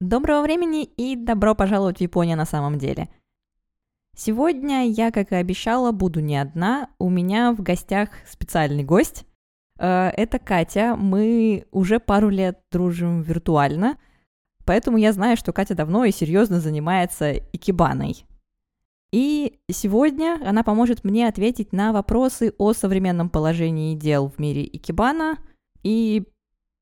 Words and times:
Доброго 0.00 0.42
времени 0.42 0.84
и 0.84 1.16
добро 1.16 1.56
пожаловать 1.56 1.98
в 1.98 2.00
Японию 2.00 2.36
на 2.36 2.44
самом 2.44 2.78
деле. 2.78 3.08
Сегодня 4.16 4.88
я, 4.88 5.10
как 5.10 5.32
и 5.32 5.34
обещала, 5.34 5.90
буду 5.90 6.20
не 6.20 6.36
одна. 6.36 6.90
У 7.00 7.10
меня 7.10 7.52
в 7.52 7.62
гостях 7.62 8.10
специальный 8.30 8.84
гость. 8.84 9.26
Э, 9.76 10.10
это 10.10 10.38
Катя. 10.38 10.94
Мы 10.96 11.66
уже 11.72 11.98
пару 11.98 12.28
лет 12.28 12.60
дружим 12.70 13.22
виртуально, 13.22 13.98
поэтому 14.64 14.98
я 14.98 15.12
знаю, 15.12 15.36
что 15.36 15.52
Катя 15.52 15.74
давно 15.74 16.04
и 16.04 16.12
серьезно 16.12 16.60
занимается 16.60 17.32
икебаной. 17.32 18.24
И 19.10 19.58
сегодня 19.68 20.38
она 20.46 20.62
поможет 20.62 21.02
мне 21.02 21.26
ответить 21.26 21.72
на 21.72 21.92
вопросы 21.92 22.54
о 22.56 22.72
современном 22.72 23.30
положении 23.30 23.96
дел 23.96 24.28
в 24.28 24.38
мире 24.38 24.64
икебана 24.64 25.38
и 25.82 26.22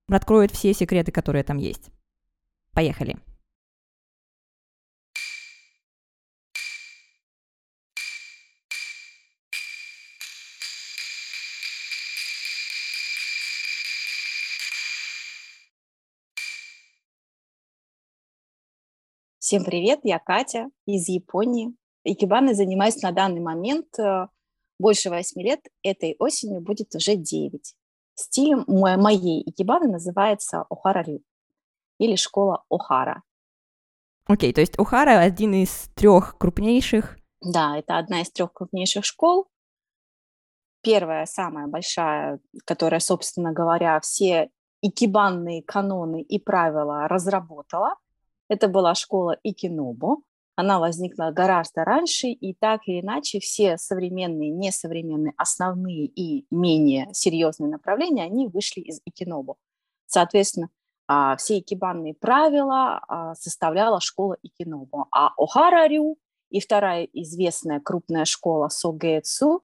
откроет 0.06 0.50
все 0.50 0.74
секреты, 0.74 1.12
которые 1.12 1.44
там 1.44 1.56
есть. 1.56 1.90
Поехали! 2.76 3.16
Всем 19.38 19.64
привет, 19.64 20.00
я 20.02 20.18
Катя 20.18 20.68
из 20.84 21.08
Японии. 21.08 21.74
Икебаной 22.04 22.52
занимаюсь 22.52 23.00
на 23.00 23.12
данный 23.12 23.40
момент 23.40 23.98
э, 23.98 24.26
больше 24.78 25.08
восьми 25.08 25.44
лет. 25.44 25.60
Этой 25.82 26.14
осенью 26.18 26.60
будет 26.60 26.94
уже 26.94 27.16
девять. 27.16 27.74
Стиль 28.16 28.56
моей 28.66 29.42
икебаны 29.48 29.88
называется 29.90 30.66
охара-рю 30.68 31.22
или 31.98 32.16
школа 32.16 32.64
Охара. 32.68 33.22
Окей, 34.26 34.50
okay, 34.50 34.54
то 34.54 34.60
есть 34.60 34.78
Охара 34.78 35.20
один 35.20 35.54
из 35.54 35.88
трех 35.94 36.36
крупнейших. 36.38 37.16
Да, 37.40 37.78
это 37.78 37.98
одна 37.98 38.22
из 38.22 38.30
трех 38.30 38.52
крупнейших 38.52 39.04
школ. 39.04 39.46
Первая, 40.82 41.26
самая 41.26 41.66
большая, 41.66 42.40
которая, 42.64 43.00
собственно 43.00 43.52
говоря, 43.52 44.00
все 44.00 44.50
икебанные 44.82 45.62
каноны 45.62 46.22
и 46.22 46.38
правила 46.38 47.08
разработала. 47.08 47.96
Это 48.48 48.68
была 48.68 48.94
школа 48.94 49.36
Икинобу. 49.42 50.22
Она 50.54 50.78
возникла 50.78 51.32
гораздо 51.32 51.84
раньше, 51.84 52.28
и 52.28 52.54
так 52.54 52.82
или 52.86 53.00
иначе 53.00 53.40
все 53.40 53.76
современные, 53.76 54.50
несовременные, 54.50 55.34
основные 55.36 56.06
и 56.06 56.46
менее 56.50 57.08
серьезные 57.12 57.68
направления, 57.68 58.24
они 58.24 58.48
вышли 58.48 58.80
из 58.80 59.00
Икинобу. 59.04 59.58
Соответственно, 60.06 60.70
а, 61.08 61.36
все 61.36 61.58
икебанные 61.58 62.14
правила 62.14 63.00
а, 63.06 63.34
составляла 63.34 64.00
школа 64.00 64.36
Икинобу. 64.42 65.06
А 65.10 65.32
Охарарю 65.36 66.18
и 66.50 66.60
вторая 66.60 67.04
известная 67.12 67.80
крупная 67.80 68.24
школа 68.24 68.68
Согэцу, 68.68 69.62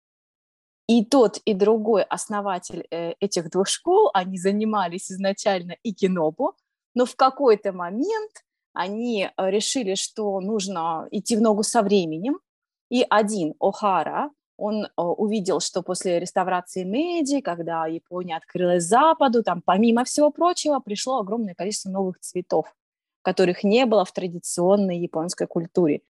и 0.87 1.05
тот, 1.05 1.39
и 1.45 1.55
другой 1.55 2.03
основатель 2.03 2.87
э, 2.91 3.15
этих 3.19 3.51
двух 3.51 3.69
школ, 3.69 4.11
они 4.13 4.37
занимались 4.37 5.11
изначально 5.11 5.77
Икинобу, 5.83 6.55
но 6.95 7.07
в 7.07 7.17
какой-то 7.17 7.73
момент 7.73 8.45
они 8.75 9.31
решили, 9.39 9.95
что 9.95 10.41
нужно 10.41 11.09
идти 11.11 11.37
в 11.37 11.41
ногу 11.41 11.63
со 11.63 11.81
временем, 11.83 12.39
и 12.91 13.07
один, 13.09 13.55
Охара, 13.61 14.31
он 14.57 14.85
э, 14.85 14.89
увидел, 15.03 15.61
что 15.61 15.83
после 15.83 16.21
реставрации 16.21 16.85
Меди, 16.85 17.41
когда 17.41 17.87
Япония 17.87 18.37
открылась 18.37 18.85
Западу, 18.85 19.43
там 19.43 19.63
помимо 19.65 20.05
всего 20.05 20.31
прочего 20.31 20.81
пришло 20.81 21.19
огромное 21.19 21.55
количество 21.55 21.91
новых 21.91 22.21
цветов, 22.21 22.75
которых 23.23 23.65
не 23.65 23.87
было 23.87 24.05
в 24.05 24.13
традиционной 24.13 24.99
японской 24.99 25.47
культуре. 25.47 26.03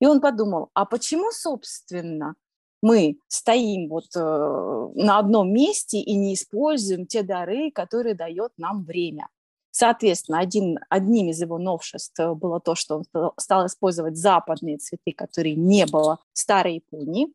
И 0.00 0.06
он 0.06 0.20
подумал, 0.20 0.70
а 0.72 0.86
почему, 0.86 1.30
собственно, 1.30 2.34
мы 2.82 3.18
стоим 3.28 3.88
вот 3.90 4.06
э, 4.16 4.90
на 4.94 5.18
одном 5.18 5.52
месте 5.52 5.98
и 5.98 6.14
не 6.16 6.34
используем 6.34 7.06
те 7.06 7.22
дары, 7.22 7.70
которые 7.70 8.14
дает 8.14 8.52
нам 8.56 8.84
время? 8.84 9.28
Соответственно, 9.72 10.40
один, 10.40 10.78
одним 10.88 11.28
из 11.28 11.40
его 11.40 11.58
новшеств 11.58 12.18
было 12.36 12.60
то, 12.60 12.74
что 12.74 13.02
он 13.12 13.32
стал 13.38 13.66
использовать 13.66 14.16
западные 14.16 14.78
цветы, 14.78 15.12
которые 15.12 15.54
не 15.54 15.86
было 15.86 16.18
в 16.32 16.38
старой 16.38 16.76
Японии 16.76 17.28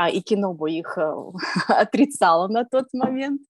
а, 0.00 0.08
и 0.08 0.22
Кинобу 0.22 0.66
их 0.66 0.96
э, 0.96 1.14
отрицала 1.68 2.48
на 2.48 2.64
тот 2.64 2.86
момент. 2.94 3.42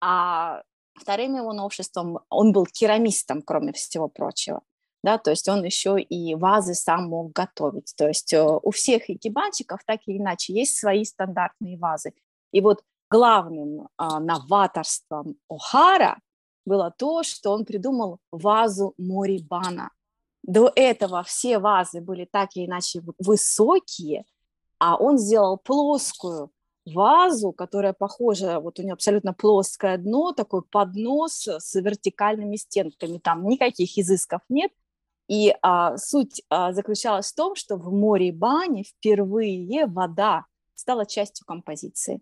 А 0.00 0.62
вторым 0.94 1.34
его 1.34 1.52
новшеством, 1.52 2.20
он 2.28 2.52
был 2.52 2.66
керамистом, 2.66 3.42
кроме 3.42 3.72
всего 3.72 4.06
прочего. 4.06 4.60
Да, 5.02 5.18
то 5.18 5.30
есть 5.30 5.48
он 5.48 5.64
еще 5.64 6.00
и 6.00 6.36
вазы 6.36 6.74
сам 6.74 7.08
мог 7.08 7.32
готовить. 7.32 7.94
То 7.96 8.06
есть 8.06 8.32
э, 8.32 8.40
у 8.40 8.70
всех 8.70 9.10
икебанчиков 9.10 9.80
так 9.84 10.02
или 10.06 10.18
иначе 10.18 10.52
есть 10.52 10.76
свои 10.78 11.04
стандартные 11.04 11.76
вазы. 11.76 12.12
И 12.52 12.60
вот 12.60 12.84
главным 13.10 13.88
а, 13.96 14.20
новаторством 14.20 15.34
Охара 15.48 16.20
было 16.64 16.94
то, 16.96 17.24
что 17.24 17.50
он 17.50 17.64
придумал 17.64 18.20
вазу 18.30 18.94
Морибана. 18.98 19.90
До 20.44 20.70
этого 20.76 21.24
все 21.24 21.58
вазы 21.58 22.00
были 22.00 22.28
так 22.30 22.50
или 22.54 22.66
иначе 22.66 23.02
высокие, 23.18 24.24
а 24.84 24.96
он 24.96 25.16
сделал 25.16 25.58
плоскую 25.58 26.50
вазу, 26.84 27.52
которая 27.52 27.92
похожа, 27.92 28.58
вот 28.58 28.80
у 28.80 28.82
нее 28.82 28.94
абсолютно 28.94 29.32
плоское 29.32 29.96
дно, 29.96 30.32
такой 30.32 30.62
поднос 30.62 31.46
с 31.46 31.76
вертикальными 31.76 32.56
стенками, 32.56 33.18
там 33.18 33.46
никаких 33.46 33.96
изысков 33.96 34.40
нет. 34.48 34.72
И 35.28 35.54
а, 35.62 35.96
суть 35.98 36.42
а, 36.50 36.72
заключалась 36.72 37.30
в 37.30 37.36
том, 37.36 37.54
что 37.54 37.76
в 37.76 37.92
море 37.92 38.32
бани 38.32 38.82
впервые 38.82 39.86
вода 39.86 40.46
стала 40.74 41.06
частью 41.06 41.46
композиции. 41.46 42.20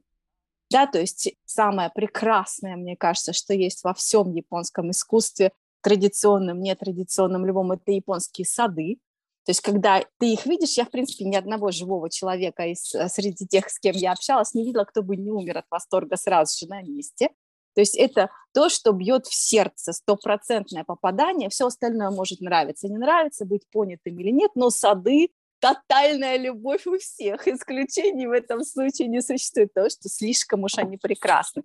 Да, 0.70 0.86
то 0.86 1.00
есть 1.00 1.30
самое 1.46 1.88
прекрасное, 1.88 2.76
мне 2.76 2.94
кажется, 2.94 3.32
что 3.32 3.54
есть 3.54 3.84
во 3.84 3.94
всем 3.94 4.32
японском 4.32 4.90
искусстве, 4.90 5.52
традиционном, 5.80 6.60
нетрадиционном, 6.60 7.46
любом, 7.46 7.72
это 7.72 7.90
японские 7.90 8.44
сады, 8.44 8.98
то 9.44 9.50
есть, 9.50 9.62
когда 9.62 10.04
ты 10.18 10.32
их 10.32 10.46
видишь, 10.46 10.76
я, 10.76 10.84
в 10.84 10.90
принципе, 10.90 11.24
ни 11.24 11.34
одного 11.34 11.70
живого 11.70 12.10
человека 12.10 12.66
из, 12.66 12.94
э, 12.94 13.08
среди 13.08 13.46
тех, 13.46 13.70
с 13.70 13.78
кем 13.78 13.96
я 13.96 14.12
общалась, 14.12 14.54
не 14.54 14.64
видела, 14.64 14.84
кто 14.84 15.02
бы 15.02 15.16
не 15.16 15.30
умер 15.30 15.58
от 15.58 15.64
восторга 15.70 16.16
сразу 16.16 16.58
же 16.58 16.68
на 16.68 16.82
месте. 16.82 17.30
То 17.74 17.80
есть 17.80 17.96
это 17.96 18.30
то, 18.52 18.68
что 18.68 18.92
бьет 18.92 19.26
в 19.26 19.34
сердце, 19.34 19.92
стопроцентное 19.92 20.84
попадание. 20.84 21.48
Все 21.48 21.66
остальное 21.66 22.10
может 22.10 22.40
нравиться, 22.40 22.88
не 22.88 22.98
нравиться, 22.98 23.46
быть 23.46 23.62
понятым 23.72 24.18
или 24.18 24.30
нет, 24.30 24.50
но 24.54 24.70
сады 24.70 25.30
тотальная 25.60 26.36
любовь 26.36 26.86
у 26.86 26.98
всех. 26.98 27.46
Исключений 27.48 28.26
в 28.26 28.32
этом 28.32 28.62
случае 28.64 29.08
не 29.08 29.22
существует, 29.22 29.72
потому 29.72 29.90
что 29.90 30.08
слишком 30.08 30.64
уж 30.64 30.76
они 30.76 30.98
прекрасны. 30.98 31.62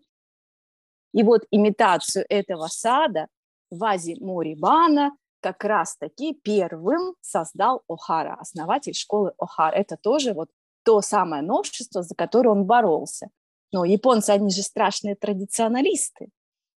И 1.13 1.23
вот 1.23 1.43
имитацию 1.51 2.25
этого 2.29 2.67
сада 2.67 3.27
в 3.69 3.79
вазе 3.79 4.15
Морибана 4.19 5.11
как 5.45 5.63
раз-таки 5.63 6.33
первым 6.33 7.13
создал 7.21 7.83
Охара, 7.87 8.35
основатель 8.39 8.95
школы 8.95 9.31
Охара. 9.37 9.75
Это 9.75 9.95
тоже 9.95 10.33
вот 10.33 10.49
то 10.83 11.01
самое 11.01 11.43
новшество, 11.43 12.01
за 12.01 12.15
которое 12.15 12.49
он 12.49 12.65
боролся. 12.65 13.27
Но 13.71 13.85
японцы, 13.85 14.31
они 14.31 14.49
же 14.49 14.63
страшные 14.63 15.15
традиционалисты. 15.15 16.29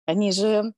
Они 0.04 0.32
же, 0.32 0.74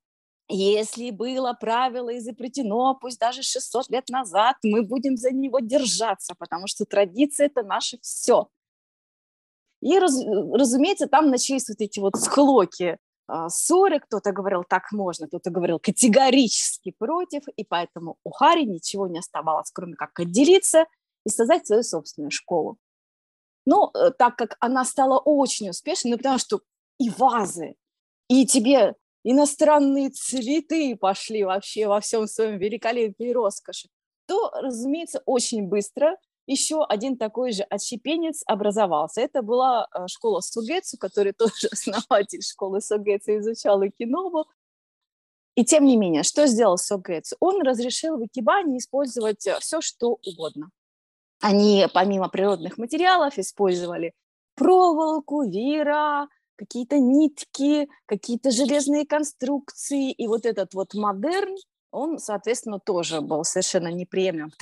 если 0.48 1.10
было 1.10 1.52
правило 1.52 2.16
изобретено, 2.16 2.94
пусть 2.94 3.18
даже 3.18 3.42
600 3.42 3.90
лет 3.90 4.08
назад, 4.08 4.54
мы 4.62 4.82
будем 4.82 5.16
за 5.16 5.32
него 5.32 5.58
держаться, 5.58 6.34
потому 6.38 6.68
что 6.68 6.84
традиция– 6.84 7.46
это 7.48 7.64
наше 7.64 7.98
все. 8.02 8.46
И, 9.82 9.98
раз, 9.98 10.16
разумеется, 10.52 11.08
там 11.08 11.30
начались 11.30 11.68
вот 11.68 11.80
эти 11.80 11.98
вот 11.98 12.14
схлоки 12.14 12.92
а, 12.92 12.98
ссоры, 13.48 14.00
кто-то 14.00 14.32
говорил, 14.32 14.64
так 14.64 14.92
можно, 14.92 15.26
кто-то 15.26 15.50
говорил 15.50 15.78
категорически 15.78 16.92
против, 16.98 17.42
и 17.56 17.64
поэтому 17.64 18.16
у 18.24 18.30
Хари 18.30 18.64
ничего 18.64 19.06
не 19.06 19.18
оставалось, 19.18 19.70
кроме 19.72 19.94
как 19.94 20.18
отделиться 20.18 20.86
и 21.24 21.30
создать 21.30 21.66
свою 21.66 21.82
собственную 21.82 22.30
школу. 22.30 22.78
Но 23.66 23.90
э, 23.94 24.10
так 24.18 24.36
как 24.36 24.56
она 24.60 24.84
стала 24.84 25.18
очень 25.18 25.70
успешной, 25.70 26.12
ну, 26.12 26.16
потому 26.16 26.38
что 26.38 26.60
и 26.98 27.10
вазы, 27.10 27.76
и 28.28 28.46
тебе 28.46 28.94
иностранные 29.24 30.10
цветы 30.10 30.96
пошли 30.96 31.44
вообще 31.44 31.86
во 31.86 32.00
всем 32.00 32.26
своем 32.26 32.58
великолепии 32.58 33.28
и 33.28 33.32
роскоши, 33.32 33.88
то, 34.26 34.50
разумеется, 34.54 35.22
очень 35.26 35.66
быстро 35.66 36.16
еще 36.50 36.84
один 36.84 37.16
такой 37.16 37.52
же 37.52 37.62
отщепенец 37.62 38.42
образовался. 38.46 39.20
Это 39.20 39.42
была 39.42 39.86
э, 39.94 40.06
школа 40.08 40.40
Сугецу, 40.40 40.98
который 40.98 41.32
тоже 41.38 41.68
основатель 41.70 42.42
школы 42.42 42.80
Сугецу 42.80 43.38
изучал 43.38 43.82
и 43.82 43.90
кинобу. 43.90 44.46
И 45.54 45.64
тем 45.64 45.84
не 45.84 45.96
менее, 45.96 46.22
что 46.22 46.46
сделал 46.46 46.76
Сугецу? 46.76 47.36
Он 47.40 47.62
разрешил 47.62 48.16
в 48.16 48.24
Икебане 48.24 48.78
использовать 48.78 49.46
э, 49.46 49.58
все, 49.60 49.80
что 49.80 50.18
угодно. 50.26 50.70
Они 51.40 51.86
помимо 51.94 52.28
природных 52.28 52.78
материалов 52.78 53.38
использовали 53.38 54.12
проволоку, 54.56 55.42
веера, 55.42 56.28
какие-то 56.56 56.98
нитки, 56.98 57.88
какие-то 58.06 58.50
железные 58.50 59.06
конструкции. 59.06 60.10
И 60.12 60.26
вот 60.26 60.44
этот 60.44 60.74
вот 60.74 60.94
модерн 60.94 61.56
он, 61.92 62.18
соответственно, 62.18 62.78
тоже 62.78 63.20
был 63.20 63.44
совершенно 63.44 63.88
неприемлем 63.88 64.50
в 64.50 64.56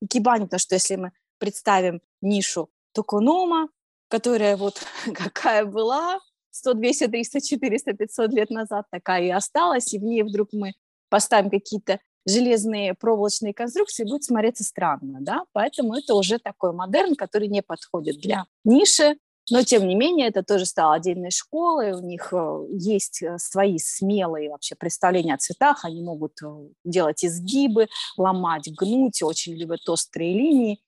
икебане, 0.00 0.44
потому 0.44 0.60
что 0.60 0.74
если 0.74 0.96
мы 0.96 1.12
представим 1.38 2.00
нишу 2.20 2.68
токонома, 2.92 3.68
которая 4.08 4.56
вот 4.56 4.82
какая 5.14 5.64
была 5.64 6.18
100, 6.50 6.74
200, 6.74 7.06
300, 7.08 7.40
400, 7.40 7.92
500 7.92 8.32
лет 8.32 8.50
назад, 8.50 8.86
такая 8.90 9.22
и 9.22 9.30
осталась, 9.30 9.92
и 9.92 9.98
в 9.98 10.02
ней 10.02 10.22
вдруг 10.22 10.48
мы 10.52 10.72
поставим 11.08 11.50
какие-то 11.50 12.00
железные 12.26 12.94
проволочные 12.94 13.54
конструкции, 13.54 14.04
будет 14.04 14.24
смотреться 14.24 14.64
странно, 14.64 15.18
да, 15.20 15.44
поэтому 15.52 15.96
это 15.96 16.14
уже 16.14 16.38
такой 16.38 16.72
модерн, 16.72 17.14
который 17.14 17.48
не 17.48 17.62
подходит 17.62 18.20
для 18.20 18.44
ниши, 18.64 19.16
но, 19.50 19.62
тем 19.62 19.86
не 19.86 19.94
менее, 19.94 20.28
это 20.28 20.42
тоже 20.42 20.66
стало 20.66 20.94
отдельной 20.94 21.30
школой, 21.30 21.92
у 21.92 22.00
них 22.00 22.32
э, 22.32 22.66
есть 22.70 23.22
э, 23.22 23.38
свои 23.38 23.78
смелые 23.78 24.50
вообще 24.50 24.74
представления 24.74 25.34
о 25.34 25.38
цветах, 25.38 25.84
они 25.84 26.02
могут 26.02 26.40
э, 26.42 26.68
делать 26.84 27.24
изгибы, 27.24 27.88
ломать, 28.16 28.68
гнуть, 28.74 29.22
очень 29.22 29.54
любят 29.54 29.88
острые 29.88 30.32
линии. 30.34 30.80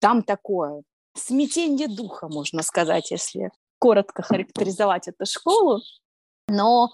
Там 0.00 0.22
такое 0.22 0.82
смятение 1.14 1.88
духа, 1.88 2.28
можно 2.28 2.62
сказать, 2.62 3.10
если 3.10 3.50
коротко 3.78 4.22
характеризовать 4.22 5.08
эту 5.08 5.26
школу. 5.26 5.80
Но 6.48 6.90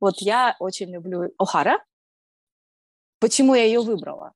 вот 0.00 0.18
я 0.18 0.56
очень 0.58 0.90
люблю 0.90 1.32
Охара. 1.38 1.82
Почему 3.20 3.54
я 3.54 3.64
ее 3.64 3.80
выбрала? 3.80 4.32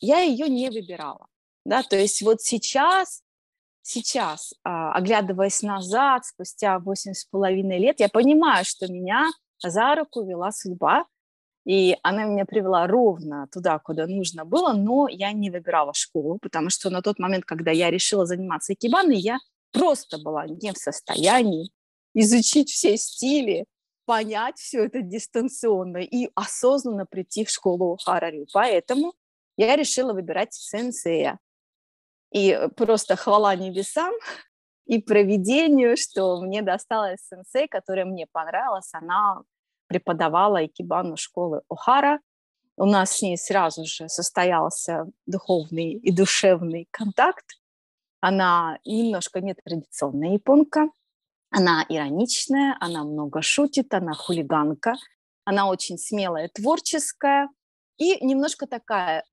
Я 0.00 0.20
ее 0.20 0.48
не 0.48 0.70
выбирала. 0.70 1.26
Да, 1.64 1.82
то 1.82 1.96
есть 1.96 2.20
вот 2.20 2.42
сейчас 2.42 3.23
сейчас, 3.84 4.54
а, 4.64 4.92
оглядываясь 4.92 5.62
назад, 5.62 6.24
спустя 6.24 6.78
восемь 6.78 7.12
с 7.12 7.24
половиной 7.24 7.78
лет, 7.78 8.00
я 8.00 8.08
понимаю, 8.08 8.64
что 8.64 8.90
меня 8.90 9.30
за 9.62 9.94
руку 9.94 10.22
вела 10.24 10.50
судьба, 10.50 11.04
и 11.66 11.96
она 12.02 12.24
меня 12.24 12.44
привела 12.44 12.86
ровно 12.86 13.46
туда, 13.52 13.78
куда 13.78 14.06
нужно 14.06 14.44
было, 14.44 14.72
но 14.72 15.06
я 15.08 15.32
не 15.32 15.50
выбирала 15.50 15.94
школу, 15.94 16.38
потому 16.40 16.70
что 16.70 16.90
на 16.90 17.02
тот 17.02 17.18
момент, 17.18 17.44
когда 17.44 17.70
я 17.70 17.90
решила 17.90 18.26
заниматься 18.26 18.72
икебаной, 18.72 19.18
я 19.18 19.38
просто 19.72 20.18
была 20.18 20.46
не 20.46 20.72
в 20.72 20.78
состоянии 20.78 21.70
изучить 22.14 22.70
все 22.70 22.96
стили, 22.96 23.66
понять 24.06 24.58
все 24.58 24.84
это 24.84 25.02
дистанционно 25.02 25.98
и 25.98 26.30
осознанно 26.34 27.06
прийти 27.06 27.44
в 27.44 27.50
школу 27.50 27.98
Харари. 28.02 28.46
Поэтому 28.52 29.14
я 29.56 29.76
решила 29.76 30.12
выбирать 30.12 30.52
сенсея. 30.54 31.38
И 32.34 32.68
просто 32.76 33.14
хвала 33.14 33.54
небесам 33.54 34.12
и 34.86 35.00
проведению, 35.00 35.96
что 35.96 36.40
мне 36.40 36.62
досталась 36.62 37.26
сенсей, 37.30 37.68
которая 37.68 38.04
мне 38.04 38.26
понравилась. 38.30 38.90
Она 38.92 39.42
преподавала 39.86 40.66
икебану 40.66 41.16
школы 41.16 41.62
Охара. 41.68 42.20
У 42.76 42.86
нас 42.86 43.12
с 43.12 43.22
ней 43.22 43.38
сразу 43.38 43.84
же 43.86 44.08
состоялся 44.08 45.06
духовный 45.26 45.92
и 45.92 46.10
душевный 46.10 46.88
контакт. 46.90 47.44
Она 48.20 48.78
немножко 48.84 49.40
нетрадиционная 49.40 50.32
японка, 50.32 50.88
она 51.50 51.86
ироничная, 51.88 52.76
она 52.80 53.04
много 53.04 53.42
шутит, 53.42 53.94
она 53.94 54.12
хулиганка, 54.12 54.96
она 55.44 55.68
очень 55.68 55.98
смелая, 55.98 56.48
творческая 56.48 57.48
и 57.96 58.24
немножко 58.24 58.66
такая 58.66 59.24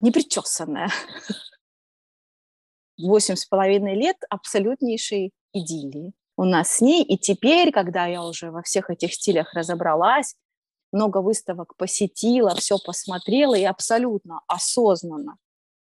непричесанная. 0.00 0.90
восемь 2.98 3.36
с 3.36 3.44
половиной 3.44 3.94
лет 3.94 4.16
абсолютнейшей 4.28 5.32
идиллии 5.52 6.12
у 6.36 6.44
нас 6.44 6.70
с 6.74 6.80
ней. 6.80 7.02
И 7.02 7.18
теперь, 7.18 7.72
когда 7.72 8.06
я 8.06 8.22
уже 8.22 8.50
во 8.50 8.62
всех 8.62 8.90
этих 8.90 9.14
стилях 9.14 9.54
разобралась, 9.54 10.36
много 10.92 11.18
выставок 11.18 11.76
посетила, 11.76 12.54
все 12.54 12.78
посмотрела 12.78 13.54
и 13.54 13.64
абсолютно 13.64 14.40
осознанно 14.46 15.36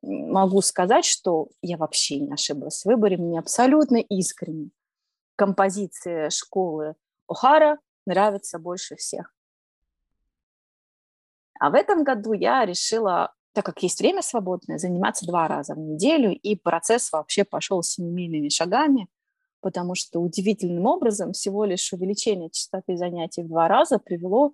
могу 0.01 0.61
сказать, 0.61 1.05
что 1.05 1.49
я 1.61 1.77
вообще 1.77 2.19
не 2.19 2.33
ошиблась 2.33 2.81
в 2.81 2.85
выборе, 2.85 3.17
мне 3.17 3.39
абсолютно 3.39 3.97
искренне 3.97 4.69
композиция 5.35 6.29
школы 6.29 6.95
Охара 7.27 7.79
нравится 8.05 8.59
больше 8.59 8.95
всех. 8.95 9.33
А 11.59 11.69
в 11.69 11.75
этом 11.75 12.03
году 12.03 12.33
я 12.33 12.65
решила 12.65 13.33
так 13.59 13.65
как 13.65 13.83
есть 13.83 13.99
время 13.99 14.21
свободное, 14.21 14.77
заниматься 14.77 15.27
два 15.27 15.49
раза 15.49 15.75
в 15.75 15.79
неделю, 15.79 16.31
и 16.31 16.55
процесс 16.55 17.11
вообще 17.11 17.43
пошел 17.43 17.83
семимильными 17.83 18.47
шагами, 18.47 19.09
потому 19.59 19.95
что 19.95 20.21
удивительным 20.21 20.85
образом 20.85 21.33
всего 21.33 21.65
лишь 21.65 21.91
увеличение 21.91 22.49
частоты 22.51 22.95
занятий 22.95 23.43
в 23.43 23.49
два 23.49 23.67
раза 23.67 23.99
привело 23.99 24.53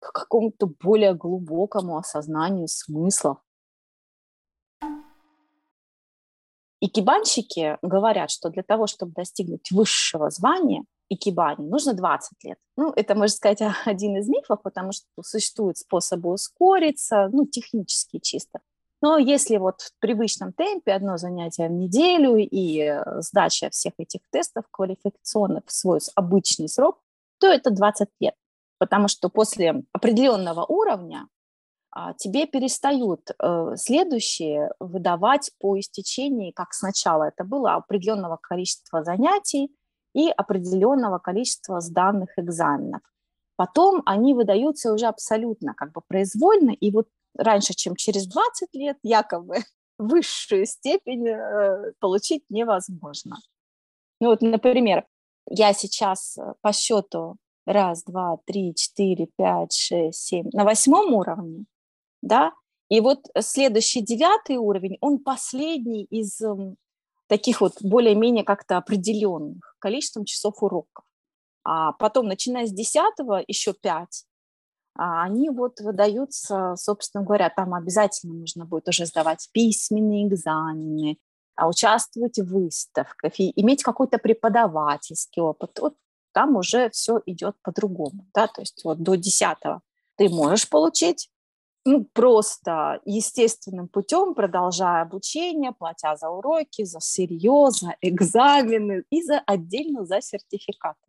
к 0.00 0.10
какому-то 0.10 0.66
более 0.66 1.14
глубокому 1.14 1.98
осознанию 1.98 2.66
смыслов. 2.66 3.38
И 6.82 6.88
кибанщики 6.88 7.78
говорят, 7.80 8.32
что 8.32 8.50
для 8.50 8.64
того, 8.64 8.88
чтобы 8.88 9.12
достигнуть 9.12 9.70
высшего 9.70 10.30
звания, 10.30 10.84
икебани 11.08 11.64
нужно 11.64 11.94
20 11.94 12.42
лет. 12.42 12.58
Ну, 12.76 12.92
это, 12.96 13.14
можно 13.14 13.28
сказать, 13.28 13.60
один 13.84 14.16
из 14.16 14.28
мифов, 14.28 14.60
потому 14.62 14.90
что 14.90 15.06
существуют 15.22 15.78
способы 15.78 16.32
ускориться, 16.32 17.28
ну, 17.32 17.46
технически 17.46 18.18
чисто. 18.18 18.58
Но 19.00 19.16
если 19.16 19.58
вот 19.58 19.80
в 19.80 19.92
привычном 20.00 20.52
темпе 20.52 20.92
одно 20.92 21.18
занятие 21.18 21.68
в 21.68 21.72
неделю 21.72 22.34
и 22.36 22.80
э, 22.80 23.20
сдача 23.20 23.70
всех 23.70 23.92
этих 23.98 24.22
тестов 24.30 24.64
квалификационных 24.72 25.62
в 25.66 25.72
свой 25.72 26.00
обычный 26.16 26.68
срок, 26.68 26.98
то 27.38 27.46
это 27.46 27.70
20 27.70 28.08
лет. 28.18 28.34
Потому 28.78 29.06
что 29.06 29.28
после 29.28 29.84
определенного 29.92 30.64
уровня 30.64 31.28
тебе 32.18 32.46
перестают 32.46 33.30
э, 33.30 33.74
следующие 33.76 34.72
выдавать 34.80 35.50
по 35.58 35.78
истечении, 35.78 36.50
как 36.50 36.72
сначала 36.72 37.24
это 37.24 37.44
было, 37.44 37.74
определенного 37.74 38.38
количества 38.40 39.04
занятий, 39.04 39.70
и 40.14 40.28
определенного 40.28 41.18
количества 41.18 41.80
сданных 41.80 42.38
экзаменов. 42.38 43.00
Потом 43.56 44.02
они 44.06 44.34
выдаются 44.34 44.92
уже 44.92 45.06
абсолютно 45.06 45.74
как 45.74 45.92
бы 45.92 46.00
произвольно, 46.06 46.70
и 46.70 46.90
вот 46.90 47.08
раньше, 47.36 47.74
чем 47.74 47.96
через 47.96 48.26
20 48.26 48.74
лет, 48.74 48.98
якобы 49.02 49.58
высшую 49.98 50.66
степень 50.66 51.28
э, 51.28 51.92
получить 51.98 52.44
невозможно. 52.48 53.36
Ну 54.20 54.28
вот, 54.28 54.42
например, 54.42 55.04
я 55.48 55.72
сейчас 55.72 56.36
э, 56.38 56.54
по 56.60 56.72
счету 56.72 57.36
раз, 57.66 58.02
два, 58.04 58.38
три, 58.44 58.74
четыре, 58.74 59.28
пять, 59.36 59.72
шесть, 59.72 60.20
семь, 60.20 60.48
на 60.52 60.64
восьмом 60.64 61.14
уровне, 61.14 61.64
да, 62.22 62.52
и 62.88 63.00
вот 63.00 63.26
следующий 63.40 64.00
девятый 64.00 64.56
уровень, 64.56 64.98
он 65.00 65.18
последний 65.18 66.04
из 66.04 66.40
эм, 66.40 66.76
таких 67.26 67.60
вот 67.60 67.74
более-менее 67.80 68.44
как-то 68.44 68.76
определенных 68.76 69.76
количеством 69.78 70.24
часов 70.24 70.62
уроков. 70.62 71.04
А 71.64 71.92
потом, 71.92 72.26
начиная 72.26 72.66
с 72.66 72.72
10 72.72 73.02
еще 73.46 73.72
5, 73.72 74.24
а 74.94 75.22
они 75.22 75.48
вот 75.48 75.80
выдаются, 75.80 76.74
собственно 76.76 77.24
говоря, 77.24 77.48
там 77.48 77.72
обязательно 77.72 78.34
нужно 78.34 78.66
будет 78.66 78.88
уже 78.88 79.06
сдавать 79.06 79.48
письменные 79.52 80.26
экзамены, 80.26 81.18
а 81.56 81.68
участвовать 81.68 82.38
в 82.38 82.44
выставках, 82.44 83.40
и 83.40 83.58
иметь 83.60 83.82
какой-то 83.82 84.18
преподавательский 84.18 85.40
опыт. 85.40 85.78
Вот 85.80 85.94
там 86.32 86.56
уже 86.56 86.90
все 86.90 87.22
идет 87.26 87.56
по-другому, 87.62 88.26
да, 88.34 88.48
то 88.48 88.60
есть 88.60 88.84
вот 88.84 89.02
до 89.02 89.14
10 89.14 89.56
ты 90.16 90.28
можешь 90.28 90.68
получить 90.68 91.30
ну, 91.84 92.04
просто 92.04 93.00
естественным 93.04 93.88
путем, 93.88 94.34
продолжая 94.34 95.02
обучение, 95.02 95.72
платя 95.72 96.16
за 96.16 96.28
уроки, 96.28 96.84
за 96.84 97.00
сырье, 97.00 97.70
за 97.70 97.96
экзамены 98.00 99.04
и 99.10 99.22
за 99.22 99.40
отдельно 99.46 100.04
за 100.04 100.20
сертификаты. 100.20 101.00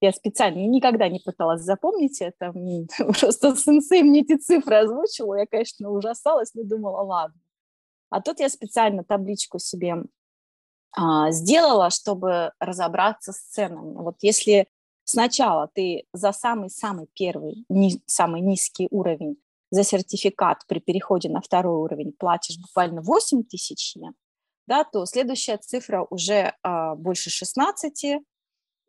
Я 0.00 0.12
специально 0.12 0.66
никогда 0.66 1.08
не 1.08 1.20
пыталась 1.20 1.62
запомнить 1.62 2.20
это, 2.20 2.52
просто 3.20 3.54
сенсей 3.56 4.02
мне 4.02 4.22
эти 4.22 4.36
цифры 4.36 4.76
озвучила, 4.76 5.34
я, 5.34 5.46
конечно, 5.46 5.90
ужасалась, 5.90 6.54
но 6.54 6.64
думала, 6.64 7.02
ладно. 7.02 7.40
А 8.08 8.20
тут 8.20 8.40
я 8.40 8.48
специально 8.48 9.04
табличку 9.04 9.58
себе 9.58 10.02
а, 10.96 11.30
сделала, 11.30 11.90
чтобы 11.90 12.52
разобраться 12.58 13.32
с 13.32 13.38
ценами. 13.38 13.94
Вот 13.94 14.16
если 14.22 14.66
сначала 15.04 15.68
ты 15.72 16.06
за 16.12 16.32
самый-самый 16.32 17.06
первый, 17.14 17.64
не, 17.68 18.02
самый 18.06 18.40
низкий 18.40 18.88
уровень 18.90 19.36
за 19.70 19.84
сертификат 19.84 20.64
при 20.66 20.80
переходе 20.80 21.28
на 21.28 21.40
второй 21.40 21.80
уровень 21.80 22.12
платишь 22.12 22.58
буквально 22.58 23.02
8 23.02 23.44
тысяч 23.44 23.96
йен, 23.96 24.14
да, 24.66 24.84
то 24.84 25.06
следующая 25.06 25.58
цифра 25.58 26.06
уже 26.10 26.54
а, 26.62 26.94
больше 26.96 27.30
16, 27.30 28.22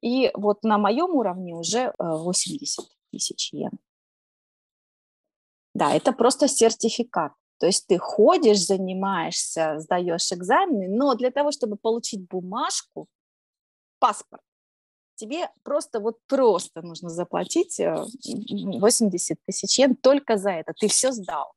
и 0.02 0.32
вот 0.34 0.64
на 0.64 0.78
моем 0.78 1.12
уровне 1.12 1.56
уже 1.56 1.94
а, 1.98 2.18
80 2.18 2.86
тысяч 3.12 3.54
йен. 3.54 3.72
Да, 5.74 5.94
это 5.94 6.12
просто 6.12 6.48
сертификат. 6.48 7.34
То 7.60 7.68
есть 7.68 7.88
ты 7.88 8.00
ходишь, 8.00 8.66
занимаешься, 8.66 9.80
сдаешь 9.80 10.32
экзамены, 10.32 10.90
но 10.90 11.14
для 11.14 11.30
того, 11.30 11.52
чтобы 11.52 11.78
получить 11.78 12.28
бумажку, 12.28 13.08
паспорт, 14.00 14.42
тебе 15.22 15.50
просто 15.64 16.00
вот 16.00 16.18
просто 16.28 16.82
нужно 16.82 17.10
заплатить 17.10 17.80
80 17.80 19.32
э, 19.32 19.42
тысяч 19.46 19.78
йен 19.78 19.96
только 19.96 20.38
за 20.38 20.50
это. 20.50 20.74
Ты 20.74 20.88
все 20.88 21.12
сдал. 21.12 21.54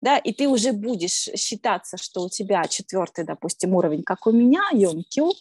Да, 0.00 0.16
и 0.16 0.32
ты 0.32 0.48
уже 0.48 0.72
будешь 0.72 1.28
считаться, 1.36 1.96
что 1.96 2.22
у 2.22 2.28
тебя 2.28 2.64
четвертый, 2.68 3.24
допустим, 3.24 3.74
уровень, 3.74 4.02
как 4.02 4.26
у 4.26 4.32
меня, 4.32 4.62
Йонкю, 4.72 5.32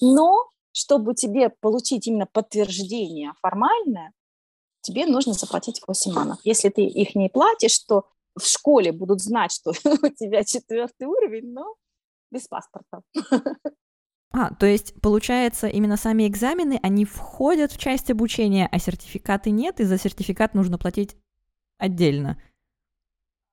но 0.00 0.50
чтобы 0.72 1.14
тебе 1.14 1.48
получить 1.48 2.06
именно 2.08 2.26
подтверждение 2.26 3.32
формальное, 3.40 4.12
тебе 4.82 5.06
нужно 5.06 5.32
заплатить 5.32 5.80
8 5.86 6.12
манов. 6.12 6.38
Если 6.44 6.68
ты 6.68 6.82
их 6.82 7.14
не 7.14 7.28
платишь, 7.28 7.78
то 7.78 8.04
в 8.36 8.44
школе 8.44 8.90
будут 8.90 9.22
знать, 9.22 9.52
что 9.52 9.70
у 9.84 10.08
тебя 10.08 10.42
четвертый 10.44 11.06
уровень, 11.06 11.52
но 11.52 11.76
без 12.30 12.48
паспорта. 12.48 13.00
А, 14.36 14.52
то 14.52 14.66
есть, 14.66 15.00
получается, 15.00 15.68
именно 15.68 15.96
сами 15.96 16.26
экзамены, 16.26 16.80
они 16.82 17.04
входят 17.04 17.70
в 17.70 17.78
часть 17.78 18.10
обучения, 18.10 18.68
а 18.70 18.80
сертификаты 18.80 19.50
нет, 19.50 19.78
и 19.78 19.84
за 19.84 19.96
сертификат 19.96 20.54
нужно 20.54 20.76
платить 20.76 21.16
отдельно. 21.78 22.36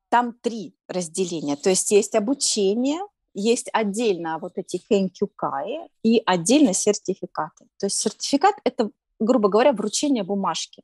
Там 0.09 0.33
три 0.33 0.75
разделения. 0.88 1.55
То 1.55 1.69
есть 1.69 1.91
есть 1.91 2.15
обучение, 2.15 3.00
есть 3.35 3.69
отдельно 3.71 4.39
вот 4.39 4.53
эти 4.55 4.77
хенкюкаи 4.77 5.88
и 6.01 6.23
отдельно 6.25 6.73
сертификаты. 6.73 7.67
То 7.77 7.85
есть 7.85 7.97
сертификат– 7.97 8.55
это, 8.63 8.89
грубо 9.19 9.50
говоря, 9.50 9.73
вручение 9.73 10.23
бумажки 10.23 10.81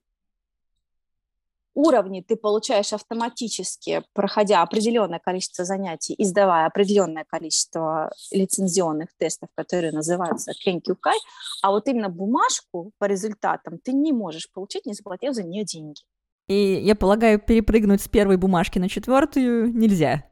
уровни 1.77 2.21
ты 2.21 2.35
получаешь 2.35 2.91
автоматически, 2.91 4.03
проходя 4.13 4.63
определенное 4.63 5.19
количество 5.19 5.63
занятий 5.63 6.13
и 6.13 6.25
сдавая 6.25 6.65
определенное 6.65 7.23
количество 7.23 8.11
лицензионных 8.31 9.09
тестов, 9.17 9.49
которые 9.55 9.91
называются 9.91 10.53
Кенкюкай, 10.53 11.17
а 11.61 11.71
вот 11.71 11.87
именно 11.87 12.09
бумажку 12.09 12.91
по 12.97 13.05
результатам 13.05 13.77
ты 13.77 13.93
не 13.93 14.11
можешь 14.11 14.51
получить, 14.51 14.85
не 14.87 14.93
заплатив 14.93 15.33
за 15.33 15.43
нее 15.43 15.63
деньги. 15.63 16.01
И 16.47 16.81
я 16.81 16.95
полагаю, 16.95 17.39
перепрыгнуть 17.39 18.01
с 18.01 18.07
первой 18.07 18.37
бумажки 18.37 18.79
на 18.79 18.89
четвертую 18.89 19.71
нельзя. 19.73 20.23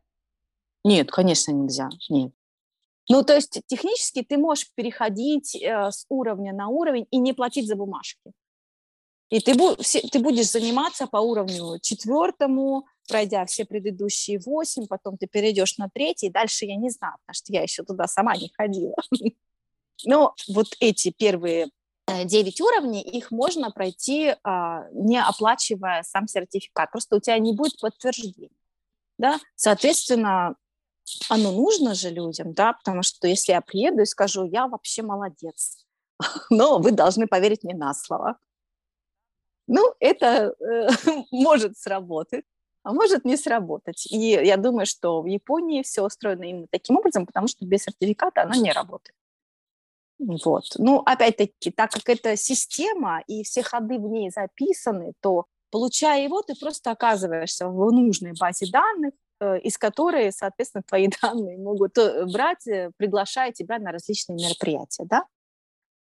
Нет, 0.84 1.12
конечно, 1.12 1.52
нельзя. 1.52 1.90
Нет. 2.10 2.32
Ну, 3.08 3.24
то 3.24 3.36
есть 3.36 3.62
технически 3.68 4.24
ты 4.24 4.38
можешь 4.38 4.72
переходить 4.74 5.56
э, 5.56 5.92
с 5.92 6.06
уровня 6.10 6.54
на 6.54 6.70
уровень 6.70 7.06
и 7.12 7.18
не 7.18 7.34
платить 7.34 7.68
за 7.68 7.76
бумажки. 7.76 8.32
И 9.30 9.40
ты, 9.40 9.56
ты 9.56 10.20
будешь 10.20 10.52
заниматься 10.52 11.08
по 11.08 11.18
уровню 11.18 11.80
четвертому, 11.82 12.86
пройдя 13.08 13.46
все 13.46 13.66
предыдущие 13.66 14.40
восемь, 14.40 14.88
потом 14.88 15.18
ты 15.18 15.28
перейдешь 15.28 15.78
на 15.78 15.90
третий, 15.90 16.30
дальше 16.30 16.66
я 16.66 16.76
не 16.76 16.90
знаю, 16.90 17.16
потому 17.26 17.36
что 17.36 17.54
я 17.54 17.62
еще 17.62 17.84
туда 17.84 18.08
сама 18.08 18.36
не 18.38 18.52
ходила. 18.56 18.96
Но 20.06 20.36
вот 20.48 20.68
эти 20.80 21.12
первые 21.12 21.70
э, 22.08 22.26
девять 22.26 22.62
уровней, 22.62 23.02
их 23.02 23.32
можно 23.32 23.72
пройти, 23.72 24.36
а, 24.44 24.88
не 24.92 25.22
оплачивая 25.22 26.04
сам 26.04 26.28
сертификат. 26.28 26.92
Просто 26.92 27.16
у 27.16 27.20
тебя 27.20 27.40
не 27.40 27.54
будет 27.54 27.80
подтверждения. 27.80 28.50
Да? 29.18 29.40
Соответственно, 29.56 30.56
оно 31.30 31.52
нужно 31.52 31.94
же 31.94 32.10
людям, 32.10 32.54
да, 32.54 32.74
потому 32.74 33.04
что 33.04 33.28
если 33.28 33.54
я 33.54 33.62
приеду 33.62 34.02
и 34.02 34.06
скажу, 34.06 34.46
я 34.46 34.68
вообще 34.68 35.02
молодец, 35.02 35.86
но 36.50 36.80
вы 36.80 36.92
должны 36.92 37.28
поверить 37.28 37.64
мне 37.64 37.76
на 37.76 37.94
слово. 37.94 38.38
Ну, 39.68 39.94
это 40.00 40.56
э, 40.60 40.90
может 41.32 41.78
сработать, 41.78 42.46
а 42.84 42.94
может 42.94 43.26
не 43.26 43.38
сработать. 43.38 44.06
И 44.12 44.30
я 44.30 44.58
думаю, 44.58 44.86
что 44.86 45.22
в 45.22 45.26
Японии 45.26 45.82
все 45.82 46.04
устроено 46.04 46.44
именно 46.44 46.68
таким 46.70 46.98
образом, 46.98 47.26
потому 47.26 47.48
что 47.48 47.66
без 47.66 47.84
сертификата 47.84 48.44
она 48.44 48.56
не 48.58 48.72
работает. 48.72 49.16
Вот. 50.20 50.66
Ну, 50.78 51.00
опять-таки, 51.00 51.72
так 51.72 51.92
как 51.92 52.08
это 52.10 52.38
система, 52.38 53.22
и 53.28 53.44
все 53.44 53.64
ходы 53.64 54.00
в 54.00 54.08
ней 54.08 54.30
записаны, 54.30 55.14
то, 55.20 55.46
получая 55.72 56.24
его, 56.24 56.42
ты 56.42 56.56
просто 56.56 56.92
оказываешься 56.92 57.68
в 57.68 57.92
нужной 57.92 58.34
базе 58.40 58.68
данных, 58.72 59.14
э, 59.42 59.60
из 59.60 59.78
которой, 59.78 60.32
соответственно, 60.32 60.84
твои 60.84 61.10
данные 61.22 61.58
могут 61.58 61.98
э, 61.98 62.26
брать, 62.26 62.66
э, 62.68 62.92
приглашая 62.98 63.52
тебя 63.52 63.78
на 63.80 63.92
различные 63.92 64.38
мероприятия, 64.38 65.06
да? 65.06 65.26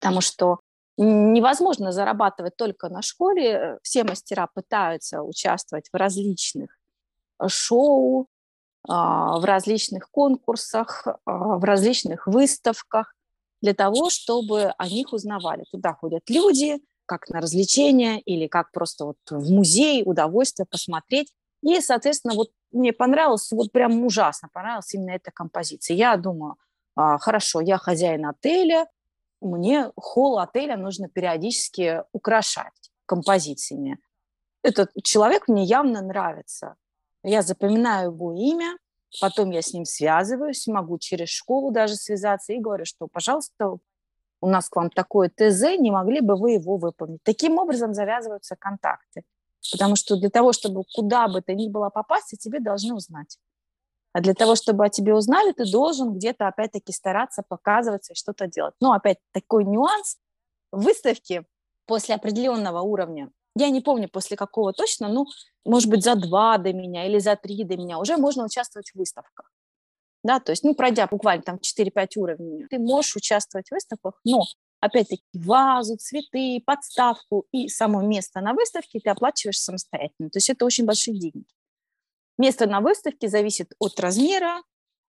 Потому 0.01 0.21
что 0.21 0.61
невозможно 1.03 1.93
зарабатывать 1.93 2.57
только 2.57 2.89
на 2.89 3.03
школе. 3.03 3.79
Все 3.83 4.05
мастера 4.05 4.49
пытаются 4.53 5.23
участвовать 5.23 5.89
в 5.93 5.97
различных 5.97 6.79
э, 7.41 7.49
шоу, 7.49 8.29
а, 8.89 9.39
в 9.39 9.45
различных 9.45 10.11
конкурсах, 10.11 11.07
а, 11.07 11.17
в 11.25 11.65
различных 11.65 12.27
выставках 12.27 13.15
для 13.61 13.75
того, 13.75 14.09
чтобы 14.11 14.73
о 14.79 14.89
них 14.89 15.13
узнавали. 15.13 15.65
Туда 15.71 15.95
ходят 15.95 16.23
люди, 16.29 16.79
как 17.07 17.29
на 17.29 17.41
развлечения 17.41 18.21
или 18.21 18.47
как 18.47 18.71
просто 18.73 19.05
вот 19.07 19.17
в 19.31 19.53
музей, 19.53 20.03
удовольствие 20.05 20.67
посмотреть. 20.71 21.33
И, 21.63 21.81
соответственно, 21.81 22.35
вот 22.35 22.51
мне 22.71 22.93
понравилось, 22.93 23.51
вот 23.51 23.73
прям 23.73 24.05
ужасно 24.05 24.49
понравилась 24.53 24.95
именно 24.95 25.11
эта 25.11 25.31
композиция. 25.33 25.97
Я 25.97 26.17
думаю, 26.17 26.57
а, 26.97 27.19
хорошо, 27.19 27.61
я 27.61 27.79
хозяин 27.79 28.27
отеля, 28.27 28.87
мне 29.41 29.91
холл 29.97 30.39
отеля 30.39 30.77
нужно 30.77 31.09
периодически 31.09 32.03
украшать 32.13 32.91
композициями. 33.07 33.99
Этот 34.63 34.91
человек 35.03 35.49
мне 35.49 35.65
явно 35.65 36.03
нравится. 36.03 36.77
Я 37.23 37.43
запоминаю 37.43 38.13
его 38.13 38.33
имя, 38.33 38.77
потом 39.21 39.51
я 39.51 39.63
с 39.63 39.73
ним 39.73 39.85
связываюсь, 39.85 40.67
могу 40.67 40.99
через 40.99 41.29
школу 41.29 41.71
даже 41.71 41.97
связаться 41.97 42.53
и 42.53 42.59
говорю, 42.59 42.85
что, 42.85 43.07
пожалуйста, 43.07 43.79
у 44.41 44.49
нас 44.49 44.69
к 44.69 44.77
вам 44.77 44.91
такое 44.91 45.31
ТЗ, 45.31 45.79
не 45.79 45.91
могли 45.91 46.21
бы 46.21 46.37
вы 46.37 46.53
его 46.53 46.77
выполнить. 46.77 47.23
Таким 47.23 47.59
образом 47.59 47.95
завязываются 47.95 48.57
контакты. 48.57 49.25
Потому 49.73 49.97
что 49.97 50.17
для 50.17 50.31
того, 50.31 50.53
чтобы 50.53 50.85
куда 50.95 51.29
бы 51.29 51.43
то 51.43 51.55
ни 51.55 51.69
было 51.69 51.91
попасть, 51.91 52.39
тебе 52.39 52.61
должны 52.61 52.95
узнать. 52.95 53.39
А 54.19 54.21
для 54.21 54.35
того, 54.35 54.57
чтобы 54.57 54.85
о 54.85 54.89
тебе 54.89 55.15
узнали, 55.15 55.53
ты 55.53 55.65
должен 55.65 56.13
где-то, 56.13 56.49
опять-таки, 56.49 56.93
стараться 56.93 57.45
показываться 57.47 58.15
и 58.15 58.17
что-то 58.17 58.49
делать. 58.49 58.75
Но, 58.81 58.91
опять, 58.91 59.19
такой 59.33 59.65
нюанс. 59.65 60.17
Выставки 60.73 61.45
после 61.87 62.17
определенного 62.17 62.81
уровня, 62.81 63.31
я 63.55 63.71
не 63.71 63.81
помню 63.81 64.09
после 64.09 64.37
какого 64.37 64.73
точно, 64.73 65.07
ну, 65.09 65.27
может 65.65 65.89
быть, 65.89 66.03
за 66.03 66.17
два 66.17 66.59
до 66.59 66.73
меня 66.73 67.07
или 67.07 67.21
за 67.21 67.37
три 67.37 67.63
до 67.63 67.77
меня, 67.77 68.01
уже 68.01 68.17
можно 68.17 68.45
участвовать 68.45 68.91
в 68.91 68.99
выставках. 68.99 69.53
Да, 70.25 70.41
то 70.41 70.51
есть, 70.51 70.65
ну, 70.65 70.75
пройдя 70.75 71.07
буквально 71.07 71.45
там 71.45 71.61
4-5 71.61 72.17
уровней, 72.17 72.67
ты 72.69 72.81
можешь 72.81 73.15
участвовать 73.15 73.69
в 73.69 73.73
выставках, 73.73 74.21
но, 74.25 74.43
опять-таки, 74.81 75.23
вазу, 75.33 75.97
цветы, 75.97 76.61
подставку 76.67 77.47
и 77.53 77.69
само 77.69 78.03
место 78.03 78.41
на 78.41 78.53
выставке 78.53 78.99
ты 78.99 79.11
оплачиваешь 79.11 79.61
самостоятельно. 79.61 80.29
То 80.29 80.39
есть 80.39 80.51
это 80.51 80.65
очень 80.65 80.87
большие 80.87 81.17
деньги. 81.21 81.47
Место 82.39 82.67
на 82.67 82.81
выставке 82.81 83.29
зависит 83.29 83.73
от 83.81 83.99
размера, 83.99 84.63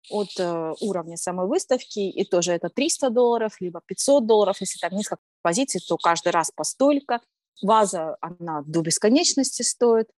от 0.09 0.29
э, 0.39 0.73
уровня 0.81 1.15
самой 1.15 1.47
выставки, 1.47 1.99
и 1.99 2.23
тоже 2.25 2.53
это 2.53 2.69
300 2.69 3.11
долларов, 3.11 3.61
либо 3.61 3.81
500 3.85 4.25
долларов. 4.25 4.57
Если 4.59 4.79
там 4.79 4.97
несколько 4.97 5.21
позиций, 5.43 5.81
то 5.87 5.97
каждый 5.97 6.31
раз 6.31 6.51
по 6.51 6.63
столько. 6.63 7.21
Ваза, 7.61 8.17
она 8.21 8.63
до 8.65 8.81
бесконечности 8.81 9.61
стоит. 9.61 10.09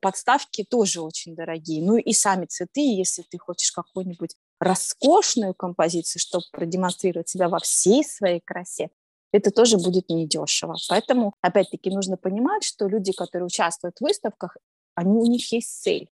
Подставки 0.00 0.64
тоже 0.68 1.00
очень 1.00 1.34
дорогие. 1.34 1.82
Ну 1.82 1.96
и 1.96 2.12
сами 2.12 2.46
цветы, 2.46 2.80
если 2.80 3.22
ты 3.22 3.38
хочешь 3.38 3.72
какую-нибудь 3.72 4.36
роскошную 4.60 5.54
композицию, 5.54 6.20
чтобы 6.20 6.44
продемонстрировать 6.52 7.28
себя 7.28 7.48
во 7.48 7.58
всей 7.60 8.04
своей 8.04 8.40
красе, 8.44 8.90
это 9.32 9.50
тоже 9.50 9.78
будет 9.78 10.08
недешево. 10.08 10.76
Поэтому, 10.88 11.34
опять-таки, 11.40 11.90
нужно 11.90 12.16
понимать, 12.16 12.64
что 12.64 12.86
люди, 12.86 13.12
которые 13.12 13.46
участвуют 13.46 13.96
в 13.98 14.02
выставках, 14.02 14.56
они, 14.94 15.16
у 15.16 15.26
них 15.26 15.50
есть 15.52 15.82
цель. 15.82 16.10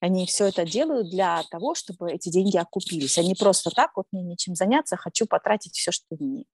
Они 0.00 0.26
все 0.26 0.46
это 0.46 0.64
делают 0.64 1.10
для 1.10 1.42
того, 1.50 1.74
чтобы 1.74 2.12
эти 2.12 2.28
деньги 2.28 2.56
окупились. 2.56 3.18
Они 3.18 3.34
просто 3.34 3.70
так, 3.70 3.96
вот 3.96 4.06
мне 4.12 4.22
нечем 4.22 4.54
заняться, 4.54 4.96
хочу 4.96 5.26
потратить 5.26 5.74
все, 5.74 5.92
что 5.92 6.14
имею. 6.16 6.46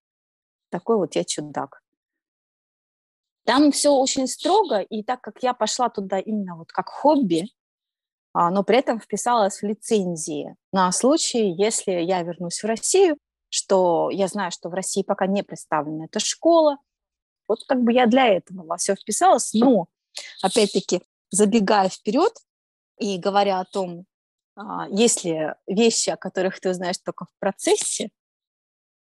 Такой 0.71 0.97
вот 0.97 1.17
я 1.17 1.25
чудак. 1.25 1.83
Там 3.45 3.73
все 3.73 3.91
очень 3.91 4.29
строго, 4.29 4.81
и 4.81 5.03
так 5.03 5.21
как 5.21 5.43
я 5.43 5.55
пошла 5.55 5.89
туда 5.89 6.19
именно 6.19 6.57
вот 6.57 6.71
как 6.71 6.89
хобби, 6.89 7.51
а, 8.33 8.51
но 8.51 8.63
при 8.63 8.79
этом 8.79 9.01
вписалась 9.01 9.61
в 9.61 9.67
лицензии 9.67 10.55
на 10.73 10.93
случай, 10.93 11.51
если 11.51 11.93
я 11.93 12.23
вернусь 12.23 12.63
в 12.63 12.67
Россию, 12.67 13.17
что 13.49 14.11
я 14.11 14.29
знаю, 14.29 14.53
что 14.53 14.69
в 14.69 14.75
России 14.75 15.03
пока 15.03 15.27
не 15.27 15.43
представлена 15.43 16.05
эта 16.05 16.21
школа. 16.21 16.79
Вот 17.49 17.65
как 17.67 17.83
бы 17.83 17.93
я 17.93 18.07
для 18.07 18.29
этого 18.29 18.65
во 18.65 18.77
все 18.77 18.95
вписалась, 18.95 19.53
но, 19.53 19.89
опять-таки, 20.41 21.03
забегая 21.31 21.89
вперед, 21.89 22.33
и 23.01 23.19
говоря 23.19 23.61
о 23.61 23.65
том, 23.65 24.05
а, 24.57 24.89
есть 24.91 25.25
ли 25.25 25.55
вещи, 25.67 26.11
о 26.11 26.17
которых 26.17 26.61
ты 26.61 26.71
узнаешь 26.71 26.99
только 26.99 27.25
в 27.25 27.31
процессе, 27.39 28.11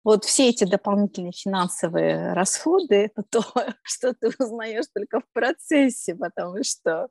вот 0.05 0.25
все 0.25 0.49
эти 0.49 0.65
дополнительные 0.65 1.33
финансовые 1.33 2.33
расходы– 2.33 3.11
это 3.17 3.23
то, 3.29 3.43
что 3.83 4.15
ты 4.15 4.31
узнаешь 4.39 4.87
только 4.95 5.21
в 5.21 5.29
процессе, 5.33 6.15
потому 6.15 6.63
что, 6.63 7.09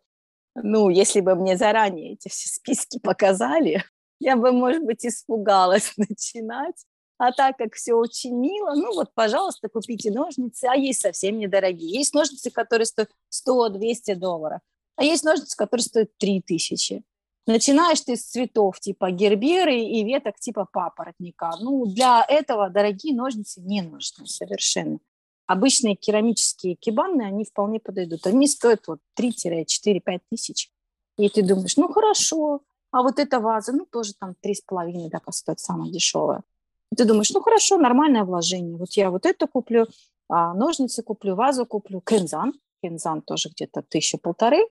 ну, 0.55 0.89
если 0.89 1.21
бы 1.21 1.35
мне 1.35 1.57
заранее 1.57 2.13
эти 2.13 2.29
все 2.29 2.49
списки 2.49 2.99
показали, 2.99 3.83
я 4.19 4.35
бы, 4.35 4.51
может 4.51 4.83
быть, 4.83 5.05
испугалась 5.05 5.93
начинать. 5.97 6.85
А 7.19 7.31
так 7.31 7.57
как 7.57 7.73
все 7.73 7.93
очень 7.95 8.35
мило, 8.35 8.75
ну 8.75 8.93
вот, 8.93 9.11
пожалуйста, 9.15 9.69
купите 9.69 10.11
ножницы, 10.11 10.65
а 10.65 10.75
есть 10.75 11.01
совсем 11.01 11.39
недорогие. 11.39 11.97
Есть 11.97 12.13
ножницы, 12.13 12.51
которые 12.51 12.85
стоят 12.85 13.09
100-200 13.47 14.15
долларов, 14.15 14.61
а 14.97 15.03
есть 15.03 15.23
ножницы, 15.23 15.55
которые 15.55 15.83
стоят 15.83 16.17
3000. 16.17 17.03
Начинаешь 17.45 18.01
ты 18.01 18.17
с 18.17 18.23
цветов 18.23 18.79
типа 18.79 19.11
герберы 19.11 19.79
и 19.79 20.03
веток 20.03 20.37
типа 20.37 20.67
папоротника. 20.69 21.53
Ну, 21.61 21.85
для 21.85 22.25
этого 22.27 22.69
дорогие 22.69 23.15
ножницы 23.15 23.61
не 23.61 23.81
нужны 23.81 24.25
совершенно. 24.25 24.99
Обычные 25.45 25.95
керамические 25.95 26.75
кибаны, 26.75 27.21
они 27.21 27.45
вполне 27.45 27.79
подойдут. 27.79 28.27
Они 28.27 28.47
стоят 28.47 28.87
вот 28.87 28.99
3-4-5 29.17 30.19
тысяч. 30.29 30.69
И 31.17 31.29
ты 31.29 31.41
думаешь, 31.41 31.77
ну 31.77 31.87
хорошо, 31.87 32.63
а 32.91 33.01
вот 33.01 33.17
эта 33.17 33.39
ваза, 33.39 33.71
ну 33.71 33.85
тоже 33.85 34.13
там 34.19 34.35
3,5, 34.43 35.09
да, 35.09 35.21
стоит 35.31 35.59
самая 35.59 35.89
дешевая. 35.89 36.43
И 36.91 36.95
ты 36.95 37.05
думаешь, 37.05 37.31
ну 37.31 37.41
хорошо, 37.41 37.77
нормальное 37.77 38.25
вложение. 38.25 38.75
Вот 38.75 38.91
я 38.93 39.09
вот 39.09 39.25
это 39.25 39.47
куплю, 39.47 39.87
а, 40.27 40.53
ножницы 40.53 41.01
куплю, 41.01 41.35
вазу 41.35 41.65
куплю, 41.65 42.01
кензан. 42.01 42.53
Кензан 42.83 43.21
тоже 43.21 43.49
где-то 43.49 43.83
тысяча-полторы. 43.83 44.65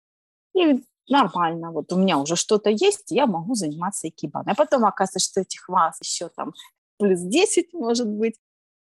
И 0.57 0.83
нормально, 1.09 1.71
вот 1.71 1.93
у 1.93 1.97
меня 1.97 2.19
уже 2.19 2.37
что-то 2.37 2.71
есть, 2.71 3.11
я 3.11 3.27
могу 3.27 3.55
заниматься 3.55 4.09
икебаной. 4.09 4.53
А 4.53 4.55
потом 4.55 4.85
оказывается, 4.85 5.21
что 5.21 5.41
этих 5.41 5.69
ваз 5.69 5.99
еще 6.03 6.29
там 6.29 6.53
плюс 6.99 7.21
10 7.21 7.73
может 7.75 8.09
быть. 8.09 8.37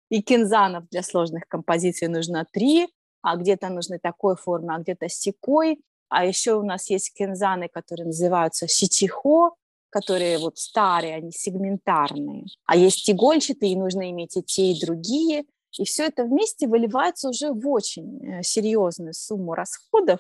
И 0.09 0.21
кинзанов 0.21 0.87
для 0.89 1.01
сложных 1.01 1.47
композиций 1.47 2.07
нужно 2.07 2.45
три, 2.51 2.87
а 3.23 3.35
где-то 3.35 3.69
нужны 3.69 3.97
такой 3.97 4.35
формы, 4.35 4.75
а 4.75 4.77
где-то 4.77 5.09
секой. 5.09 5.81
А 6.09 6.23
еще 6.23 6.53
у 6.53 6.63
нас 6.63 6.89
есть 6.91 7.13
кинзаны, 7.15 7.67
которые 7.67 8.05
называются 8.05 8.67
ситихо, 8.67 9.55
которые 9.89 10.37
вот 10.37 10.59
старые, 10.59 11.15
они 11.15 11.31
сегментарные. 11.31 12.45
А 12.65 12.75
есть 12.75 13.09
игольчатые, 13.09 13.71
и 13.71 13.75
нужно 13.75 14.11
иметь 14.11 14.37
и 14.37 14.43
те, 14.43 14.71
и 14.71 14.79
другие. 14.79 15.45
И 15.79 15.85
все 15.85 16.05
это 16.05 16.25
вместе 16.25 16.67
выливается 16.67 17.29
уже 17.29 17.51
в 17.51 17.67
очень 17.67 18.19
э, 18.23 18.43
серьезную 18.43 19.13
сумму 19.13 19.55
расходов, 19.55 20.19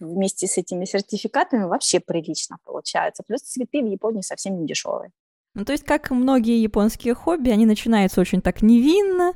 вместе 0.00 0.46
с 0.46 0.58
этими 0.58 0.84
сертификатами 0.84 1.64
вообще 1.64 2.00
прилично 2.00 2.58
получается. 2.64 3.22
Плюс 3.26 3.42
цветы 3.42 3.82
в 3.82 3.86
Японии 3.86 4.22
совсем 4.22 4.58
не 4.60 4.66
дешевые. 4.66 5.10
Ну, 5.54 5.64
то 5.64 5.72
есть, 5.72 5.84
как 5.84 6.10
многие 6.10 6.60
японские 6.60 7.14
хобби, 7.14 7.50
они 7.50 7.64
начинаются 7.64 8.20
очень 8.20 8.42
так 8.42 8.62
невинно, 8.62 9.34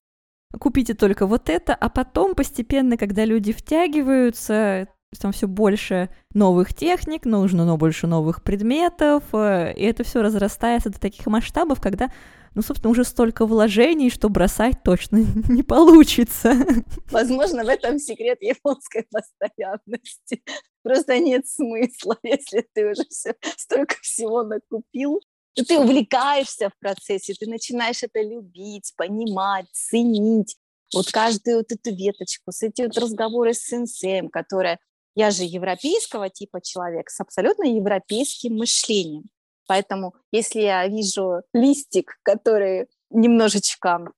купите 0.59 0.95
только 0.95 1.27
вот 1.27 1.49
это, 1.49 1.75
а 1.75 1.89
потом 1.89 2.35
постепенно, 2.35 2.97
когда 2.97 3.25
люди 3.25 3.53
втягиваются, 3.53 4.89
там 5.21 5.33
все 5.33 5.47
больше 5.47 6.11
новых 6.35 6.75
техник, 6.75 7.25
нужно 7.25 7.65
но 7.65 7.77
больше 7.77 8.07
новых 8.07 8.43
предметов, 8.43 9.23
э, 9.33 9.75
и 9.75 9.83
это 9.85 10.05
все 10.05 10.23
разрастается 10.23 10.91
до 10.91 11.01
таких 11.01 11.27
масштабов, 11.27 11.81
когда 11.81 12.11
ну, 12.55 12.63
собственно, 12.63 12.91
уже 12.91 13.05
столько 13.05 13.47
вложений, 13.47 14.11
что 14.11 14.29
бросать 14.29 14.83
точно 14.83 15.19
не 15.49 15.63
получится. 15.63 16.55
Возможно, 17.11 17.65
в 17.65 17.69
этом 17.69 17.99
секрет 17.99 18.39
японской 18.43 19.07
постоянности. 19.11 20.43
Просто 20.83 21.19
нет 21.19 21.47
смысла, 21.47 22.17
если 22.23 22.67
ты 22.73 22.91
уже 22.91 23.05
все, 23.11 23.35
столько 23.57 23.97
всего 24.03 24.43
накупил. 24.43 25.21
Ты 25.55 25.79
увлекаешься 25.79 26.71
в 26.71 26.79
процессе, 26.79 27.35
ты 27.35 27.47
начинаешь 27.47 28.03
это 28.03 28.23
любить, 28.23 28.93
понимать, 28.97 29.67
ценить. 29.73 30.57
Вот 30.95 31.11
каждую 31.11 31.59
вот 31.59 31.73
эту 31.73 31.95
веточку, 31.95 32.53
с 32.53 32.63
эти 32.63 32.83
вот 32.83 32.97
разговоры 32.97 33.55
с 33.55 33.61
сенсеем, 33.61 34.29
которая... 34.29 34.79
Я 35.15 35.33
же 35.33 35.43
европейского 35.43 36.31
типа 36.31 36.61
человек 36.61 37.11
с 37.11 37.21
абсолютно 37.21 37.65
европейским 37.65 38.55
мышлением. 38.55 39.25
Поэтому 39.69 40.15
если 40.33 40.63
я 40.63 40.89
вижу 40.89 41.43
листик, 41.53 42.19
который 42.23 42.89
немножечко 43.11 44.13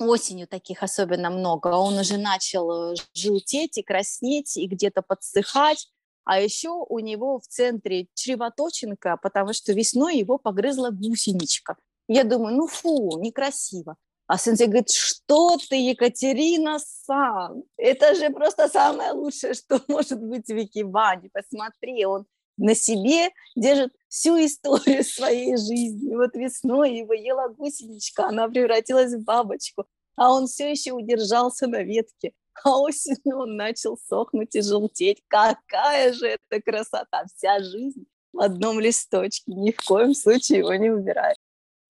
осенью 0.00 0.48
таких 0.48 0.82
особенно 0.82 1.30
много, 1.30 1.68
он 1.68 1.98
уже 1.98 2.16
начал 2.16 2.92
э, 2.92 2.96
желтеть 3.12 3.78
и 3.78 3.82
краснеть, 3.82 4.56
и 4.56 4.66
где-то 4.66 5.02
подсыхать, 5.02 5.88
а 6.24 6.40
еще 6.40 6.70
у 6.70 6.98
него 7.00 7.38
в 7.38 7.46
центре 7.46 8.08
чревоточинка, 8.14 9.18
потому 9.22 9.52
что 9.52 9.74
весной 9.74 10.16
его 10.16 10.38
погрызла 10.38 10.90
гусеничка. 10.90 11.76
Я 12.08 12.24
думаю, 12.24 12.56
ну 12.56 12.66
фу, 12.66 13.18
некрасиво. 13.20 13.96
А 14.26 14.38
сенсей 14.38 14.66
говорит, 14.66 14.90
что 14.90 15.58
ты, 15.68 15.76
Екатерина 15.76 16.78
Сан, 16.78 17.62
это 17.76 18.14
же 18.14 18.30
просто 18.30 18.68
самое 18.68 19.12
лучшее, 19.12 19.52
что 19.52 19.82
может 19.88 20.18
быть 20.18 20.48
в 20.48 20.56
Икебане. 20.56 21.28
Посмотри, 21.30 22.06
он 22.06 22.24
на 22.56 22.74
себе 22.74 23.30
держит 23.54 23.92
всю 24.14 24.36
историю 24.44 25.02
своей 25.02 25.56
жизни. 25.56 26.14
Вот 26.14 26.36
весной 26.36 26.98
его 26.98 27.12
ела 27.12 27.48
гусеничка, 27.48 28.28
она 28.28 28.48
превратилась 28.48 29.12
в 29.12 29.24
бабочку, 29.24 29.86
а 30.14 30.32
он 30.32 30.46
все 30.46 30.70
еще 30.70 30.92
удержался 30.92 31.66
на 31.66 31.82
ветке. 31.82 32.32
А 32.62 32.78
осенью 32.80 33.38
он 33.38 33.56
начал 33.56 33.98
сохнуть 33.98 34.54
и 34.54 34.62
желтеть. 34.62 35.20
Какая 35.26 36.12
же 36.12 36.28
это 36.28 36.62
красота! 36.62 37.24
Вся 37.34 37.58
жизнь 37.58 38.06
в 38.32 38.40
одном 38.40 38.78
листочке. 38.78 39.52
Ни 39.52 39.72
в 39.72 39.84
коем 39.84 40.14
случае 40.14 40.60
его 40.60 40.72
не 40.76 40.90
убирай. 40.90 41.34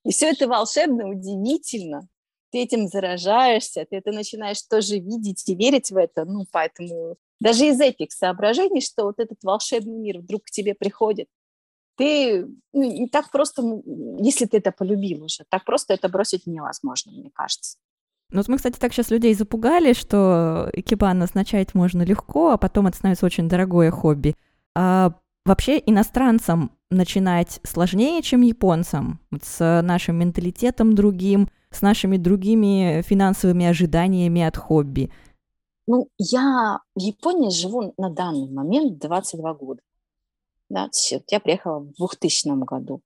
И 0.07 0.11
все 0.11 0.31
это 0.31 0.49
волшебно, 0.49 1.11
удивительно. 1.11 2.09
Ты 2.51 2.63
этим 2.63 2.89
заражаешься, 2.89 3.85
ты 3.91 3.97
это 3.97 4.13
начинаешь 4.13 4.63
тоже 4.63 4.99
видеть 4.99 5.47
и 5.47 5.55
верить 5.55 5.91
в 5.91 5.99
это. 5.99 6.25
Ну, 6.25 6.47
поэтому 6.51 7.17
даже 7.41 7.67
из 7.67 7.79
этих 7.79 8.13
соображений, 8.13 8.81
что 8.81 9.05
вот 9.05 9.19
этот 9.19 9.43
волшебный 9.43 9.99
мир 9.99 10.21
вдруг 10.21 10.45
к 10.45 10.51
тебе 10.51 10.75
приходит, 10.75 11.29
ты 11.97 12.47
ну, 12.73 13.09
так 13.11 13.31
просто, 13.31 13.63
если 14.19 14.47
ты 14.47 14.59
это 14.59 14.73
полюбил 14.73 15.25
уже, 15.25 15.45
так 15.49 15.65
просто 15.65 15.95
это 15.95 16.09
бросить 16.09 16.47
невозможно, 16.47 17.13
мне 17.13 17.31
кажется. 17.33 17.79
Ну 18.31 18.39
вот 18.39 18.49
мы, 18.49 18.57
кстати, 18.57 18.79
так 18.79 18.93
сейчас 18.93 19.11
людей 19.11 19.35
запугали, 19.35 19.93
что 19.93 20.71
икебан 20.73 21.25
начать 21.35 21.75
можно 21.75 22.03
легко, 22.03 22.51
а 22.51 22.57
потом 22.57 22.87
это 22.87 22.97
становится 22.97 23.27
очень 23.27 23.49
дорогое 23.49 23.91
хобби. 23.91 24.35
А 24.75 25.15
вообще 25.45 25.81
иностранцам 25.85 26.73
начинать 26.91 27.61
сложнее, 27.65 28.23
чем 28.23 28.43
японцам, 28.43 29.21
с 29.43 29.83
нашим 29.83 30.17
менталитетом 30.17 30.95
другим, 30.95 31.49
с 31.71 31.83
нашими 31.83 32.17
другими 32.17 33.03
финансовыми 33.03 33.67
ожиданиями 33.67 34.43
от 34.43 34.57
хобби. 34.57 35.11
Ну, 35.87 36.09
я 36.19 36.81
в 36.95 37.01
Японии 37.01 37.51
живу 37.51 37.93
на 37.99 38.11
данный 38.11 38.51
момент 38.51 38.99
22 38.99 39.55
года. 39.55 39.81
Да, 40.69 40.89
я 41.29 41.41
приехала 41.41 41.81
в 41.81 41.93
2000 41.95 42.65
году. 42.65 43.03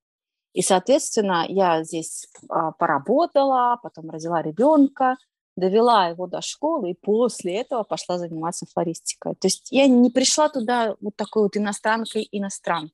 И, 0.54 0.62
соответственно, 0.62 1.44
я 1.48 1.84
здесь 1.84 2.26
а, 2.48 2.72
поработала, 2.72 3.78
потом 3.82 4.10
родила 4.10 4.42
ребенка, 4.42 5.16
довела 5.56 6.08
его 6.08 6.26
до 6.26 6.40
школы, 6.40 6.90
и 6.90 6.94
после 6.94 7.60
этого 7.60 7.82
пошла 7.82 8.18
заниматься 8.18 8.66
флористикой. 8.72 9.34
То 9.34 9.46
есть 9.46 9.68
я 9.70 9.86
не 9.86 10.10
пришла 10.10 10.48
туда 10.48 10.96
вот 11.00 11.16
такой 11.16 11.42
вот 11.42 11.56
иностранкой 11.56 12.28
иностран. 12.32 12.90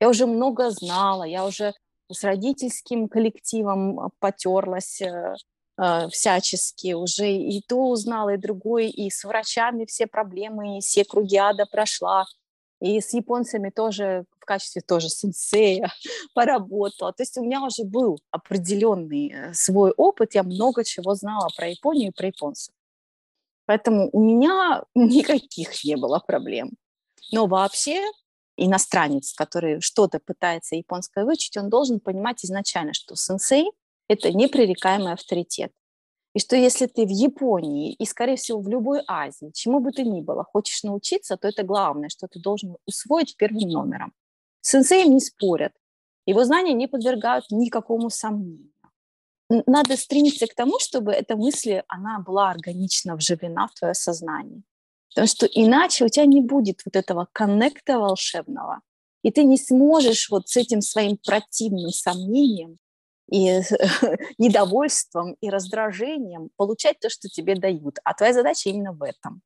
Я 0.00 0.08
уже 0.08 0.26
много 0.26 0.70
знала, 0.70 1.24
я 1.24 1.44
уже 1.44 1.72
с 2.12 2.22
родительским 2.24 3.08
коллективом 3.08 4.10
потерлась, 4.18 5.00
э, 5.00 5.34
э, 5.78 6.08
всячески 6.08 6.92
уже 6.92 7.32
и 7.32 7.62
то 7.66 7.88
узнала, 7.88 8.34
и 8.34 8.38
другой, 8.38 8.88
и 8.90 9.10
с 9.10 9.24
врачами 9.24 9.86
все 9.86 10.06
проблемы, 10.06 10.78
и 10.78 10.80
все 10.80 11.04
круги 11.04 11.36
ада 11.36 11.64
прошла, 11.66 12.26
и 12.80 13.00
с 13.00 13.14
японцами 13.14 13.70
тоже 13.70 14.24
в 14.38 14.44
качестве 14.44 14.82
тоже 14.82 15.08
сенсея 15.08 15.90
поработала. 16.34 17.12
То 17.12 17.22
есть 17.22 17.36
у 17.38 17.44
меня 17.44 17.62
уже 17.64 17.84
был 17.84 18.18
определенный 18.30 19.32
э, 19.32 19.54
свой 19.54 19.92
опыт, 19.92 20.34
я 20.34 20.42
много 20.42 20.84
чего 20.84 21.14
знала 21.14 21.48
про 21.56 21.68
Японию 21.68 22.08
и 22.08 22.14
про 22.14 22.26
японцев. 22.26 22.74
Поэтому 23.66 24.10
у 24.12 24.20
меня 24.20 24.84
никаких 24.94 25.84
не 25.84 25.96
было 25.96 26.18
проблем. 26.18 26.72
Но 27.32 27.46
вообще 27.46 28.00
иностранец, 28.56 29.32
который 29.32 29.80
что-то 29.80 30.20
пытается 30.20 30.76
японское 30.76 31.24
выучить, 31.24 31.56
он 31.56 31.70
должен 31.70 32.00
понимать 32.00 32.44
изначально, 32.44 32.92
что 32.92 33.16
сенсей– 33.16 33.70
это 34.08 34.30
непререкаемый 34.32 35.12
авторитет. 35.12 35.72
И 36.34 36.40
что 36.40 36.56
если 36.56 36.86
ты 36.86 37.06
в 37.06 37.10
Японии 37.10 37.92
и, 37.92 38.04
скорее 38.04 38.36
всего, 38.36 38.60
в 38.60 38.68
любой 38.68 39.02
Азии, 39.06 39.52
чему 39.54 39.78
бы 39.78 39.92
ты 39.92 40.02
ни 40.02 40.20
было, 40.20 40.44
хочешь 40.44 40.82
научиться, 40.82 41.36
то 41.36 41.46
это 41.46 41.62
главное, 41.62 42.08
что 42.08 42.26
ты 42.26 42.40
должен 42.40 42.76
усвоить 42.86 43.36
первым 43.36 43.68
номером. 43.68 44.12
С 44.60 44.70
сенсеем 44.70 45.12
не 45.12 45.20
спорят. 45.20 45.72
Его 46.26 46.44
знания 46.44 46.72
не 46.72 46.88
подвергают 46.88 47.44
никакому 47.50 48.10
сомнению. 48.10 48.72
Надо 49.48 49.96
стремиться 49.96 50.46
к 50.46 50.54
тому, 50.54 50.80
чтобы 50.80 51.12
эта 51.12 51.36
мысль, 51.36 51.82
она 51.86 52.18
была 52.18 52.50
органично 52.50 53.14
вживлена 53.14 53.68
в 53.68 53.74
твое 53.74 53.94
сознание. 53.94 54.62
Потому 55.10 55.28
что 55.28 55.46
иначе 55.46 56.04
у 56.04 56.08
тебя 56.08 56.26
не 56.26 56.40
будет 56.40 56.80
вот 56.84 56.96
этого 56.96 57.28
коннекта 57.32 58.00
волшебного, 58.00 58.80
и 59.22 59.30
ты 59.30 59.44
не 59.44 59.56
сможешь 59.56 60.28
вот 60.30 60.48
с 60.48 60.56
этим 60.56 60.80
своим 60.80 61.16
противным 61.16 61.90
сомнением 61.90 62.78
и 63.30 63.60
недовольством 64.38 65.36
и 65.40 65.50
раздражением 65.50 66.50
получать 66.56 66.98
то, 67.00 67.08
что 67.08 67.28
тебе 67.28 67.54
дают. 67.54 67.98
А 68.04 68.14
твоя 68.14 68.32
задача 68.32 68.70
именно 68.70 68.92
в 68.92 69.02
этом. 69.02 69.42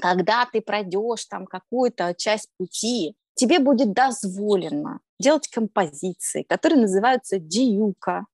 Когда 0.00 0.46
ты 0.46 0.60
пройдешь 0.60 1.24
там 1.26 1.46
какую-то 1.46 2.14
часть 2.14 2.48
пути, 2.56 3.16
тебе 3.34 3.58
будет 3.58 3.92
дозволено 3.92 5.00
делать 5.18 5.48
композиции, 5.48 6.42
которые 6.42 6.80
называются 6.80 7.38
диюка. 7.38 8.26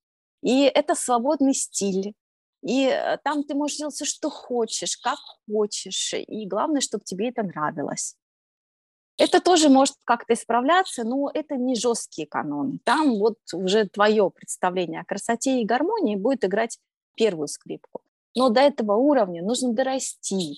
И 0.42 0.62
это 0.64 0.94
свободный 0.94 1.54
стиль. 1.54 2.14
И 2.62 2.86
э, 2.86 3.18
там 3.24 3.42
ты 3.44 3.54
можешь 3.54 3.78
делать 3.78 3.94
все, 3.94 4.04
что 4.04 4.30
хочешь, 4.30 4.96
как 4.96 5.18
хочешь. 5.48 6.14
И 6.14 6.46
главное, 6.46 6.80
чтобы 6.80 7.04
тебе 7.04 7.30
это 7.30 7.42
нравилось. 7.42 8.16
Это 9.18 9.40
тоже 9.40 9.70
может 9.70 9.94
как-то 10.04 10.34
исправляться, 10.34 11.04
но 11.04 11.30
это 11.32 11.56
не 11.56 11.74
жесткие 11.74 12.26
каноны. 12.26 12.78
Там 12.84 13.18
вот 13.18 13.38
уже 13.54 13.86
твое 13.88 14.30
представление 14.30 15.00
о 15.00 15.04
красоте 15.04 15.60
и 15.60 15.64
гармонии 15.64 16.16
будет 16.16 16.44
играть 16.44 16.78
первую 17.14 17.48
скрипку. 17.48 18.02
Но 18.34 18.50
до 18.50 18.60
этого 18.60 18.92
уровня 18.96 19.42
нужно 19.42 19.72
дорасти, 19.72 20.54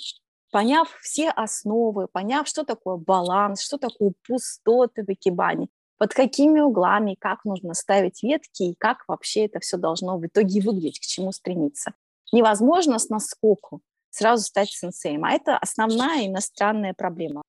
поняв 0.51 0.89
все 1.03 1.31
основы, 1.31 2.09
поняв, 2.09 2.49
что 2.49 2.65
такое 2.65 2.97
баланс, 2.97 3.63
что 3.63 3.79
такое 3.79 4.13
пустоты 4.27 5.05
в 5.05 5.09
экибане, 5.11 5.69
под 5.97 6.13
какими 6.13 6.59
углами, 6.59 7.17
как 7.19 7.45
нужно 7.45 7.75
ставить 7.75 8.25
ветки 8.25 8.65
и 8.65 8.75
как 8.75 9.05
вообще 9.07 9.47
это 9.47 9.61
все 9.61 9.77
должно 9.77 10.19
в 10.19 10.27
итоге 10.27 10.61
выглядеть, 10.61 10.99
к 10.99 11.03
чему 11.03 11.31
стремиться. 11.31 11.93
Невозможно 12.33 12.99
с 12.99 13.09
наскоку 13.09 13.83
сразу 14.11 14.45
стать 14.45 14.71
сенсеем, 14.71 15.25
а 15.25 15.31
это 15.31 15.57
основная 15.57 16.27
иностранная 16.27 16.95
проблема. 16.95 17.43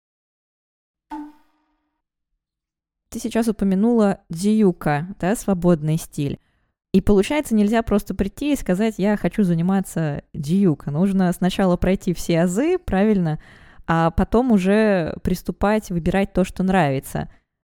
Ты 3.10 3.19
сейчас 3.19 3.48
упомянула 3.48 4.19
дзиюка, 4.30 5.08
да, 5.19 5.36
свободный 5.36 5.98
стиль. 5.98 6.39
И 6.93 7.02
получается, 7.02 7.54
нельзя 7.54 7.84
просто 7.84 8.15
прийти 8.15 8.54
и 8.54 8.56
сказать, 8.56 8.95
я 8.98 9.15
хочу 9.15 9.43
заниматься 9.43 10.24
дзиюка. 10.34 10.91
Нужно 10.91 11.32
сначала 11.34 11.78
пройти 11.78 12.13
все 12.13 12.41
азы, 12.41 12.78
правильно, 12.80 13.39
а 13.88 14.12
потом 14.12 14.52
уже 14.52 15.15
приступать, 15.24 15.89
выбирать 15.89 16.34
то, 16.34 16.43
что 16.43 16.63
нравится. 16.63 17.30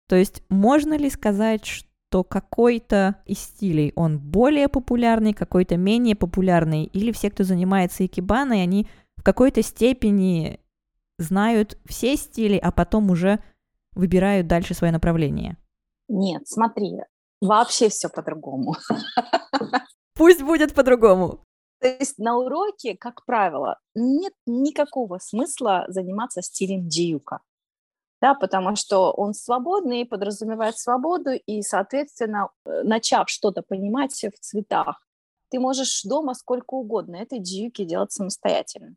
То 0.07 0.15
есть 0.15 0.43
можно 0.49 0.97
ли 0.97 1.09
сказать, 1.09 1.65
что 1.65 2.23
какой-то 2.23 3.15
из 3.25 3.39
стилей 3.39 3.91
он 3.95 4.19
более 4.19 4.67
популярный, 4.67 5.33
какой-то 5.33 5.77
менее 5.77 6.15
популярный, 6.15 6.85
или 6.85 7.11
все, 7.11 7.29
кто 7.29 7.43
занимается 7.43 8.05
икебаной, 8.05 8.63
они 8.63 8.87
в 9.17 9.23
какой-то 9.23 9.61
степени 9.63 10.59
знают 11.17 11.77
все 11.85 12.15
стили, 12.15 12.57
а 12.57 12.71
потом 12.71 13.09
уже 13.09 13.39
выбирают 13.97 14.47
дальше 14.47 14.73
свое 14.73 14.93
направление? 14.93 15.57
Нет, 16.07 16.47
смотри, 16.47 16.99
вообще 17.41 17.89
все 17.89 18.09
по-другому. 18.09 18.75
Пусть 20.15 20.41
будет 20.41 20.73
по-другому. 20.73 21.41
То 21.79 21.87
есть 21.87 22.17
на 22.17 22.37
уроке, 22.37 22.95
как 22.97 23.23
правило, 23.25 23.77
нет 23.93 24.33
никакого 24.45 25.19
смысла 25.19 25.85
заниматься 25.89 26.41
стилем 26.41 26.87
джиюка. 26.87 27.41
Да, 28.19 28.33
потому 28.33 28.75
что 28.75 29.11
он 29.11 29.35
свободный, 29.35 30.05
подразумевает 30.05 30.77
свободу, 30.79 31.33
и, 31.33 31.61
соответственно, 31.61 32.49
э, 32.65 32.81
начав 32.81 33.29
что-то 33.29 33.61
понимать 33.61 34.11
в 34.13 34.39
цветах, 34.39 35.07
ты 35.49 35.59
можешь 35.59 36.01
дома 36.03 36.33
сколько 36.33 36.73
угодно 36.73 37.17
этой 37.17 37.39
джиюки 37.39 37.85
делать 37.85 38.11
самостоятельно. 38.11 38.95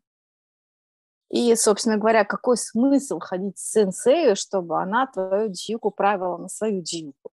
И, 1.31 1.55
собственно 1.55 1.97
говоря, 1.97 2.25
какой 2.25 2.57
смысл 2.57 3.19
ходить 3.19 3.57
с 3.57 3.71
сенсею, 3.71 4.35
чтобы 4.35 4.81
она 4.81 5.07
твою 5.07 5.49
джиюку 5.49 5.89
правила 5.89 6.35
на 6.35 6.49
свою 6.49 6.83
джиюку? 6.83 7.31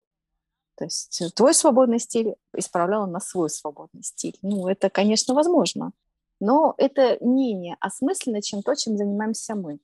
То 0.77 0.85
есть 0.85 1.21
э, 1.21 1.31
твой 1.31 1.53
свободный 1.53 1.99
стиль 1.99 2.37
исправляла 2.55 3.07
на 3.07 3.19
свой 3.19 3.51
свободный 3.51 4.05
стиль. 4.05 4.39
Ну, 4.43 4.69
это, 4.69 4.89
конечно, 4.89 5.35
возможно, 5.35 5.91
но 6.39 6.75
это 6.79 7.19
менее 7.21 7.77
осмысленно, 7.81 8.41
чем 8.41 8.63
то, 8.63 8.77
чем 8.77 8.97
занимаемся 8.97 9.57
мы. 9.57 9.81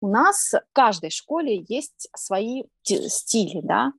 У 0.00 0.08
нас 0.08 0.52
в 0.52 0.62
каждой 0.72 1.10
школе 1.10 1.64
есть 1.68 2.08
свои 2.16 2.64
стили, 2.82 3.60
да. 3.62 3.92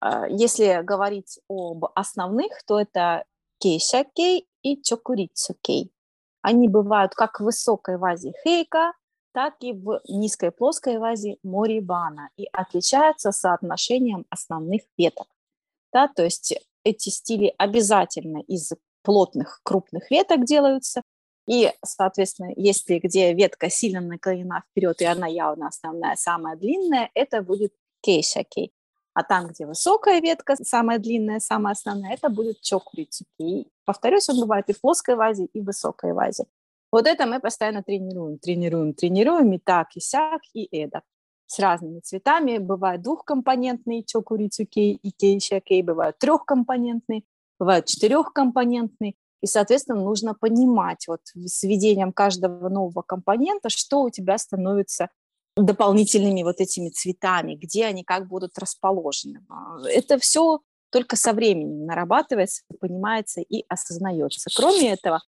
А, 0.00 0.26
если 0.26 0.82
говорить 0.82 1.38
об 1.48 1.84
основных, 1.94 2.64
то 2.64 2.80
это 2.80 3.24
кейша-кей 3.58 4.48
и 4.62 4.82
чокурицу-кей. 4.82 5.92
Они 6.42 6.68
бывают 6.68 7.14
как 7.14 7.40
в 7.40 7.44
высокой 7.44 7.96
вазе 7.96 8.32
хейка, 8.44 8.92
так 9.32 9.54
и 9.60 9.72
в 9.72 10.00
низкой 10.08 10.50
плоской 10.50 10.98
вазе 10.98 11.38
морибана 11.42 12.28
и 12.36 12.46
отличаются 12.52 13.32
соотношением 13.32 14.26
основных 14.28 14.82
веток. 14.98 15.26
Да, 15.92 16.08
то 16.08 16.24
есть 16.24 16.54
эти 16.84 17.08
стили 17.08 17.54
обязательно 17.56 18.38
из 18.38 18.72
плотных 19.02 19.60
крупных 19.62 20.10
веток 20.10 20.44
делаются, 20.44 21.02
и, 21.46 21.72
соответственно, 21.84 22.52
если 22.56 22.98
где 22.98 23.32
ветка 23.34 23.68
сильно 23.68 24.00
наклонена 24.00 24.62
вперед, 24.70 25.00
и 25.00 25.04
она 25.04 25.26
явно 25.26 25.68
основная, 25.68 26.16
самая 26.16 26.56
длинная, 26.56 27.10
это 27.14 27.42
будет 27.42 27.72
кейшакей. 28.00 28.72
А 29.14 29.22
там, 29.24 29.48
где 29.48 29.66
высокая 29.66 30.20
ветка, 30.20 30.56
самая 30.56 30.98
длинная, 30.98 31.38
самая 31.38 31.72
основная, 31.72 32.14
это 32.14 32.30
будет 32.30 32.60
чокурицуки. 32.62 33.68
Повторюсь, 33.84 34.28
он 34.30 34.40
бывает 34.40 34.68
и 34.68 34.72
в 34.72 34.80
плоской 34.80 35.16
вазе, 35.16 35.44
и 35.44 35.60
в 35.60 35.64
высокой 35.64 36.14
вазе. 36.14 36.46
Вот 36.90 37.06
это 37.06 37.26
мы 37.26 37.40
постоянно 37.40 37.82
тренируем, 37.82 38.38
тренируем, 38.38 38.94
тренируем, 38.94 39.52
и 39.52 39.58
так, 39.58 39.88
и 39.96 40.00
сяк, 40.00 40.42
и 40.54 40.64
эдак. 40.64 41.04
С 41.46 41.58
разными 41.58 42.00
цветами. 42.00 42.56
Бывают 42.58 43.02
двухкомпонентные 43.02 44.04
чокурицукей 44.04 44.94
и 44.94 45.10
кейшакей, 45.10 45.82
бывают 45.82 46.18
трехкомпонентные, 46.18 47.24
бывают 47.58 47.86
четырехкомпонентные. 47.86 49.14
И, 49.42 49.46
соответственно, 49.46 50.00
нужно 50.00 50.34
понимать 50.34 51.06
вот 51.08 51.20
с 51.34 51.62
введением 51.64 52.12
каждого 52.12 52.68
нового 52.68 53.02
компонента, 53.02 53.68
что 53.68 54.02
у 54.02 54.10
тебя 54.10 54.38
становится 54.38 55.08
дополнительными 55.56 56.42
вот 56.42 56.60
этими 56.60 56.88
цветами, 56.88 57.54
где 57.54 57.86
они 57.86 58.04
как 58.04 58.26
будут 58.26 58.58
расположены. 58.58 59.44
А, 59.48 59.76
это 59.88 60.18
все 60.18 60.60
только 60.90 61.16
со 61.16 61.32
временем 61.32 61.86
нарабатывается, 61.86 62.62
понимается 62.80 63.40
и 63.40 63.64
осознается. 63.68 64.50
Кроме 64.54 64.92
этого, 64.92 65.22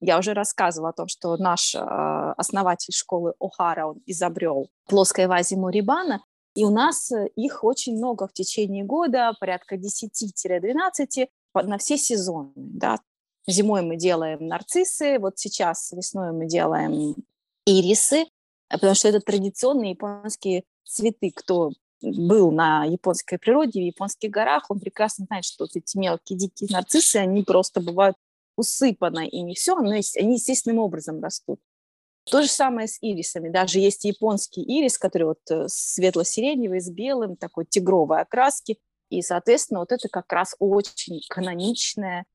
я 0.00 0.18
уже 0.18 0.32
рассказывала 0.32 0.90
о 0.90 0.92
том, 0.92 1.08
что 1.08 1.36
наш 1.36 1.74
э, 1.74 1.78
основатель 1.78 2.92
школы 2.92 3.34
О'Хара, 3.40 3.84
он 3.86 4.02
изобрел 4.06 4.70
плоское 4.86 5.28
вазе 5.28 5.56
Мурибана, 5.56 6.22
и 6.54 6.64
у 6.64 6.70
нас 6.70 7.10
э, 7.12 7.28
их 7.36 7.64
очень 7.64 7.96
много 7.96 8.26
в 8.26 8.32
течение 8.32 8.84
года, 8.84 9.32
порядка 9.38 9.76
10-12 9.76 11.28
на 11.54 11.78
все 11.78 11.96
сезоны. 11.96 12.52
Да. 12.56 12.98
Зимой 13.46 13.82
мы 13.82 13.96
делаем 13.96 14.46
нарциссы, 14.46 15.18
вот 15.18 15.38
сейчас 15.38 15.92
весной 15.92 16.32
мы 16.32 16.46
делаем 16.46 17.14
ирисы, 17.64 18.26
потому 18.68 18.94
что 18.94 19.08
это 19.08 19.20
традиционные 19.20 19.92
японские 19.92 20.64
цветы. 20.84 21.32
Кто 21.34 21.72
был 22.00 22.52
на 22.52 22.84
японской 22.84 23.38
природе, 23.38 23.80
в 23.80 23.86
японских 23.86 24.30
горах, 24.30 24.70
он 24.70 24.80
прекрасно 24.80 25.26
знает, 25.26 25.44
что 25.44 25.64
вот 25.64 25.70
эти 25.74 25.96
мелкие 25.96 26.38
дикие 26.38 26.68
нарциссы, 26.70 27.16
они 27.16 27.42
просто 27.42 27.80
бывают 27.80 28.16
усыпаны, 28.56 29.28
и 29.28 29.40
не 29.42 29.54
все, 29.54 29.76
но 29.76 29.90
они 29.90 30.34
естественным 30.34 30.78
образом 30.78 31.22
растут. 31.22 31.60
То 32.30 32.42
же 32.42 32.48
самое 32.48 32.88
с 32.88 32.98
ирисами. 33.00 33.48
Даже 33.48 33.78
есть 33.78 34.04
японский 34.04 34.62
ирис, 34.62 34.98
который 34.98 35.24
вот 35.24 35.38
э, 35.50 35.64
светло-сиреневый, 35.68 36.80
с 36.80 36.90
белым, 36.90 37.36
такой 37.36 37.64
тигровой 37.64 38.20
окраски. 38.20 38.78
И, 39.08 39.22
соответственно, 39.22 39.80
вот 39.80 39.92
это 39.92 40.08
как 40.08 40.30
раз 40.30 40.54
очень 40.58 41.22
каноничная 41.30 42.26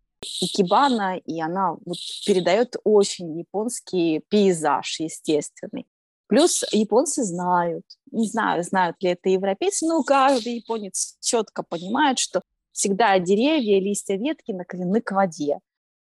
икебана, 0.42 1.18
и 1.18 1.40
она 1.40 1.74
вот 1.86 1.98
передает 2.26 2.76
очень 2.84 3.38
японский 3.38 4.24
пейзаж 4.30 5.00
естественный. 5.00 5.86
Плюс 6.28 6.64
японцы 6.72 7.24
знают, 7.24 7.86
не 8.12 8.28
знаю, 8.28 8.64
знают 8.64 9.02
ли 9.02 9.10
это 9.10 9.30
европейцы, 9.30 9.86
но 9.86 10.04
каждый 10.04 10.56
японец 10.56 11.18
четко 11.22 11.64
понимает, 11.64 12.18
что 12.18 12.42
всегда 12.72 13.20
деревья, 13.20 13.80
листья, 13.80 14.16
ветки 14.16 14.52
наклонены 14.52 15.02
к 15.02 15.12
воде. 15.12 15.60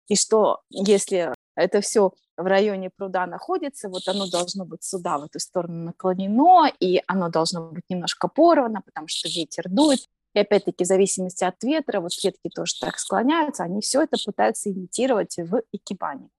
И 0.08 0.16
что 0.16 0.60
если 0.70 1.34
это 1.56 1.82
все 1.82 2.12
в 2.38 2.46
районе 2.46 2.90
пруда 2.90 3.26
находится, 3.26 3.90
вот 3.90 4.08
оно 4.08 4.28
должно 4.28 4.66
быть 4.66 4.84
сюда, 4.84 5.18
в 5.18 5.24
эту 5.24 5.40
сторону 5.40 5.86
наклонено, 5.86 6.68
и 6.80 7.02
оно 7.08 7.30
должно 7.30 7.70
быть 7.70 7.86
немножко 7.90 8.28
порвано, 8.28 8.82
потому 8.82 9.08
что 9.08 9.30
ветер 9.30 9.70
дует. 9.70 10.08
И 10.34 10.40
опять-таки, 10.40 10.84
в 10.84 10.88
зависимости 10.88 11.44
от 11.44 11.62
ветра, 11.64 12.00
вот 12.00 12.12
ветки 12.24 12.50
тоже 12.54 12.74
так 12.80 13.00
склоняются, 13.00 13.64
они 13.64 13.82
все 13.82 14.02
это 14.02 14.18
пытаются 14.24 14.72
имитировать 14.72 15.38
в 15.38 15.62
экипане. 15.74 16.30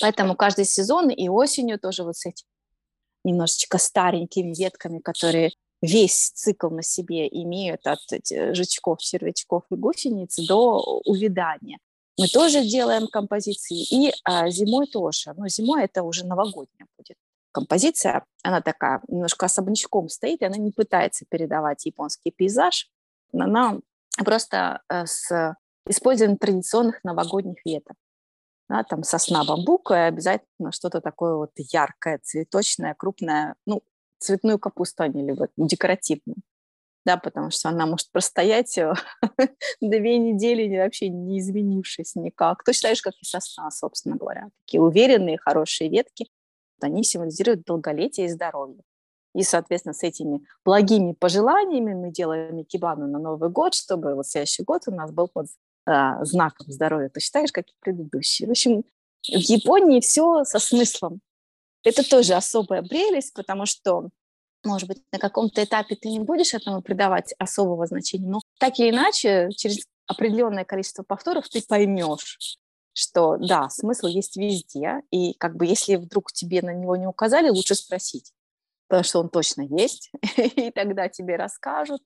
Поэтому 0.00 0.36
каждый 0.36 0.64
сезон 0.64 1.10
и 1.10 1.28
осенью 1.28 1.78
тоже 1.78 2.04
вот 2.04 2.16
с 2.16 2.26
этими 2.26 2.48
немножечко 3.24 3.78
старенькими 3.78 4.54
ветками, 4.54 4.98
которые 4.98 5.52
весь 5.82 6.30
цикл 6.30 6.68
на 6.70 6.82
себе 6.82 7.28
имеют 7.28 7.86
от 7.86 8.00
жучков, 8.54 9.00
червячков 9.00 9.64
и 9.70 9.74
гусениц 9.74 10.38
до 10.46 11.00
увядания. 11.04 11.78
Мы 12.16 12.28
тоже 12.28 12.62
делаем 12.64 13.08
композиции, 13.08 13.82
и 13.82 14.12
а, 14.24 14.48
зимой 14.48 14.86
тоже. 14.86 15.34
Но 15.36 15.48
зимой 15.48 15.84
это 15.84 16.04
уже 16.04 16.24
новогодняя 16.24 16.86
будет 16.96 17.16
композиция. 17.50 18.24
Она 18.42 18.60
такая 18.60 19.00
немножко 19.08 19.46
особнячком 19.46 20.08
стоит, 20.08 20.42
и 20.42 20.44
она 20.44 20.56
не 20.56 20.70
пытается 20.70 21.24
передавать 21.28 21.84
японский 21.86 22.30
пейзаж. 22.30 22.88
Она 23.32 23.80
просто 24.24 24.82
э, 24.88 25.06
с 25.06 25.56
использованием 25.88 26.38
традиционных 26.38 27.02
новогодних 27.04 27.64
веток 27.64 27.96
да, 28.68 28.82
там 28.82 29.02
сосна, 29.02 29.44
бамбук, 29.44 29.90
и 29.90 29.94
обязательно 29.94 30.72
что-то 30.72 31.00
такое 31.00 31.34
вот 31.34 31.50
яркое, 31.56 32.18
цветочное, 32.22 32.94
крупное, 32.94 33.56
ну, 33.66 33.82
цветную 34.18 34.58
капусту 34.58 35.02
они 35.02 35.22
любят, 35.22 35.50
декоративную. 35.56 36.36
да, 37.04 37.18
потому 37.18 37.50
что 37.50 37.68
она 37.68 37.86
может 37.86 38.10
простоять 38.10 38.78
э, 38.78 38.94
две 39.80 40.18
недели 40.18 40.78
вообще 40.78 41.08
не 41.10 41.38
изменившись 41.38 42.14
никак. 42.14 42.64
Точно 42.64 42.88
так 42.88 42.96
же, 42.96 43.02
как 43.02 43.14
и 43.20 43.24
сосна, 43.26 43.70
собственно 43.70 44.16
говоря. 44.16 44.48
Такие 44.64 44.80
уверенные, 44.80 45.38
хорошие 45.38 45.90
ветки, 45.90 46.30
они 46.80 47.04
символизируют 47.04 47.64
долголетие 47.64 48.26
и 48.26 48.30
здоровье. 48.30 48.80
И, 49.34 49.42
соответственно, 49.42 49.94
с 49.94 50.02
этими 50.02 50.46
благими 50.64 51.12
пожеланиями 51.12 51.92
мы 51.92 52.10
делаем 52.10 52.62
икебану 52.62 53.06
на 53.06 53.18
Новый 53.18 53.50
год, 53.50 53.74
чтобы 53.74 54.14
вот 54.14 54.26
следующий 54.26 54.62
год 54.62 54.82
у 54.86 54.92
нас 54.92 55.10
был 55.10 55.28
под 55.28 55.48
а, 55.86 56.24
знаком 56.24 56.70
здоровья, 56.70 57.10
же, 57.46 57.52
как 57.52 57.66
и 57.66 57.72
предыдущий. 57.80 58.46
В 58.46 58.50
общем, 58.50 58.84
в 59.26 59.40
Японии 59.40 60.00
все 60.00 60.44
со 60.44 60.58
смыслом. 60.58 61.20
Это 61.82 62.08
тоже 62.08 62.34
особая 62.34 62.82
прелесть, 62.82 63.34
потому 63.34 63.66
что 63.66 64.08
может 64.64 64.88
быть, 64.88 65.02
на 65.12 65.18
каком-то 65.18 65.62
этапе 65.62 65.94
ты 65.94 66.08
не 66.08 66.20
будешь 66.20 66.54
этому 66.54 66.82
придавать 66.82 67.34
особого 67.38 67.86
значения, 67.86 68.28
но 68.28 68.40
так 68.58 68.78
или 68.78 68.90
иначе, 68.90 69.50
через 69.54 69.84
определенное 70.06 70.64
количество 70.64 71.02
повторов 71.02 71.48
ты 71.48 71.62
поймешь, 71.62 72.38
что 72.92 73.36
да, 73.36 73.68
смысл 73.68 74.06
есть 74.06 74.36
везде, 74.36 75.02
и 75.10 75.34
как 75.34 75.56
бы 75.56 75.66
если 75.66 75.96
вдруг 75.96 76.32
тебе 76.32 76.62
на 76.62 76.72
него 76.72 76.96
не 76.96 77.06
указали, 77.06 77.50
лучше 77.50 77.74
спросить, 77.74 78.32
потому 78.88 79.04
что 79.04 79.20
он 79.20 79.28
точно 79.28 79.62
есть, 79.62 80.10
и 80.36 80.70
тогда 80.70 81.08
тебе 81.08 81.36
расскажут, 81.36 82.02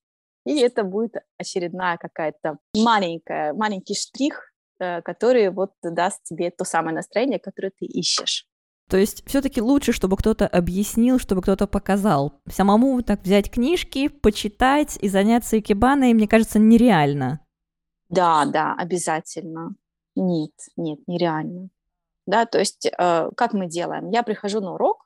и 0.49 0.61
это 0.61 0.83
будет 0.83 1.15
очередная 1.37 1.99
какая-то 1.99 2.57
маленькая, 2.75 3.53
маленький 3.53 3.95
штрих, 3.95 4.51
э, 4.81 5.03
который 5.03 5.51
вот 5.51 5.73
даст 5.83 6.23
тебе 6.25 6.51
то 6.51 6.65
самое 6.65 6.97
настроение, 6.97 7.39
которое 7.39 7.71
ты 7.71 7.85
ищешь. 7.85 8.47
То 8.89 8.97
есть 8.97 9.23
все-таки 9.29 9.61
лучше, 9.61 9.93
чтобы 9.93 10.17
кто-то 10.17 10.47
объяснил, 10.47 11.19
чтобы 11.19 11.43
кто-то 11.43 11.67
показал. 11.67 12.41
Самому 12.49 13.03
так 13.03 13.21
взять 13.21 13.51
книжки, 13.51 14.09
почитать 14.09 14.97
и 15.03 15.09
заняться 15.11 15.59
икебаной, 15.59 16.15
мне 16.15 16.27
кажется, 16.27 16.59
нереально. 16.59 17.41
Да, 18.09 18.47
да, 18.47 18.75
обязательно. 18.79 19.75
Нет, 20.17 20.53
нет, 20.79 21.01
нереально. 21.07 21.69
Да, 22.27 22.47
то 22.47 22.59
есть 22.59 22.87
э, 22.87 23.31
как 23.37 23.53
мы 23.53 23.67
делаем? 23.67 24.09
Я 24.09 24.23
прихожу 24.23 24.61
на 24.61 24.73
урок, 24.73 24.98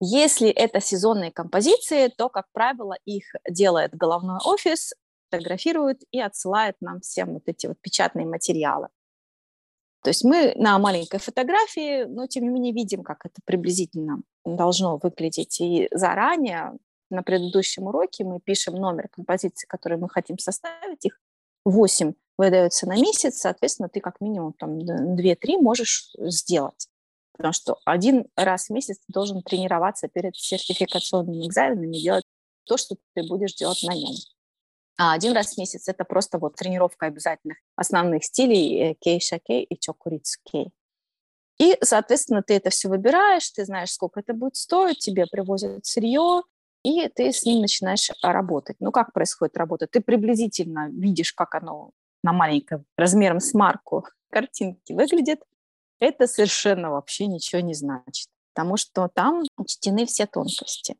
если 0.00 0.48
это 0.48 0.80
сезонные 0.80 1.32
композиции, 1.32 2.08
то, 2.08 2.28
как 2.28 2.46
правило, 2.52 2.96
их 3.04 3.24
делает 3.48 3.94
головной 3.94 4.38
офис, 4.44 4.92
фотографирует 5.30 6.02
и 6.10 6.20
отсылает 6.20 6.76
нам 6.80 7.00
всем 7.00 7.34
вот 7.34 7.42
эти 7.46 7.66
вот 7.66 7.80
печатные 7.80 8.26
материалы. 8.26 8.88
То 10.02 10.10
есть 10.10 10.22
мы 10.22 10.52
на 10.56 10.78
маленькой 10.78 11.18
фотографии, 11.18 12.04
но 12.04 12.26
тем 12.26 12.44
не 12.44 12.50
менее 12.50 12.72
видим, 12.72 13.02
как 13.02 13.26
это 13.26 13.40
приблизительно 13.44 14.20
должно 14.44 14.98
выглядеть. 14.98 15.60
И 15.60 15.88
заранее 15.90 16.74
на 17.10 17.22
предыдущем 17.22 17.84
уроке 17.84 18.24
мы 18.24 18.38
пишем 18.40 18.74
номер 18.74 19.08
композиции, 19.08 19.66
которые 19.66 19.98
мы 19.98 20.08
хотим 20.08 20.38
составить. 20.38 21.04
Их 21.04 21.18
8 21.64 22.12
выдается 22.38 22.86
на 22.86 22.94
месяц, 22.94 23.38
соответственно, 23.38 23.88
ты 23.88 24.00
как 24.00 24.20
минимум 24.20 24.52
там 24.52 24.78
2-3 24.78 25.58
можешь 25.60 26.12
сделать. 26.18 26.88
Потому 27.36 27.52
что 27.52 27.78
один 27.84 28.26
раз 28.36 28.66
в 28.66 28.70
месяц 28.70 28.98
ты 28.98 29.12
должен 29.12 29.42
тренироваться 29.42 30.08
перед 30.08 30.36
сертификационными 30.36 31.46
экзаменами, 31.46 31.96
делать 31.96 32.24
то, 32.64 32.76
что 32.76 32.96
ты 33.14 33.22
будешь 33.26 33.54
делать 33.54 33.82
на 33.82 33.94
нем. 33.94 34.14
А 34.98 35.12
один 35.12 35.32
раз 35.32 35.54
в 35.54 35.58
месяц 35.58 35.88
это 35.88 36.04
просто 36.04 36.38
вот 36.38 36.56
тренировка 36.56 37.06
обязательных 37.06 37.58
основных 37.76 38.24
стилей 38.24 38.92
э, 38.92 38.94
кейша 38.94 39.38
кей 39.38 39.64
и 39.64 39.78
чокурицу 39.78 40.40
кей. 40.44 40.72
И, 41.58 41.76
соответственно, 41.82 42.42
ты 42.42 42.54
это 42.54 42.70
все 42.70 42.88
выбираешь, 42.88 43.50
ты 43.50 43.64
знаешь, 43.64 43.90
сколько 43.90 44.20
это 44.20 44.32
будет 44.34 44.56
стоить, 44.56 44.98
тебе 44.98 45.26
привозят 45.26 45.84
сырье, 45.84 46.42
и 46.82 47.08
ты 47.08 47.32
с 47.32 47.44
ним 47.44 47.60
начинаешь 47.60 48.10
работать. 48.22 48.76
Ну, 48.80 48.92
как 48.92 49.12
происходит 49.12 49.56
работа? 49.56 49.86
Ты 49.86 50.00
приблизительно 50.00 50.88
видишь, 50.90 51.32
как 51.32 51.54
оно 51.54 51.90
на 52.22 52.32
маленьком 52.32 52.84
размером 52.96 53.40
с 53.40 53.54
марку 53.54 54.06
картинки 54.30 54.92
выглядит. 54.92 55.40
Это 55.98 56.26
совершенно 56.26 56.90
вообще 56.90 57.26
ничего 57.26 57.60
не 57.60 57.74
значит, 57.74 58.28
потому 58.54 58.76
что 58.76 59.08
там 59.08 59.44
учтены 59.56 60.06
все 60.06 60.26
тонкости. 60.26 60.96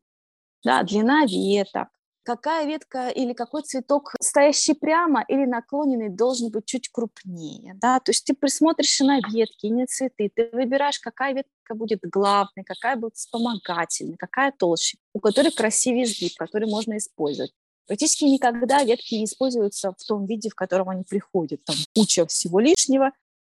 Да, 0.63 0.83
длина 0.83 1.25
веток, 1.25 1.89
какая 2.27 2.65
ветка 2.65 3.07
или 3.07 3.31
какой 3.31 3.61
цветок, 3.61 4.13
стоящий 4.19 4.73
прямо 4.73 5.23
или 5.29 5.45
наклоненный, 5.45 6.09
должен 6.09 6.51
быть 6.51 6.65
чуть 6.65 6.89
крупнее. 6.89 7.73
Да? 7.75 8.01
То 8.01 8.09
есть 8.09 8.25
ты 8.25 8.33
присмотришься 8.33 9.05
на 9.05 9.19
ветки, 9.31 9.67
не 9.67 9.85
цветы, 9.85 10.29
ты 10.35 10.49
выбираешь, 10.51 10.99
какая 10.99 11.33
ветка 11.33 11.73
будет 11.73 12.01
главной, 12.01 12.65
какая 12.65 12.97
будет 12.97 13.15
вспомогательной, 13.15 14.17
какая 14.17 14.51
толще, 14.51 14.97
у 15.13 15.21
которой 15.21 15.53
красивее 15.53 16.03
изгиб, 16.03 16.33
который 16.37 16.69
можно 16.69 16.97
использовать. 16.97 17.53
Практически 17.87 18.25
никогда 18.25 18.83
ветки 18.83 19.15
не 19.15 19.23
используются 19.23 19.93
в 19.97 20.03
том 20.03 20.25
виде, 20.25 20.49
в 20.49 20.55
котором 20.55 20.89
они 20.89 21.05
приходят. 21.05 21.63
Там 21.63 21.77
куча 21.95 22.25
всего 22.25 22.59
лишнего, 22.59 23.11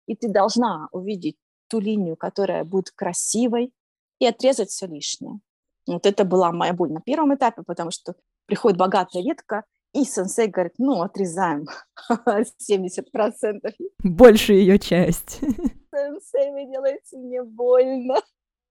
и 0.07 0.15
ты 0.15 0.29
должна 0.29 0.87
увидеть 0.91 1.37
ту 1.67 1.79
линию, 1.79 2.15
которая 2.15 2.63
будет 2.63 2.91
красивой, 2.91 3.73
и 4.19 4.25
отрезать 4.25 4.69
все 4.69 4.87
лишнее. 4.87 5.39
Вот 5.87 6.05
это 6.05 6.23
была 6.23 6.51
моя 6.51 6.73
боль 6.73 6.91
на 6.91 7.01
первом 7.01 7.35
этапе, 7.35 7.63
потому 7.65 7.91
что 7.91 8.15
приходит 8.45 8.77
богатая 8.77 9.21
ветка, 9.21 9.63
и 9.93 10.05
сенсей 10.05 10.47
говорит, 10.47 10.73
ну, 10.77 11.01
отрезаем 11.01 11.65
70%. 12.09 12.41
Больше 14.03 14.53
ее 14.53 14.79
часть. 14.79 15.39
Сенсей, 15.39 16.51
вы 16.51 16.65
делаете 16.71 17.17
мне 17.17 17.43
больно. 17.43 18.15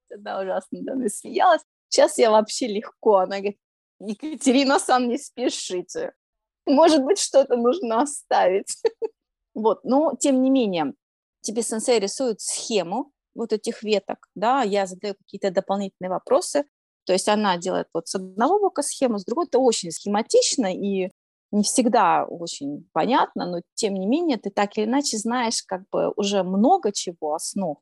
Тогда 0.08 0.40
ужасно 0.40 0.80
да, 0.82 0.94
смеялась. 1.08 1.62
Сейчас 1.88 2.18
я 2.18 2.30
вообще 2.30 2.66
легко. 2.66 3.18
Она 3.18 3.38
говорит, 3.38 3.58
Екатерина, 4.00 4.78
сам 4.78 5.08
не 5.08 5.16
спешите. 5.16 6.12
Может 6.66 7.04
быть, 7.04 7.18
что-то 7.18 7.56
нужно 7.56 8.02
оставить. 8.02 8.82
вот, 9.54 9.84
но 9.84 10.16
тем 10.18 10.42
не 10.42 10.50
менее, 10.50 10.94
тебе 11.42 11.62
сенсей 11.62 11.98
рисует 11.98 12.40
схему 12.40 13.12
вот 13.34 13.52
этих 13.52 13.82
веток, 13.82 14.28
да, 14.34 14.62
я 14.62 14.86
задаю 14.86 15.14
какие-то 15.14 15.50
дополнительные 15.50 16.10
вопросы, 16.10 16.64
то 17.04 17.12
есть 17.12 17.28
она 17.28 17.56
делает 17.56 17.88
вот 17.94 18.08
с 18.08 18.14
одного 18.14 18.60
бока 18.60 18.82
схему, 18.82 19.18
с 19.18 19.24
другого 19.24 19.46
это 19.46 19.58
очень 19.58 19.90
схематично 19.90 20.72
и 20.72 21.10
не 21.50 21.62
всегда 21.62 22.24
очень 22.24 22.88
понятно, 22.92 23.46
но 23.46 23.60
тем 23.74 23.94
не 23.94 24.06
менее 24.06 24.38
ты 24.38 24.50
так 24.50 24.76
или 24.78 24.86
иначе 24.86 25.18
знаешь 25.18 25.62
как 25.62 25.82
бы 25.90 26.12
уже 26.16 26.42
много 26.42 26.92
чего, 26.92 27.34
основ, 27.34 27.78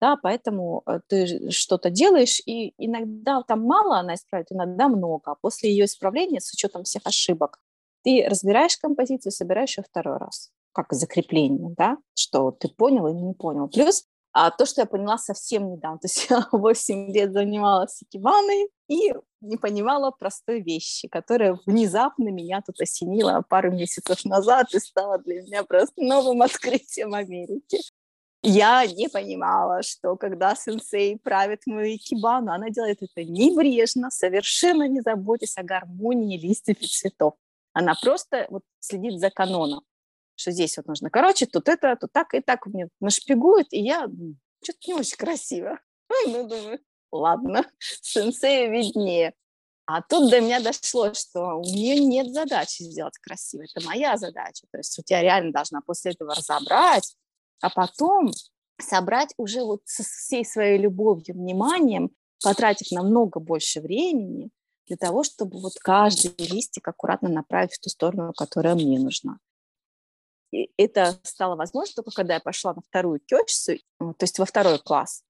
да, 0.00 0.16
поэтому 0.22 0.82
э, 0.86 1.00
ты 1.08 1.50
что-то 1.50 1.88
делаешь, 1.88 2.40
и 2.44 2.74
иногда 2.76 3.42
там 3.42 3.62
мало 3.62 3.98
она 3.98 4.14
исправит, 4.14 4.48
иногда 4.50 4.88
много. 4.88 5.32
А 5.32 5.34
после 5.34 5.70
ее 5.70 5.86
исправления, 5.86 6.40
с 6.40 6.52
учетом 6.52 6.84
всех 6.84 7.02
ошибок, 7.06 7.58
ты 8.02 8.26
разбираешь 8.28 8.76
композицию, 8.76 9.32
собираешь 9.32 9.78
ее 9.78 9.84
второй 9.88 10.18
раз, 10.18 10.50
как 10.74 10.92
закрепление, 10.92 11.74
да, 11.78 11.96
что 12.14 12.50
ты 12.50 12.68
понял 12.68 13.06
или 13.06 13.16
не 13.16 13.34
понял. 13.34 13.68
Плюс 13.68 14.04
а 14.36 14.50
то, 14.50 14.66
что 14.66 14.80
я 14.80 14.86
поняла 14.86 15.16
совсем 15.16 15.70
недавно, 15.70 15.98
то 16.00 16.08
есть 16.08 16.26
я 16.28 16.46
8 16.50 17.12
лет 17.12 17.32
занималась 17.32 18.02
икебаной 18.02 18.68
и 18.88 19.14
не 19.40 19.56
понимала 19.56 20.10
простой 20.10 20.60
вещи, 20.60 21.06
которая 21.08 21.56
внезапно 21.66 22.30
меня 22.30 22.60
тут 22.66 22.80
осенила 22.80 23.44
пару 23.48 23.70
месяцев 23.70 24.24
назад 24.24 24.74
и 24.74 24.80
стала 24.80 25.18
для 25.18 25.42
меня 25.42 25.62
просто 25.62 26.02
новым 26.02 26.42
открытием 26.42 27.14
Америки. 27.14 27.78
Я 28.42 28.84
не 28.86 29.08
понимала, 29.08 29.82
что 29.82 30.16
когда 30.16 30.54
сенсей 30.56 31.16
правит 31.16 31.60
мою 31.66 31.96
икебану, 31.96 32.52
она 32.52 32.68
делает 32.70 33.02
это 33.02 33.24
небрежно, 33.24 34.10
совершенно 34.10 34.86
не 34.88 35.00
заботясь 35.00 35.56
о 35.56 35.62
гармонии 35.62 36.36
листьев 36.36 36.76
и 36.80 36.86
цветов. 36.86 37.34
Она 37.72 37.94
просто 38.02 38.46
вот 38.50 38.62
следит 38.80 39.20
за 39.20 39.30
каноном 39.30 39.82
что 40.36 40.50
здесь 40.50 40.76
вот 40.76 40.86
нужно. 40.86 41.10
Короче, 41.10 41.46
тут 41.46 41.68
это, 41.68 41.96
тут 41.96 42.12
так 42.12 42.34
и 42.34 42.40
так 42.40 42.66
мне 42.66 42.88
нашпигуют, 43.00 43.68
и 43.72 43.80
я 43.80 44.08
что-то 44.62 44.78
не 44.86 44.94
очень 44.94 45.16
красиво. 45.16 45.78
Ну, 46.26 46.46
думаю, 46.46 46.78
ладно, 47.10 47.64
сенсею 47.78 48.72
виднее. 48.72 49.34
А 49.86 50.00
тут 50.00 50.30
до 50.30 50.40
меня 50.40 50.60
дошло, 50.60 51.12
что 51.12 51.58
у 51.58 51.62
нее 51.62 51.98
нет 51.98 52.32
задачи 52.32 52.82
сделать 52.82 53.18
красиво. 53.18 53.62
Это 53.62 53.84
моя 53.86 54.16
задача. 54.16 54.66
То 54.70 54.78
есть 54.78 54.98
у 54.98 55.02
тебя 55.02 55.20
реально 55.20 55.52
должна 55.52 55.80
после 55.82 56.12
этого 56.12 56.34
разобрать, 56.34 57.14
а 57.60 57.68
потом 57.68 58.30
собрать 58.80 59.34
уже 59.36 59.62
вот 59.62 59.82
со 59.84 60.02
всей 60.02 60.44
своей 60.44 60.78
любовью, 60.78 61.34
вниманием, 61.34 62.10
потратив 62.42 62.90
намного 62.92 63.40
больше 63.40 63.80
времени 63.80 64.50
для 64.86 64.96
того, 64.96 65.22
чтобы 65.22 65.60
вот 65.60 65.74
каждый 65.80 66.34
листик 66.38 66.86
аккуратно 66.88 67.28
направить 67.28 67.74
в 67.74 67.80
ту 67.80 67.90
сторону, 67.90 68.32
которая 68.32 68.74
мне 68.74 68.98
нужна. 68.98 69.38
Это 70.76 71.18
стало 71.22 71.56
возможно 71.56 71.94
только 71.96 72.10
когда 72.12 72.34
я 72.34 72.40
пошла 72.40 72.74
на 72.74 72.82
вторую 72.82 73.20
кёчсу, 73.20 73.74
то 73.98 74.16
есть 74.20 74.38
во 74.38 74.44
второй 74.44 74.78
класс. 74.78 75.22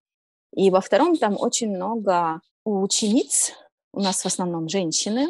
И 0.54 0.70
во 0.70 0.80
втором 0.80 1.16
там 1.16 1.36
очень 1.38 1.74
много 1.74 2.40
учениц, 2.64 3.52
у 3.92 4.00
нас 4.00 4.22
в 4.22 4.26
основном 4.26 4.68
женщины, 4.68 5.28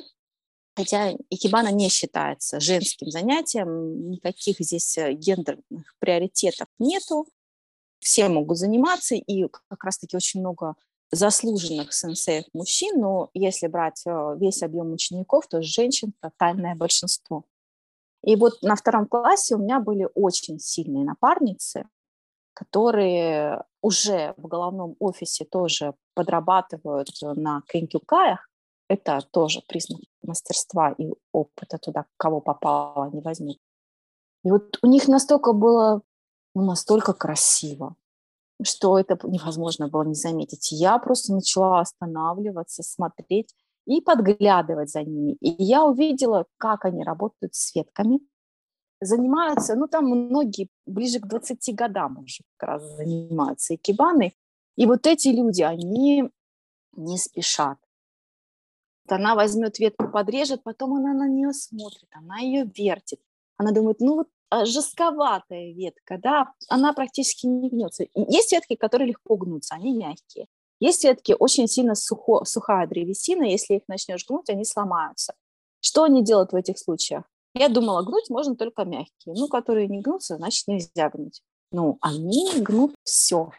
хотя 0.77 1.13
икебана 1.31 1.71
не 1.71 1.89
считается 1.89 2.61
женским 2.61 3.11
занятием, 3.11 4.11
никаких 4.11 4.59
здесь 4.61 4.99
э, 4.99 5.13
гендерных 5.13 5.95
приоритетов 5.99 6.69
нету, 6.79 7.27
все 8.01 8.29
могут 8.29 8.59
заниматься, 8.59 9.15
и 9.15 9.49
как 9.69 9.85
раз-таки 9.85 10.17
очень 10.17 10.41
много 10.41 10.75
заслуженных 11.11 11.93
сенсеев 11.93 12.45
мужчин, 12.53 13.01
но 13.01 13.31
если 13.35 13.67
брать 13.67 14.03
э, 14.07 14.37
весь 14.39 14.63
объем 14.63 14.93
учеников, 14.93 15.47
то 15.47 15.63
женщин 15.63 16.13
тотальное 16.21 16.75
большинство. 16.75 17.45
И 18.25 18.37
вот 18.37 18.63
на 18.63 18.75
втором 18.75 19.07
классе 19.07 19.55
у 19.55 19.59
меня 19.59 19.81
были 19.81 20.09
очень 20.15 20.59
сильные 20.59 21.05
напарницы, 21.05 21.87
которые 22.55 23.65
уже 23.83 24.33
в 24.39 24.47
головном 24.47 24.97
офисе 24.99 25.45
тоже 25.45 25.95
подрабатывают 26.15 27.11
на 27.21 27.63
кенкюкаях. 27.69 28.49
Это 28.89 29.21
тоже 29.31 29.61
признак 29.69 30.01
мастерства 30.23 30.93
и 30.93 31.13
опыта 31.33 31.79
туда, 31.79 32.07
кого 32.17 32.41
попало, 32.41 33.11
не 33.11 33.21
возьмут. 33.21 33.59
И 34.43 34.51
вот 34.51 34.79
у 34.83 34.87
них 34.87 35.07
настолько 35.09 35.53
было, 35.53 36.01
ну, 36.55 36.65
настолько 36.65 37.13
красиво, 37.13 37.95
что 38.63 38.99
это 38.99 39.19
невозможно 39.25 39.89
было 39.89 40.03
не 40.03 40.15
заметить. 40.15 40.73
Я 40.73 40.99
просто 40.99 41.35
начала 41.35 41.81
останавливаться, 41.81 42.83
смотреть 42.83 43.55
и 43.87 44.01
подглядывать 44.01 44.91
за 44.91 45.03
ними. 45.03 45.37
И 45.41 45.63
я 45.63 45.85
увидела, 45.85 46.47
как 46.57 46.85
они 46.85 47.05
работают 47.05 47.55
с 47.55 47.75
ветками, 47.75 48.21
занимаются, 49.01 49.75
ну 49.77 49.87
там 49.87 50.07
многие 50.07 50.69
ближе 50.87 51.21
к 51.21 51.27
20 51.27 51.75
годам 51.75 52.19
уже 52.19 52.43
как 52.57 52.69
раз 52.71 52.97
занимаются 52.97 53.75
икебаной. 53.75 54.37
И 54.77 54.87
вот 54.87 55.07
эти 55.07 55.29
люди, 55.29 55.63
они 55.63 56.31
не 56.97 57.19
спешат. 57.19 57.79
Она 59.09 59.35
возьмет 59.35 59.79
ветку, 59.79 60.09
подрежет, 60.09 60.63
потом 60.63 60.95
она 60.95 61.13
на 61.13 61.29
нее 61.29 61.53
смотрит, 61.53 62.09
она 62.13 62.39
ее 62.39 62.65
вертит. 62.65 63.21
Она 63.57 63.71
думает, 63.71 64.01
ну 64.01 64.15
вот 64.15 64.29
а, 64.51 64.65
жестковатая 64.65 65.73
ветка, 65.73 66.19
да, 66.19 66.53
она 66.69 66.93
практически 66.93 67.47
не 67.47 67.69
гнется. 67.69 68.07
Есть 68.15 68.53
ветки, 68.53 68.77
которые 68.77 69.09
легко 69.09 69.37
гнутся, 69.37 69.75
они 69.75 69.93
мягкие. 69.93 70.47
Есть 70.81 71.05
ветки 71.05 71.35
очень 71.39 71.69
сильно 71.69 71.95
сухо, 71.95 72.45
сухая 72.45 72.87
древесина, 72.87 73.45
если 73.45 73.75
их 73.75 73.83
начнешь 73.89 74.27
гнуть, 74.27 74.49
они 74.51 74.65
сломаются. 74.65 75.35
Что 75.81 76.05
они 76.05 76.23
делают 76.23 76.53
в 76.53 76.57
этих 76.57 76.79
случаях? 76.79 77.25
Я 77.55 77.69
думала, 77.69 78.03
гнуть 78.03 78.29
можно 78.31 78.57
только 78.57 78.85
мягкие. 78.85 79.35
Ну, 79.37 79.49
которые 79.49 79.87
не 79.87 80.01
гнутся, 80.01 80.37
значит, 80.37 80.67
нельзя 80.67 81.09
гнуть. 81.11 81.41
Ну, 81.71 81.99
они 82.01 82.51
гнут 82.57 82.95
все. 83.05 83.51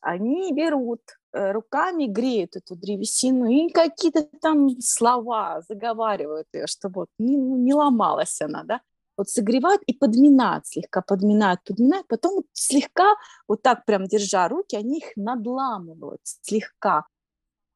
Они 0.00 0.52
берут 0.52 1.00
э, 1.32 1.52
руками, 1.52 2.06
греют 2.06 2.56
эту 2.56 2.76
древесину 2.76 3.46
и 3.46 3.70
какие-то 3.70 4.22
там 4.40 4.80
слова 4.80 5.62
заговаривают 5.68 6.46
ее, 6.52 6.66
чтобы 6.66 7.02
вот 7.02 7.08
не, 7.18 7.36
ну, 7.36 7.56
не 7.56 7.74
ломалась 7.74 8.40
она, 8.40 8.64
да 8.64 8.80
вот 9.16 9.28
согревают 9.28 9.82
и 9.86 9.92
подминают, 9.92 10.66
слегка 10.66 11.02
подминают, 11.02 11.60
подминают, 11.64 12.06
потом 12.08 12.44
слегка, 12.52 13.14
вот 13.48 13.62
так 13.62 13.84
прям 13.84 14.06
держа 14.06 14.48
руки, 14.48 14.76
они 14.76 14.98
их 14.98 15.12
надламывают 15.16 16.20
слегка. 16.22 17.06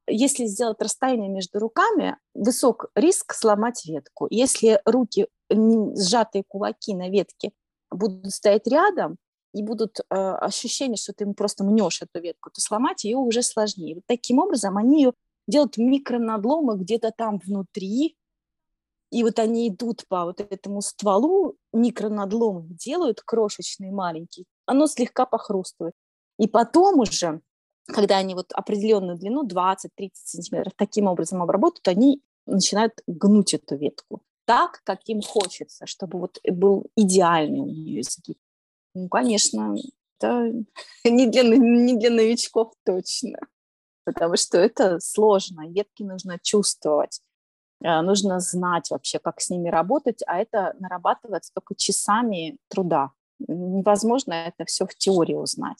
Если 0.06 0.46
сделать 0.46 0.80
расстояние 0.80 1.28
между 1.28 1.58
руками, 1.58 2.16
высок 2.34 2.86
риск 2.94 3.34
сломать 3.34 3.84
ветку. 3.84 4.26
Если 4.30 4.80
руки, 4.86 5.28
сжатые 5.50 6.44
кулаки 6.48 6.94
на 6.94 7.10
ветке 7.10 7.52
будут 7.90 8.32
стоять 8.32 8.66
рядом, 8.66 9.18
и 9.54 9.62
будут 9.62 10.00
э, 10.00 10.14
ощущения, 10.14 10.96
что 10.96 11.12
ты 11.12 11.26
просто 11.32 11.64
мнешь 11.64 12.02
эту 12.02 12.22
ветку, 12.22 12.50
то 12.50 12.60
сломать 12.60 13.04
ее 13.04 13.16
уже 13.16 13.42
сложнее. 13.42 13.96
Вот 13.96 14.04
таким 14.06 14.38
образом 14.38 14.76
они 14.76 15.02
ее 15.02 15.12
делают 15.46 15.78
микронадломы 15.78 16.76
где-то 16.76 17.12
там 17.16 17.38
внутри, 17.38 18.16
и 19.10 19.22
вот 19.22 19.38
они 19.38 19.68
идут 19.68 20.06
по 20.08 20.24
вот 20.24 20.40
этому 20.40 20.82
стволу, 20.82 21.56
микронадлом 21.72 22.74
делают 22.76 23.22
крошечный, 23.22 23.90
маленький, 23.90 24.44
оно 24.66 24.86
слегка 24.86 25.26
похрустывает. 25.26 25.94
И 26.38 26.46
потом 26.46 27.00
уже, 27.00 27.40
когда 27.86 28.18
они 28.18 28.34
вот 28.34 28.52
определенную 28.52 29.16
длину, 29.16 29.46
20-30 29.46 30.10
сантиметров, 30.14 30.72
таким 30.76 31.06
образом 31.06 31.42
обработают, 31.42 31.88
они 31.88 32.22
начинают 32.46 32.92
гнуть 33.06 33.54
эту 33.54 33.76
ветку 33.76 34.22
так, 34.48 34.80
как 34.84 35.00
им 35.10 35.20
хочется, 35.20 35.86
чтобы 35.86 36.18
вот 36.18 36.40
был 36.42 36.86
идеальный 36.96 37.60
у 37.60 37.66
нее 37.66 38.00
изгиб. 38.00 38.38
Ну, 38.94 39.06
конечно, 39.10 39.76
это 40.18 40.64
не 41.04 41.26
для, 41.26 41.42
не 41.42 41.94
для 41.98 42.08
новичков 42.08 42.72
точно, 42.82 43.38
потому 44.04 44.36
что 44.38 44.56
это 44.56 45.00
сложно, 45.00 45.68
ветки 45.68 46.02
нужно 46.02 46.38
чувствовать. 46.42 47.20
Э, 47.82 48.00
нужно 48.00 48.40
знать 48.40 48.90
вообще, 48.90 49.18
как 49.18 49.40
с 49.40 49.50
ними 49.50 49.68
работать, 49.68 50.22
а 50.26 50.38
это 50.38 50.74
нарабатывается 50.78 51.52
только 51.54 51.74
часами 51.74 52.58
труда. 52.68 53.10
Невозможно 53.38 54.32
это 54.32 54.64
все 54.64 54.86
в 54.86 54.94
теории 54.94 55.34
узнать. 55.34 55.78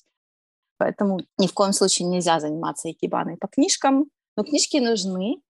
Поэтому 0.78 1.18
ни 1.38 1.46
в 1.48 1.54
коем 1.54 1.72
случае 1.72 2.08
нельзя 2.08 2.38
заниматься 2.38 2.90
икебаной 2.90 3.36
по 3.36 3.48
книжкам. 3.48 4.06
Но 4.36 4.44
книжки 4.44 4.76
нужны, 4.76 5.42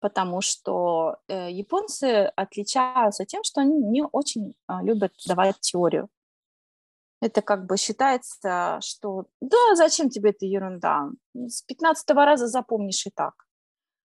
потому 0.00 0.42
что 0.42 1.16
э, 1.28 1.50
японцы 1.50 2.30
отличаются 2.36 3.24
тем, 3.24 3.42
что 3.42 3.62
они 3.62 3.78
не 3.78 4.04
очень 4.04 4.54
э, 4.68 4.74
любят 4.82 5.12
давать 5.26 5.58
теорию. 5.60 6.08
Это 7.22 7.40
как 7.40 7.64
бы 7.64 7.78
считается, 7.78 8.78
что 8.82 9.24
да, 9.40 9.74
зачем 9.76 10.10
тебе 10.10 10.30
эта 10.30 10.44
ерунда? 10.44 11.08
С 11.34 11.62
15 11.62 12.10
раза 12.10 12.46
запомнишь 12.48 13.06
и 13.06 13.10
так. 13.10 13.32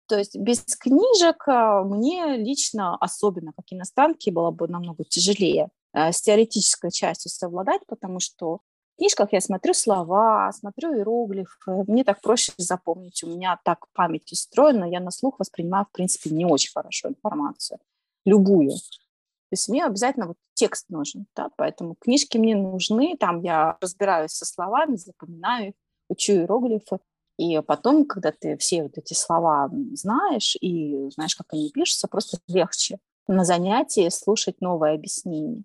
То 0.07 0.17
есть 0.17 0.37
без 0.37 0.63
книжек 0.77 1.47
а, 1.47 1.83
мне 1.83 2.37
лично, 2.37 2.95
особенно 2.97 3.53
как 3.53 3.65
иностранке, 3.69 4.31
было 4.31 4.51
бы 4.51 4.67
намного 4.67 5.03
тяжелее 5.03 5.69
а, 5.93 6.11
с 6.11 6.21
теоретической 6.21 6.91
частью 6.91 7.31
совладать, 7.31 7.81
потому 7.87 8.19
что 8.19 8.59
в 8.95 8.97
книжках 8.97 9.33
я 9.33 9.41
смотрю 9.41 9.73
слова, 9.73 10.51
смотрю 10.53 10.93
иероглифы, 10.93 11.83
мне 11.87 12.03
так 12.03 12.21
проще 12.21 12.53
запомнить, 12.57 13.23
у 13.23 13.27
меня 13.27 13.59
так 13.63 13.87
память 13.93 14.31
устроена, 14.31 14.85
я 14.85 14.99
на 14.99 15.11
слух 15.11 15.39
воспринимаю, 15.39 15.85
в 15.85 15.91
принципе, 15.91 16.29
не 16.29 16.45
очень 16.45 16.71
хорошо 16.71 17.09
информацию, 17.09 17.79
любую. 18.25 18.71
То 18.71 19.51
есть 19.51 19.69
мне 19.69 19.85
обязательно 19.85 20.27
вот 20.27 20.37
текст 20.53 20.89
нужен, 20.89 21.25
да, 21.35 21.49
поэтому 21.57 21.95
книжки 21.95 22.37
мне 22.37 22.55
нужны, 22.55 23.17
там 23.17 23.41
я 23.41 23.77
разбираюсь 23.81 24.31
со 24.31 24.45
словами, 24.45 24.95
запоминаю 24.95 25.69
их, 25.69 25.73
учу 26.09 26.33
иероглифы, 26.33 26.99
и 27.37 27.59
потом, 27.61 28.05
когда 28.05 28.31
ты 28.31 28.57
все 28.57 28.83
вот 28.83 28.97
эти 28.97 29.13
слова 29.13 29.69
знаешь 29.93 30.55
и 30.61 31.09
знаешь, 31.11 31.35
как 31.35 31.47
они 31.51 31.69
пишутся, 31.71 32.07
просто 32.07 32.37
легче 32.47 32.99
на 33.27 33.43
занятии 33.43 34.09
слушать 34.09 34.61
новое 34.61 34.95
объяснение. 34.95 35.63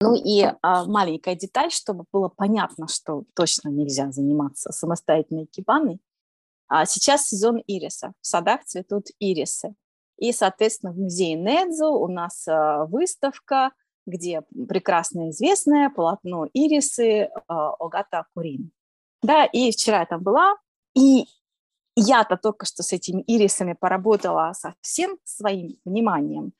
Ну 0.00 0.14
и 0.14 0.46
а, 0.62 0.84
маленькая 0.84 1.34
деталь, 1.34 1.70
чтобы 1.70 2.04
было 2.12 2.28
понятно, 2.28 2.86
что 2.88 3.24
точно 3.34 3.70
нельзя 3.70 4.10
заниматься 4.12 4.72
самостоятельной 4.72 5.46
кибаной. 5.46 6.00
А 6.68 6.84
сейчас 6.84 7.28
сезон 7.28 7.62
ириса. 7.66 8.12
В 8.20 8.26
садах 8.26 8.64
цветут 8.64 9.06
ирисы. 9.20 9.74
И, 10.18 10.32
соответственно, 10.32 10.92
в 10.92 10.98
музее 10.98 11.34
Недзу 11.34 11.92
у 11.92 12.08
нас 12.08 12.46
а, 12.48 12.84
выставка, 12.86 13.72
где 14.06 14.42
прекрасно 14.68 15.30
известное 15.30 15.90
полотно 15.90 16.46
ирисы 16.52 17.30
а, 17.48 17.72
Огата 17.78 18.26
Курин. 18.34 18.72
Да, 19.26 19.44
и 19.44 19.72
вчера 19.72 20.00
я 20.00 20.06
там 20.06 20.22
была, 20.22 20.54
и 20.94 21.24
я-то 21.96 22.36
только 22.36 22.64
что 22.64 22.84
с 22.84 22.92
этими 22.92 23.22
ирисами 23.22 23.72
поработала 23.72 24.52
со 24.52 24.76
всем 24.82 25.18
своим 25.24 25.80
вниманием, 25.84 26.52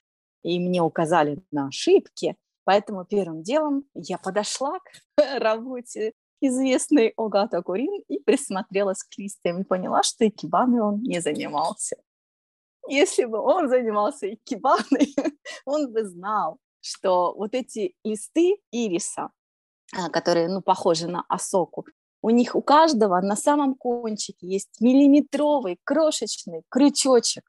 и 0.42 0.58
мне 0.58 0.82
указали 0.82 1.38
на 1.52 1.68
ошибки, 1.68 2.36
поэтому 2.64 3.04
первым 3.04 3.44
делом 3.44 3.84
я 3.94 4.18
подошла 4.18 4.80
к 4.80 4.90
работе 5.38 6.12
известной 6.40 7.12
Огата 7.16 7.62
Курин 7.62 8.02
и 8.08 8.18
присмотрелась 8.18 9.04
к 9.04 9.16
листьям 9.16 9.60
и 9.60 9.64
поняла, 9.64 10.02
что 10.02 10.26
икебаной 10.26 10.80
он 10.80 11.02
не 11.02 11.20
занимался. 11.20 11.96
Если 12.88 13.26
бы 13.26 13.38
он 13.38 13.68
занимался 13.68 14.34
икебаной, 14.34 15.14
он 15.64 15.92
бы 15.92 16.04
знал, 16.04 16.58
что 16.80 17.32
вот 17.32 17.54
эти 17.54 17.94
листы 18.02 18.56
ириса, 18.72 19.30
а, 19.96 20.10
которые, 20.10 20.48
ну, 20.48 20.62
похожи 20.62 21.06
на 21.06 21.24
осоку, 21.28 21.86
у 22.22 22.30
них 22.30 22.56
у 22.56 22.62
каждого 22.62 23.20
на 23.20 23.36
самом 23.36 23.74
кончике 23.74 24.46
есть 24.46 24.80
миллиметровый 24.80 25.78
крошечный 25.84 26.62
крючочек. 26.68 27.44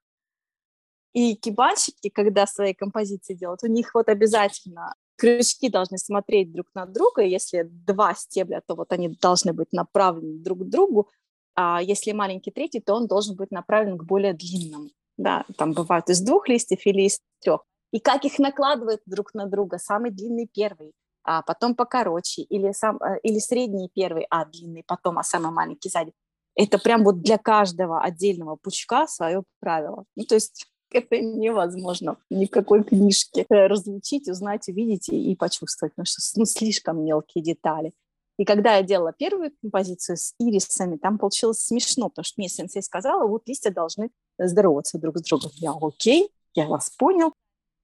И 1.13 1.35
кибанщики, 1.35 2.09
когда 2.09 2.45
свои 2.45 2.73
композиции 2.73 3.33
делают, 3.33 3.63
у 3.63 3.67
них 3.67 3.93
вот 3.95 4.07
обязательно 4.07 4.93
крючки 5.15 5.69
должны 5.69 5.97
смотреть 5.97 6.53
друг 6.53 6.67
на 6.75 6.85
друга. 6.85 7.23
Если 7.23 7.63
два 7.63 8.13
стебля, 8.13 8.61
то 8.65 8.75
вот 8.75 8.91
они 8.91 9.09
должны 9.09 9.51
быть 9.53 9.73
направлены 9.73 10.39
друг 10.39 10.59
к 10.59 10.69
другу. 10.69 11.09
А 11.55 11.81
если 11.81 12.11
маленький 12.11 12.51
третий, 12.51 12.79
то 12.79 12.93
он 12.93 13.07
должен 13.07 13.35
быть 13.35 13.51
направлен 13.51 13.97
к 13.97 14.03
более 14.03 14.33
длинному. 14.33 14.89
Да, 15.17 15.45
там 15.57 15.73
бывают 15.73 16.09
из 16.09 16.21
двух 16.21 16.47
листьев 16.47 16.85
или 16.85 17.01
из 17.01 17.19
трех. 17.41 17.61
И 17.91 17.99
как 17.99 18.25
их 18.25 18.37
накладывают 18.37 19.01
друг 19.07 19.33
на 19.33 19.47
друга. 19.47 19.79
Самый 19.79 20.11
длинный 20.11 20.47
первый, 20.47 20.93
а 21.27 21.41
потом 21.41 21.75
покороче, 21.75 22.41
или, 22.43 22.71
сам, 22.71 22.97
э, 23.03 23.19
или 23.21 23.39
средний 23.39 23.89
первый, 23.93 24.25
а 24.29 24.45
длинный 24.45 24.83
потом, 24.87 25.19
а 25.19 25.23
самый 25.23 25.51
маленький 25.51 25.89
сзади. 25.89 26.13
Это 26.55 26.79
прям 26.79 27.03
вот 27.03 27.21
для 27.21 27.37
каждого 27.37 28.01
отдельного 28.01 28.55
пучка 28.55 29.07
свое 29.07 29.43
правило. 29.59 30.05
Ну, 30.15 30.23
то 30.23 30.35
есть 30.35 30.65
это 30.91 31.19
невозможно 31.19 32.17
ни 32.29 32.45
в 32.45 32.49
какой 32.49 32.85
книжке 32.85 33.45
различить, 33.49 34.29
узнать, 34.29 34.69
увидеть 34.69 35.09
и, 35.09 35.31
и 35.31 35.35
почувствовать, 35.35 35.93
потому 35.93 36.05
что 36.05 36.21
ну, 36.37 36.45
слишком 36.45 37.03
мелкие 37.03 37.43
детали. 37.43 37.91
И 38.37 38.45
когда 38.45 38.77
я 38.77 38.83
делала 38.83 39.11
первую 39.11 39.51
композицию 39.61 40.15
с 40.15 40.33
ирисами, 40.39 40.95
там 40.95 41.17
получилось 41.17 41.59
смешно, 41.59 42.07
потому 42.07 42.23
что 42.23 42.35
мне 42.37 42.47
сенсей 42.47 42.81
сказала, 42.83 43.27
вот 43.27 43.47
листья 43.47 43.71
должны 43.71 44.11
здороваться 44.37 44.97
друг 44.97 45.17
с 45.17 45.23
другом. 45.23 45.51
Я, 45.55 45.73
окей, 45.81 46.29
я 46.53 46.67
вас 46.67 46.89
понял. 46.91 47.33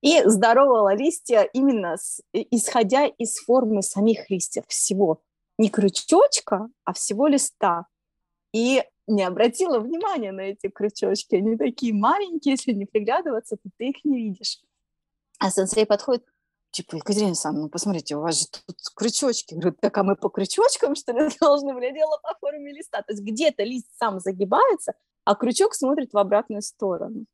И 0.04 0.22
здоровала 0.26 0.93
листья 0.95 1.43
именно 1.54 1.95
с, 1.95 2.22
исходя 2.34 3.06
из 3.06 3.39
формы 3.39 3.82
самих 3.82 4.30
листьев 4.30 4.66
всего. 4.68 5.22
Не 5.58 5.70
крючочка, 5.70 6.68
а 6.84 6.91
всего 6.91 7.28
листа. 7.28 7.86
И 8.54 8.84
не 9.08 9.24
обратила 9.24 9.80
внимания 9.80 10.34
на 10.34 10.41
эти 10.41 10.68
крючочки. 10.68 11.36
Они 11.36 11.56
такие 11.56 11.93
маленькие, 11.93 12.51
если 12.51 12.74
не 12.74 12.86
приглядываться, 12.86 13.56
то 13.56 13.70
ты 13.78 13.91
их 13.91 14.04
не 14.04 14.18
видишь. 14.18 14.60
А 15.39 15.49
сенсей 15.49 15.86
подходит, 15.86 16.26
типа, 16.72 16.97
Екатерина 16.97 17.28
Александровна, 17.28 17.68
ну, 17.68 17.70
посмотрите, 17.70 18.18
у 18.18 18.22
вас 18.22 18.41
же 18.41 18.47
тут 18.47 18.76
крючочки. 18.97 19.54
Говорю, 19.54 19.78
так 19.80 19.97
а 19.97 20.04
мы 20.04 20.18
по 20.18 20.28
крючочкам, 20.28 20.95
что 20.95 21.14
ли, 21.14 21.30
должны 21.39 21.93
дело 21.93 22.20
по 22.22 22.36
форме 22.41 22.74
листа. 22.74 23.04
То 23.04 23.14
есть 23.14 23.24
где-то 23.24 23.64
лист 23.64 23.88
сам 23.97 24.20
загибается, 24.20 24.95
а 25.24 25.36
крючок 25.36 25.76
смотрит 25.76 26.12
в 26.12 26.18
обратную 26.18 26.62
сторону. 26.62 27.26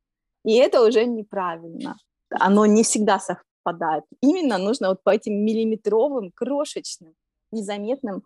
И 0.45 0.53
это 0.53 0.83
уже 0.85 1.05
неправильно. 1.05 1.97
Оно 2.29 2.65
не 2.65 2.83
всегда 2.83 3.19
совпадает. 3.19 4.03
Именно 4.21 4.57
нужно 4.57 4.89
вот 4.89 5.03
по 5.03 5.09
этим 5.09 5.33
миллиметровым, 5.33 6.31
крошечным, 6.31 7.15
незаметным 7.51 8.23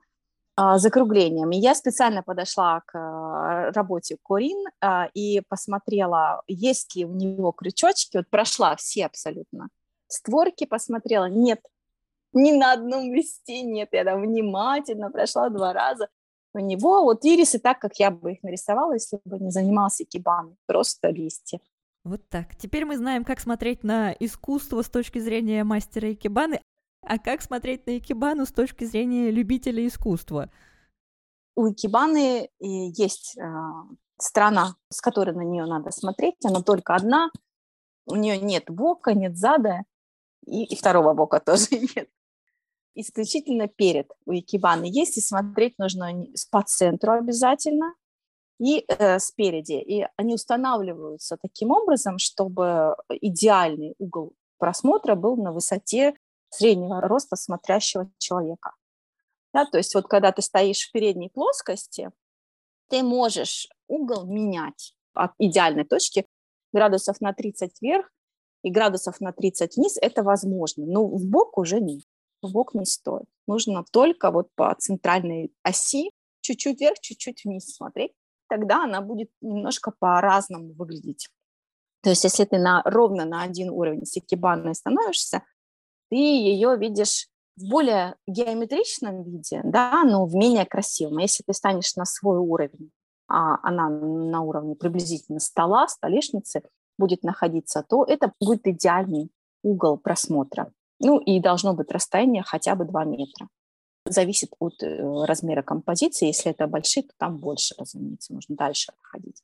а, 0.56 0.78
закруглением. 0.78 1.52
И 1.52 1.58
я 1.58 1.74
специально 1.74 2.22
подошла 2.22 2.82
к 2.86 2.96
а, 2.96 3.72
работе 3.72 4.18
Корин 4.24 4.66
а, 4.82 5.10
и 5.14 5.42
посмотрела, 5.48 6.44
есть 6.48 6.96
ли 6.96 7.06
у 7.06 7.14
него 7.14 7.52
крючочки. 7.52 8.18
Вот 8.18 8.30
прошла 8.30 8.76
все 8.76 9.06
абсолютно. 9.06 9.70
Створки 10.08 10.66
посмотрела, 10.66 11.26
нет, 11.26 11.60
ни 12.34 12.52
на 12.52 12.74
одном 12.74 13.14
листе 13.14 13.62
нет. 13.62 13.90
Я 13.92 14.04
там 14.04 14.22
внимательно 14.22 15.10
прошла 15.12 15.50
два 15.50 15.74
раза. 15.74 16.08
У 16.54 16.60
него 16.60 17.04
вот 17.04 17.26
ирисы 17.26 17.58
так, 17.58 17.80
как 17.80 18.00
я 18.00 18.12
бы 18.12 18.34
их 18.34 18.44
нарисовала, 18.44 18.94
если 18.94 19.20
бы 19.26 19.40
не 19.40 19.50
занимался 19.50 20.06
кибаной, 20.06 20.56
просто 20.68 21.10
листья. 21.10 21.60
Вот 22.04 22.28
так. 22.30 22.56
Теперь 22.58 22.86
мы 22.86 22.98
знаем, 22.98 23.24
как 23.24 23.40
смотреть 23.40 23.84
на 23.84 24.12
искусство 24.20 24.82
с 24.82 24.90
точки 24.90 25.20
зрения 25.20 25.64
мастера 25.64 26.12
икебаны. 26.12 26.62
А 27.02 27.18
как 27.18 27.42
смотреть 27.42 27.86
на 27.86 27.98
икебану 27.98 28.46
с 28.46 28.52
точки 28.52 28.84
зрения 28.84 29.32
любителя 29.32 29.86
искусства? 29.88 30.52
У 31.56 31.70
икебаны 31.70 32.50
есть 32.60 33.38
э, 33.38 33.44
страна, 34.18 34.76
с 34.90 35.00
которой 35.00 35.36
на 35.36 35.42
нее 35.42 35.66
надо 35.66 35.92
смотреть. 35.92 36.36
Она 36.44 36.62
только 36.62 36.96
одна. 36.96 37.30
У 38.06 38.16
нее 38.16 38.38
нет 38.38 38.66
бока, 38.68 39.14
нет 39.14 39.38
зада, 39.38 39.84
и, 40.46 40.66
и 40.66 40.76
второго 40.76 41.14
бока 41.14 41.40
тоже 41.46 41.68
нет. 41.72 42.10
Исключительно 42.96 43.68
перед 43.68 44.12
у 44.26 44.34
икебаны 44.34 44.86
есть, 44.86 45.18
и 45.18 45.22
смотреть 45.22 45.78
нужно 45.80 46.12
по 46.52 46.62
центру 46.64 47.14
обязательно 47.14 47.94
и 48.64 48.86
э, 48.88 49.20
спереди. 49.20 49.74
И 49.74 50.08
они 50.16 50.36
устанавливаются 50.36 51.38
таким 51.42 51.72
образом, 51.72 52.18
чтобы 52.18 52.96
идеальный 53.10 53.94
угол 54.00 54.34
просмотра 54.58 55.16
был 55.16 55.36
на 55.36 55.52
высоте 55.52 56.16
среднего 56.50 57.02
роста 57.02 57.36
смотрящего 57.36 58.10
человека. 58.20 58.74
Да, 59.54 59.66
то 59.66 59.78
есть 59.78 59.94
вот 59.94 60.08
когда 60.08 60.32
ты 60.32 60.42
стоишь 60.42 60.88
в 60.88 60.92
передней 60.94 61.30
плоскости, 61.30 62.10
ты 62.88 63.04
можешь 63.04 63.68
угол 63.88 64.26
менять 64.26 64.96
от 65.14 65.32
идеальной 65.40 65.84
точки 65.84 66.26
градусов 66.72 67.20
на 67.20 67.34
30 67.34 67.82
вверх 67.82 68.10
и 68.64 68.72
градусов 68.72 69.20
на 69.20 69.34
30 69.34 69.76
вниз, 69.76 69.98
это 70.02 70.24
возможно. 70.24 70.86
Но 70.86 71.06
в 71.06 71.26
бок 71.26 71.58
уже 71.58 71.82
нет, 71.82 72.06
в 72.42 72.54
бок 72.54 72.74
не 72.76 72.86
стоит. 72.86 73.26
Нужно 73.46 73.84
только 73.92 74.32
вот 74.32 74.48
по 74.56 74.74
центральной 74.80 75.54
оси 75.64 76.12
чуть-чуть 76.40 76.80
вверх, 76.80 77.00
чуть-чуть 77.02 77.44
вниз 77.44 77.76
смотреть, 77.76 78.14
тогда 78.54 78.84
она 78.84 79.02
будет 79.02 79.32
немножко 79.42 79.92
по-разному 79.98 80.74
выглядеть. 80.74 81.30
То 82.04 82.10
есть 82.12 82.24
если 82.24 82.46
ты 82.46 82.60
на, 82.60 82.84
ровно 82.86 83.26
на 83.26 83.42
один 83.42 83.72
уровень 83.72 84.06
с 84.06 84.16
экибаной 84.18 84.76
становишься, 84.76 85.42
ты 86.10 86.18
ее 86.18 86.78
видишь 86.78 87.30
в 87.56 87.68
более 87.68 88.16
геометричном 88.28 89.24
виде, 89.24 89.62
да, 89.64 90.04
но 90.04 90.26
в 90.26 90.36
менее 90.36 90.66
красивом. 90.66 91.18
Если 91.18 91.44
ты 91.44 91.54
станешь 91.54 91.96
на 91.96 92.06
свой 92.06 92.38
уровень, 92.38 92.92
а 93.28 93.58
она 93.64 93.90
на 93.90 94.42
уровне 94.42 94.76
приблизительно 94.76 95.40
стола, 95.40 95.88
столешницы 95.88 96.62
будет 97.00 97.24
находиться, 97.24 97.84
то 97.88 98.04
это 98.04 98.34
будет 98.40 98.68
идеальный 98.68 99.32
угол 99.64 99.98
просмотра. 99.98 100.72
Ну 101.00 101.18
и 101.18 101.40
должно 101.40 101.74
быть 101.74 101.92
расстояние 101.92 102.44
хотя 102.44 102.76
бы 102.76 102.86
2 102.86 103.06
метра. 103.06 103.48
Зависит 104.06 104.52
от 104.60 104.82
э, 104.84 105.26
размера 105.26 105.62
композиции. 105.62 106.28
Если 106.28 106.52
это 106.52 106.68
большие, 106.68 107.04
то 107.04 107.14
там 107.18 107.38
больше, 107.38 107.76
разумеется, 107.78 108.34
нужно 108.34 108.56
дальше 108.56 108.92
отходить. 108.92 109.42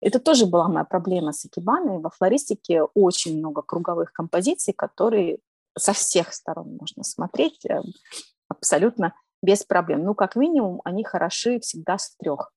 Это 0.00 0.18
тоже 0.18 0.46
была 0.46 0.68
моя 0.68 0.84
проблема 0.84 1.32
с 1.32 1.44
экибаной. 1.46 1.98
Во 1.98 2.10
флористике 2.10 2.82
очень 2.82 3.38
много 3.38 3.62
круговых 3.62 4.12
композиций, 4.12 4.72
которые 4.72 5.38
со 5.76 5.92
всех 5.92 6.32
сторон 6.32 6.76
можно 6.80 7.04
смотреть 7.04 7.64
э, 7.66 7.80
абсолютно 8.48 9.14
без 9.42 9.64
проблем. 9.64 10.04
Ну, 10.04 10.14
как 10.14 10.36
минимум, 10.36 10.80
они 10.84 11.04
хороши 11.04 11.60
всегда 11.60 11.98
с 11.98 12.16
трех 12.16 12.52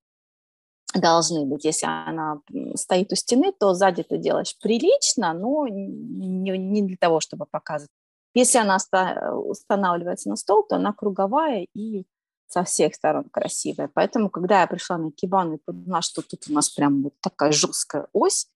должны 0.93 1.45
быть. 1.45 1.65
Если 1.65 1.86
она 1.86 2.41
стоит 2.76 3.11
у 3.11 3.15
стены, 3.15 3.51
то 3.51 3.73
сзади 3.73 4.03
ты 4.03 4.17
делаешь 4.17 4.57
прилично, 4.61 5.34
но 5.34 5.67
не, 5.67 6.57
не 6.57 6.82
для 6.84 6.97
того, 6.97 7.19
чтобы 7.19 7.45
показывать. 7.45 7.91
Если 8.36 8.59
она 8.59 8.77
устанавливается 9.31 10.29
на 10.29 10.36
стол, 10.36 10.63
то 10.63 10.75
она 10.75 10.93
круговая 10.93 11.67
и 11.73 12.05
со 12.47 12.63
всех 12.63 12.93
сторон 12.93 13.29
красивая. 13.29 13.89
Поэтому, 13.93 14.29
когда 14.29 14.61
я 14.61 14.67
пришла 14.67 14.97
на 14.97 15.11
кибану 15.11 15.55
и 15.55 15.61
поняла, 15.65 16.01
что 16.01 16.21
тут 16.21 16.43
у 16.49 16.53
нас 16.53 16.69
прям 16.69 17.03
вот 17.03 17.13
такая 17.21 17.51
жесткая 17.51 18.07
ось, 18.13 18.47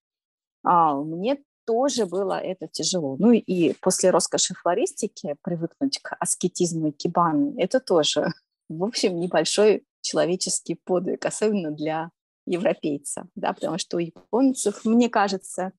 а, 0.64 0.96
мне 0.96 1.42
тоже 1.66 2.06
было 2.06 2.34
это 2.34 2.68
тяжело. 2.68 3.16
Ну 3.20 3.32
и 3.32 3.74
после 3.82 4.10
роскоши 4.10 4.54
флористики 4.54 5.36
привыкнуть 5.44 6.00
к 6.00 6.16
аскетизму 6.20 6.90
и 6.90 6.92
кибаны, 6.92 7.56
это 7.58 7.80
тоже, 7.80 8.28
в 8.70 8.84
общем, 8.84 9.20
небольшой 9.20 9.86
человеческий 10.02 10.76
подвиг, 10.76 11.26
особенно 11.26 11.72
для 11.72 12.12
европейца, 12.46 13.28
да, 13.36 13.54
потому 13.54 13.78
что 13.78 13.98
у 13.98 14.00
японцев, 14.00 14.84
мне 14.84 15.10
кажется, 15.10 15.72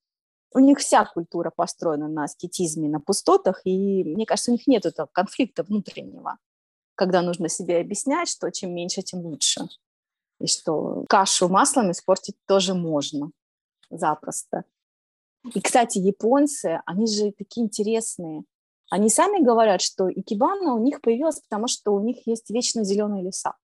у 0.53 0.59
них 0.59 0.79
вся 0.79 1.05
культура 1.05 1.51
построена 1.51 2.09
на 2.09 2.25
аскетизме, 2.25 2.89
на 2.89 3.01
пустотах, 3.01 3.61
и 3.65 4.05
мне 4.05 4.27
кажется, 4.27 4.51
у 4.51 4.55
них 4.55 4.67
нет 4.67 4.87
этого 4.87 5.09
конфликта 5.13 5.63
внутреннего, 5.63 6.39
когда 6.95 7.23
нужно 7.23 7.49
себе 7.49 7.79
объяснять, 7.79 8.29
что 8.29 8.51
чем 8.51 8.75
меньше, 8.75 9.03
тем 9.03 9.21
лучше, 9.21 9.69
и 10.41 10.47
что 10.47 11.05
кашу 11.09 11.49
маслом 11.49 11.91
испортить 11.91 12.37
тоже 12.47 12.75
можно 12.75 13.31
запросто. 13.91 14.65
И, 15.55 15.61
кстати, 15.61 15.99
японцы, 15.99 16.81
они 16.85 17.07
же 17.07 17.33
такие 17.33 17.65
интересные. 17.65 18.45
Они 18.91 19.09
сами 19.09 19.43
говорят, 19.43 19.81
что 19.81 20.11
икебана 20.11 20.75
у 20.75 20.83
них 20.83 21.01
появилась, 21.01 21.41
потому 21.41 21.69
что 21.69 21.93
у 21.93 22.01
них 22.01 22.27
есть 22.27 22.51
вечно 22.51 22.85
зеленые 22.85 23.25
леса. 23.25 23.55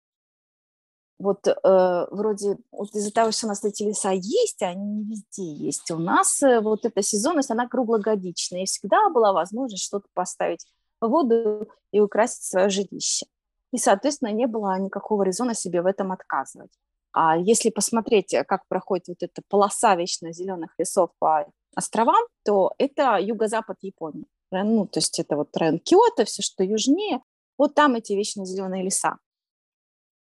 Вот 1.18 1.46
э, 1.48 2.06
вроде 2.10 2.58
вот 2.70 2.94
из-за 2.94 3.10
того, 3.12 3.30
что 3.32 3.46
у 3.46 3.48
нас 3.48 3.64
эти 3.64 3.82
леса 3.82 4.10
есть, 4.10 4.62
они 4.62 4.84
не 4.84 5.04
везде 5.04 5.50
есть. 5.50 5.90
У 5.90 5.98
нас 5.98 6.42
э, 6.42 6.60
вот 6.60 6.84
эта 6.84 7.02
сезонность, 7.02 7.50
она 7.50 7.68
круглогодичная, 7.68 8.62
и 8.62 8.66
всегда 8.66 9.08
была 9.08 9.32
возможность 9.32 9.82
что-то 9.82 10.08
поставить 10.12 10.66
в 11.00 11.08
воду 11.08 11.68
и 11.90 12.00
украсить 12.00 12.42
свое 12.42 12.68
жилище. 12.68 13.26
И, 13.72 13.78
соответственно, 13.78 14.30
не 14.32 14.46
было 14.46 14.78
никакого 14.78 15.22
резона 15.22 15.54
себе 15.54 15.80
в 15.80 15.86
этом 15.86 16.12
отказывать. 16.12 16.70
А 17.12 17.36
если 17.38 17.70
посмотреть, 17.70 18.34
как 18.46 18.68
проходит 18.68 19.08
вот 19.08 19.22
эта 19.22 19.40
полоса 19.48 19.96
вечно 19.96 20.32
зеленых 20.32 20.74
лесов 20.78 21.10
по 21.18 21.46
островам, 21.74 22.22
то 22.44 22.74
это 22.76 23.16
юго-запад 23.18 23.78
Японии. 23.80 24.26
Ну, 24.50 24.86
то 24.86 24.98
есть 24.98 25.18
это 25.18 25.36
вот 25.36 25.56
район 25.56 25.78
Киото, 25.78 26.24
все, 26.24 26.42
что 26.42 26.62
южнее, 26.62 27.20
вот 27.58 27.74
там 27.74 27.94
эти 27.94 28.12
вечно 28.12 28.44
зеленые 28.44 28.84
леса. 28.84 29.16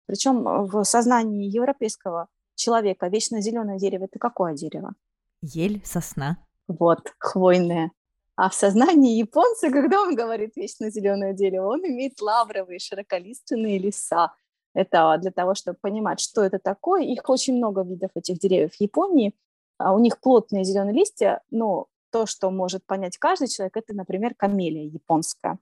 Причем 0.06 0.44
в 0.44 0.84
сознании 0.84 1.50
европейского 1.50 2.28
человека 2.56 3.08
вечно 3.08 3.42
зеленое 3.42 3.80
дерево 3.80 4.06
это 4.06 4.20
какое 4.20 4.54
дерево? 4.54 4.94
Ель, 5.42 5.82
сосна. 5.86 6.38
Вот, 6.68 7.14
хвойное. 7.20 7.92
А 8.36 8.50
в 8.50 8.54
сознании 8.54 9.18
японца, 9.18 9.70
когда 9.72 10.02
он 10.02 10.16
говорит 10.16 10.56
вечно 10.56 10.90
зеленое 10.90 11.34
дерево, 11.34 11.70
он 11.70 11.86
имеет 11.86 12.20
лавровые 12.22 12.80
широколиственные 12.80 13.80
леса. 13.80 14.34
Это 14.74 15.18
для 15.22 15.32
того, 15.32 15.56
чтобы 15.56 15.78
понимать, 15.80 16.20
что 16.20 16.44
это 16.44 16.60
такое. 16.60 17.04
Их 17.04 17.30
очень 17.30 17.56
много 17.56 17.84
видов 17.84 18.12
этих 18.16 18.40
деревьев 18.40 18.74
в 18.74 18.82
Японии. 18.82 19.34
А 19.78 19.94
у 19.94 20.00
них 20.00 20.20
плотные 20.20 20.64
зеленые 20.64 20.94
листья, 20.94 21.42
но 21.50 21.88
то, 22.12 22.26
что 22.26 22.50
может 22.50 22.86
понять 22.86 23.18
каждый 23.18 23.48
человек, 23.48 23.78
это, 23.78 23.94
например, 23.94 24.36
камелия 24.36 24.86
японская. 24.86 25.60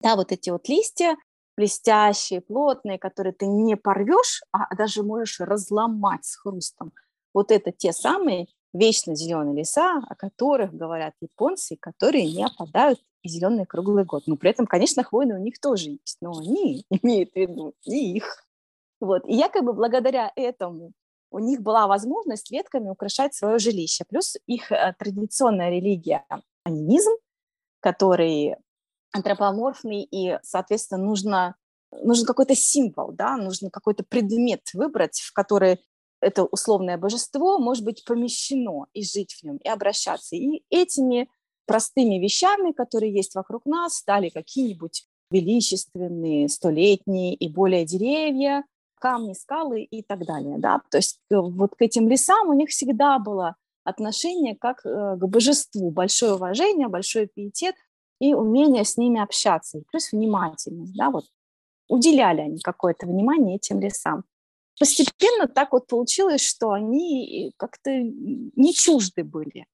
Да, 0.00 0.16
вот 0.16 0.32
эти 0.32 0.50
вот 0.50 0.68
листья 0.68 1.16
блестящие, 1.56 2.40
плотные, 2.40 2.98
которые 2.98 3.32
ты 3.32 3.46
не 3.46 3.76
порвешь, 3.76 4.42
а 4.52 4.74
даже 4.74 5.02
можешь 5.02 5.40
разломать 5.40 6.24
с 6.24 6.36
хрустом. 6.36 6.92
Вот 7.34 7.50
это 7.50 7.72
те 7.72 7.92
самые 7.92 8.48
вечно 8.72 9.14
зеленые 9.14 9.56
леса, 9.56 10.02
о 10.08 10.14
которых 10.14 10.74
говорят 10.74 11.14
японцы, 11.20 11.76
которые 11.76 12.30
не 12.32 12.44
опадают 12.44 13.00
и 13.22 13.28
зеленый 13.28 13.66
круглый 13.66 14.04
год. 14.04 14.24
Но 14.26 14.36
при 14.36 14.50
этом, 14.50 14.66
конечно, 14.66 15.02
хвойные 15.02 15.38
у 15.38 15.42
них 15.42 15.58
тоже 15.60 15.90
есть, 15.90 16.18
но 16.20 16.32
они 16.38 16.84
имеют 16.90 17.32
в 17.32 17.36
виду 17.36 17.74
не 17.86 18.16
их. 18.16 18.44
Вот. 19.00 19.26
И 19.26 19.34
якобы 19.34 19.72
благодаря 19.72 20.32
этому 20.36 20.92
у 21.30 21.38
них 21.38 21.62
была 21.62 21.86
возможность 21.86 22.50
ветками 22.50 22.88
украшать 22.88 23.34
свое 23.34 23.58
жилище. 23.58 24.04
Плюс 24.08 24.36
их 24.46 24.70
э, 24.70 24.94
традиционная 24.98 25.70
религия– 25.70 26.24
анимизм, 26.64 27.10
который 27.80 28.56
антропоморфный, 29.12 30.02
и, 30.02 30.38
соответственно, 30.42 31.02
нужно, 31.02 31.56
нужен 32.02 32.26
какой-то 32.26 32.54
символ, 32.54 33.12
да, 33.12 33.36
нужно 33.36 33.70
какой-то 33.70 34.04
предмет 34.04 34.62
выбрать, 34.74 35.20
в 35.20 35.32
который 35.32 35.80
это 36.20 36.44
условное 36.44 36.96
божество 36.96 37.58
может 37.58 37.84
быть 37.84 38.04
помещено 38.04 38.86
и 38.92 39.04
жить 39.04 39.34
в 39.34 39.42
нем, 39.42 39.56
и 39.56 39.68
обращаться. 39.68 40.36
И 40.36 40.62
этими 40.70 41.28
простыми 41.66 42.16
вещами, 42.16 42.72
которые 42.72 43.12
есть 43.12 43.34
вокруг 43.34 43.66
нас, 43.66 43.94
стали 43.94 44.28
какие-нибудь 44.28 45.04
величественные, 45.30 46.48
столетние 46.48 47.34
и 47.34 47.48
более 47.48 47.84
деревья, 47.84 48.64
камни, 49.00 49.32
скалы 49.32 49.82
и 49.82 50.02
так 50.02 50.24
далее. 50.24 50.58
Да? 50.58 50.80
То 50.90 50.98
есть 50.98 51.18
э, 51.30 51.36
вот 51.36 51.74
к 51.74 51.82
этим 51.82 52.08
лесам 52.08 52.48
у 52.48 52.52
них 52.52 52.68
всегда 52.68 53.18
было 53.18 53.56
отношение 53.82 54.54
как 54.54 54.86
э, 54.86 55.16
к 55.16 55.26
божеству, 55.26 55.90
большое 55.90 56.34
уважение, 56.34 56.88
большой 56.88 57.26
пиетет 57.26 57.74
и 58.22 58.34
умение 58.34 58.84
с 58.84 58.96
ними 58.96 59.20
общаться, 59.20 59.78
и 59.78 59.84
плюс 59.90 60.12
внимательность. 60.12 60.94
Да? 60.94 61.10
Вот 61.10 61.24
уделяли 61.88 62.42
они 62.42 62.60
какое-то 62.60 63.06
внимание 63.06 63.56
этим 63.56 63.80
лесам. 63.80 64.22
Постепенно 64.78 65.48
так 65.48 65.72
вот 65.72 65.88
получилось, 65.88 66.40
что 66.40 66.70
они 66.70 67.52
как-то 67.56 67.90
не 67.90 68.72
чужды 68.74 69.24
были 69.24 69.66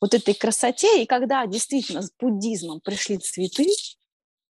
вот 0.00 0.14
этой 0.14 0.34
красоте, 0.34 1.00
и 1.00 1.06
когда 1.06 1.46
действительно 1.46 2.02
с 2.02 2.10
буддизмом 2.18 2.80
пришли 2.80 3.18
цветы, 3.18 3.68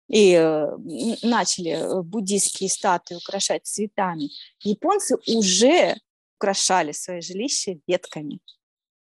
и 0.09 0.32
э, 0.35 0.76
начали 1.22 2.03
буддийские 2.05 2.70
статуи 2.70 3.16
украшать 3.16 3.66
цветами, 3.66 4.30
японцы 4.62 5.16
уже 5.26 5.97
украшали 6.39 6.93
свои 6.93 7.20
жилища 7.20 7.80
ветками. 7.89 8.39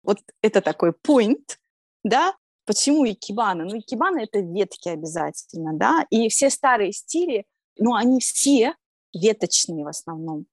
Вот 0.05 0.21
это 0.41 0.61
такой 0.61 0.91
point, 0.91 1.59
да, 2.05 2.37
почему 2.65 3.07
икебана? 3.07 3.65
Ну, 3.65 3.79
икебана– 3.79 4.19
это 4.23 4.41
ветки 4.41 4.89
обязательно, 4.89 5.73
да, 5.75 6.07
и 6.11 6.29
все 6.29 6.51
старые 6.51 6.93
стили, 6.93 7.47
ну, 7.79 7.95
они 7.95 8.21
все 8.21 8.75
веточные 9.12 9.85
в 9.85 9.89
основном. 9.89 10.47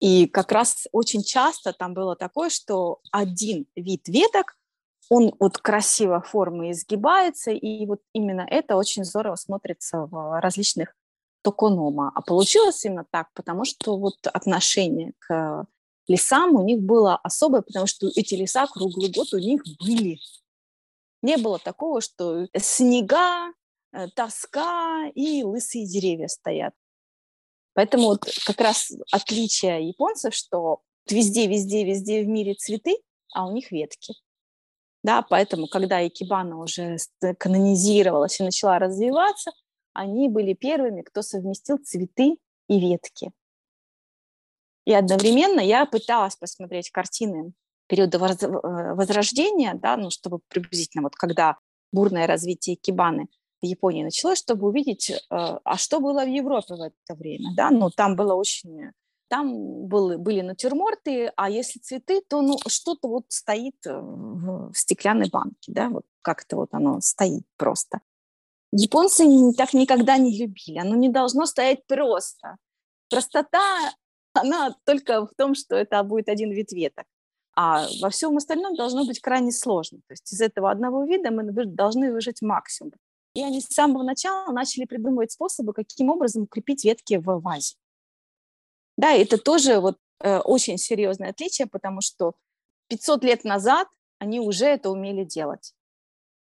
И 0.00 0.26
как 0.26 0.52
раз 0.52 0.86
очень 0.92 1.22
часто 1.22 1.72
там 1.72 1.94
было 1.94 2.16
такое, 2.16 2.50
что 2.50 3.00
один 3.10 3.66
вид 3.74 4.06
веток 4.08 4.56
он 5.10 5.34
вот 5.38 5.58
красиво 5.58 6.20
формы 6.20 6.70
изгибается, 6.70 7.50
и 7.50 7.86
вот 7.86 8.00
именно 8.12 8.46
это 8.48 8.76
очень 8.76 9.04
здорово 9.04 9.36
смотрится 9.36 10.06
в 10.06 10.40
различных 10.40 10.94
токонома. 11.42 12.10
А 12.14 12.22
получилось 12.22 12.84
именно 12.84 13.06
так, 13.10 13.28
потому 13.34 13.64
что 13.64 13.98
вот 13.98 14.14
отношение 14.26 15.12
к 15.18 15.66
лесам 16.08 16.54
у 16.54 16.64
них 16.64 16.80
было 16.80 17.16
особое, 17.16 17.62
потому 17.62 17.86
что 17.86 18.08
эти 18.14 18.34
леса 18.34 18.66
круглый 18.66 19.10
год 19.10 19.32
у 19.32 19.38
них 19.38 19.62
были. 19.84 20.18
Не 21.24 21.38
было 21.38 21.58
такого, 21.58 22.02
что 22.02 22.48
снега, 22.54 23.50
э, 23.94 24.08
тоска 24.14 25.06
и 25.14 25.42
лысые 25.42 25.86
деревья 25.86 26.28
стоят. 26.28 26.74
Поэтому 27.72 28.08
вот 28.08 28.28
как 28.44 28.60
раз 28.60 28.92
отличие 29.10 29.88
японцев, 29.88 30.34
что 30.34 30.82
везде, 31.08 31.46
везде, 31.46 31.82
везде 31.86 32.22
в 32.22 32.26
мире 32.26 32.52
цветы, 32.52 32.98
а 33.32 33.46
у 33.46 33.52
них 33.52 33.72
ветки. 33.72 34.12
Да, 35.02 35.22
поэтому, 35.22 35.66
когда 35.66 36.06
Икебана 36.06 36.58
уже 36.58 36.98
канонизировалась 37.38 38.38
и 38.38 38.44
начала 38.44 38.78
развиваться, 38.78 39.52
они 39.94 40.28
были 40.28 40.52
первыми, 40.52 41.00
кто 41.00 41.22
совместил 41.22 41.78
цветы 41.78 42.36
и 42.68 42.78
ветки. 42.78 43.32
И 44.84 44.92
одновременно 44.92 45.60
я 45.60 45.86
пыталась 45.86 46.36
посмотреть 46.36 46.90
картины 46.90 47.54
периода 47.86 48.18
э, 48.18 48.94
Возрождения, 48.94 49.74
да, 49.74 49.96
ну, 49.96 50.10
чтобы 50.10 50.40
приблизительно 50.48 51.02
вот 51.02 51.14
когда 51.16 51.56
бурное 51.92 52.26
развитие 52.26 52.76
Икебаны 52.76 53.28
в 53.62 53.66
Японии 53.66 54.04
началось, 54.04 54.38
чтобы 54.38 54.68
увидеть, 54.68 55.10
э, 55.10 55.18
а 55.30 55.76
что 55.76 56.00
было 56.00 56.24
в 56.24 56.28
Европе 56.28 56.74
в 56.74 56.82
это 56.82 57.14
время. 57.14 57.50
Да? 57.56 57.70
Ну, 57.70 57.90
там 57.90 58.16
было 58.16 58.34
очень 58.34 58.92
там 59.28 59.86
был, 59.86 60.18
были 60.18 60.42
натюрморты, 60.42 61.32
а 61.36 61.50
если 61.50 61.80
цветы, 61.80 62.20
то 62.28 62.42
ну, 62.42 62.56
что-то 62.68 63.08
вот 63.08 63.24
стоит 63.28 63.74
э, 63.86 63.98
в 63.98 64.72
стеклянной 64.74 65.28
банке, 65.30 65.72
да, 65.72 65.88
вот 65.88 66.04
как-то 66.22 66.56
вот 66.56 66.68
оно 66.72 67.00
стоит 67.00 67.44
просто. 67.56 68.00
Японцы 68.70 69.24
так 69.56 69.72
никогда 69.72 70.18
не 70.18 70.38
любили, 70.38 70.78
оно 70.78 70.94
не 70.94 71.08
должно 71.08 71.46
стоять 71.46 71.86
просто. 71.86 72.58
Простота, 73.08 73.92
она 74.34 74.76
только 74.84 75.26
в 75.26 75.34
том, 75.36 75.54
что 75.54 75.76
это 75.76 76.02
будет 76.02 76.28
один 76.28 76.50
вид 76.50 76.72
веток. 76.72 77.06
А 77.56 77.86
во 78.00 78.10
всем 78.10 78.36
остальном 78.36 78.74
должно 78.74 79.04
быть 79.04 79.20
крайне 79.20 79.52
сложно. 79.52 79.98
То 80.08 80.12
есть 80.12 80.32
из 80.32 80.40
этого 80.40 80.70
одного 80.70 81.04
вида 81.04 81.30
мы 81.30 81.44
должны 81.66 82.12
выжить 82.12 82.42
максимум. 82.42 82.92
И 83.34 83.42
они 83.42 83.60
с 83.60 83.66
самого 83.66 84.02
начала 84.02 84.50
начали 84.52 84.84
придумывать 84.84 85.32
способы, 85.32 85.72
каким 85.72 86.10
образом 86.10 86.44
укрепить 86.44 86.84
ветки 86.84 87.16
в 87.16 87.40
вазе. 87.40 87.74
Да, 88.96 89.12
это 89.12 89.38
тоже 89.38 89.80
вот 89.80 89.98
э, 90.20 90.38
очень 90.38 90.78
серьезное 90.78 91.30
отличие, 91.30 91.66
потому 91.66 92.00
что 92.00 92.34
500 92.88 93.24
лет 93.24 93.44
назад 93.44 93.88
они 94.18 94.40
уже 94.40 94.66
это 94.66 94.90
умели 94.90 95.24
делать. 95.24 95.74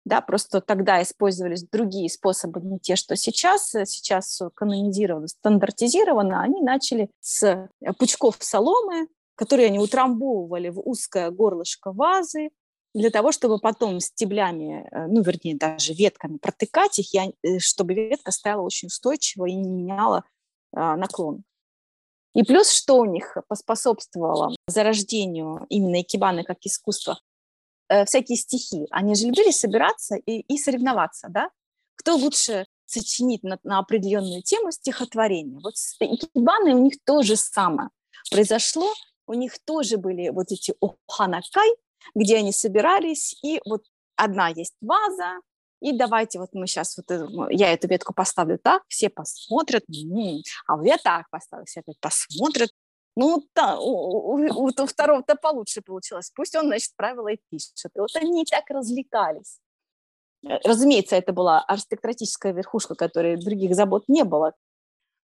Да, 0.03 0.19
просто 0.19 0.61
тогда 0.61 1.01
использовались 1.01 1.63
другие 1.63 2.09
способы, 2.09 2.59
не 2.61 2.79
те, 2.79 2.95
что 2.95 3.15
сейчас. 3.15 3.69
Сейчас 3.85 4.41
канонизировано, 4.55 5.27
стандартизировано. 5.27 6.41
Они 6.41 6.61
начали 6.61 7.09
с 7.19 7.43
э, 7.43 7.69
пучков 7.97 8.37
соломы, 8.39 9.07
которые 9.35 9.67
они 9.67 9.79
утрамбовывали 9.79 10.69
в 10.69 10.79
узкое 10.79 11.31
горлышко 11.31 11.91
вазы, 11.91 12.49
для 12.93 13.09
того, 13.09 13.31
чтобы 13.31 13.59
потом 13.59 13.99
стеблями, 13.99 14.87
э, 14.91 15.07
ну, 15.07 15.21
вернее, 15.21 15.55
даже 15.55 15.93
ветками 15.93 16.37
протыкать 16.37 16.99
их, 16.99 17.07
э, 17.15 17.59
чтобы 17.59 17.93
ветка 17.93 18.31
стояла 18.31 18.61
очень 18.61 18.87
устойчиво 18.87 19.45
и 19.45 19.55
не 19.55 19.69
меняла 19.69 20.23
а, 20.73 20.95
наклон. 20.95 21.43
И 22.33 22.43
плюс, 22.43 22.69
что 22.69 22.97
у 22.97 23.05
них 23.05 23.37
поспособствовало 23.47 24.55
зарождению 24.67 25.65
именно 25.69 26.01
икебаны 26.01 26.43
как 26.43 26.57
искусства, 26.61 27.19
э, 27.89 28.05
всякие 28.05 28.37
стихи. 28.37 28.87
Они 28.91 29.15
же 29.15 29.27
любили 29.27 29.51
собираться 29.51 30.15
и, 30.15 30.41
и 30.41 30.57
соревноваться, 30.57 31.27
да? 31.29 31.49
Кто 31.95 32.15
лучше 32.15 32.65
сочинит 32.85 33.43
на, 33.43 33.57
на 33.63 33.79
определенную 33.79 34.43
тему 34.43 34.71
стихотворение. 34.71 35.59
Вот 35.59 35.77
с 35.77 35.97
у 35.99 36.77
них 36.83 36.95
то 37.05 37.21
же 37.21 37.35
самое 37.35 37.89
произошло. 38.29 38.93
У 39.31 39.33
них 39.33 39.59
тоже 39.63 39.95
были 39.95 40.27
вот 40.27 40.51
эти 40.51 40.73
оханакай, 40.81 41.69
где 42.15 42.39
они 42.39 42.51
собирались, 42.51 43.39
и 43.41 43.61
вот 43.65 43.85
одна 44.17 44.49
есть 44.49 44.75
ваза, 44.81 45.39
и 45.79 45.93
давайте 45.93 46.37
вот 46.37 46.49
мы 46.51 46.67
сейчас, 46.67 46.97
вот 46.97 47.09
э, 47.11 47.25
я 47.51 47.71
эту 47.71 47.87
ветку 47.87 48.13
поставлю 48.13 48.59
так, 48.59 48.83
все 48.89 49.09
посмотрят, 49.09 49.85
м-м, 49.87 50.41
а 50.67 50.75
вот 50.75 50.85
я 50.85 50.97
так 50.97 51.29
поставлю, 51.29 51.65
все 51.65 51.79
опять 51.79 51.97
посмотрят. 52.01 52.71
Ну, 53.15 53.47
да, 53.55 53.79
у, 53.79 54.35
у, 54.35 54.65
у 54.65 54.85
второго-то 54.85 55.35
получше 55.35 55.81
получилось. 55.81 56.29
Пусть 56.35 56.53
он, 56.55 56.65
значит, 56.65 56.91
правила 56.97 57.29
и 57.29 57.39
пишет. 57.49 57.91
И 57.95 57.99
вот 57.99 58.13
они 58.15 58.43
так 58.43 58.65
развлекались. 58.69 59.59
Э, 60.43 60.57
разумеется, 60.65 61.15
это 61.15 61.31
была 61.31 61.63
аристократическая 61.69 62.51
верхушка, 62.51 62.95
которой 62.95 63.37
других 63.37 63.75
забот 63.75 64.03
не 64.09 64.25
было. 64.25 64.55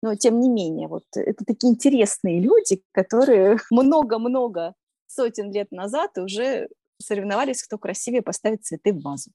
Но, 0.03 0.15
тем 0.15 0.41
не 0.41 0.49
менее, 0.49 0.89
вот 0.89 1.05
это 1.15 1.45
такие 1.45 1.71
интересные 1.71 2.41
люди, 2.41 2.83
которые 2.91 3.57
много-много 3.71 4.75
сотен 5.07 5.49
лет 5.49 5.71
назад 5.71 6.17
уже 6.17 6.67
соревновались, 7.01 7.63
кто 7.63 7.77
красивее 7.77 8.21
поставит 8.21 8.65
цветы 8.65 8.91
в 8.91 9.01
вазу. 9.01 9.31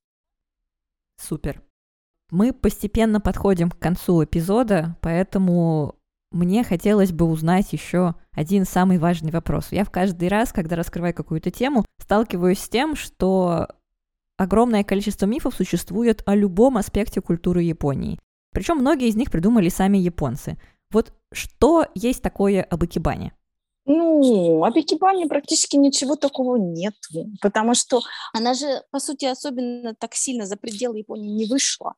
Супер. 1.16 1.62
Мы 2.30 2.52
постепенно 2.52 3.18
подходим 3.18 3.70
к 3.70 3.78
концу 3.78 4.22
эпизода, 4.22 4.98
поэтому 5.00 5.94
мне 6.32 6.62
хотелось 6.64 7.12
бы 7.12 7.24
узнать 7.24 7.72
еще 7.72 8.16
один 8.32 8.66
самый 8.66 8.98
важный 8.98 9.30
вопрос. 9.32 9.68
Я 9.70 9.84
в 9.84 9.90
каждый 9.90 10.28
раз, 10.28 10.52
когда 10.52 10.76
раскрываю 10.76 11.14
какую-то 11.14 11.50
тему, 11.50 11.86
сталкиваюсь 11.98 12.60
с 12.60 12.68
тем, 12.68 12.94
что 12.94 13.68
огромное 14.36 14.84
количество 14.84 15.24
мифов 15.24 15.54
существует 15.54 16.22
о 16.26 16.34
любом 16.34 16.76
аспекте 16.76 17.22
культуры 17.22 17.62
Японии. 17.62 18.18
Причем 18.58 18.78
многие 18.78 19.06
из 19.06 19.14
них 19.14 19.30
придумали 19.30 19.68
сами 19.68 19.98
японцы. 19.98 20.58
Вот 20.90 21.12
что 21.30 21.86
есть 21.94 22.20
такое 22.24 22.64
об 22.64 22.84
икебане? 22.84 23.32
Ну, 23.84 24.64
об 24.64 24.76
Икебане 24.76 25.28
практически 25.28 25.76
ничего 25.76 26.16
такого 26.16 26.56
нет, 26.56 26.94
потому 27.40 27.74
что 27.74 28.00
она 28.32 28.54
же, 28.54 28.82
по 28.90 28.98
сути, 28.98 29.26
особенно 29.26 29.94
так 29.94 30.16
сильно 30.16 30.44
за 30.44 30.56
пределы 30.56 30.98
Японии 30.98 31.30
не 31.30 31.46
вышла. 31.46 31.94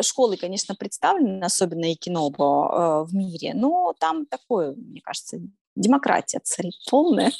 Школы, 0.00 0.36
конечно, 0.36 0.76
представлены, 0.76 1.42
особенно 1.42 1.90
и 1.90 1.96
кино 1.96 2.28
э, 2.28 3.10
в 3.10 3.12
мире, 3.12 3.52
но 3.52 3.96
там 3.98 4.26
такое, 4.26 4.76
мне 4.76 5.00
кажется, 5.00 5.40
демократия 5.74 6.38
царит 6.44 6.74
полная. 6.88 7.32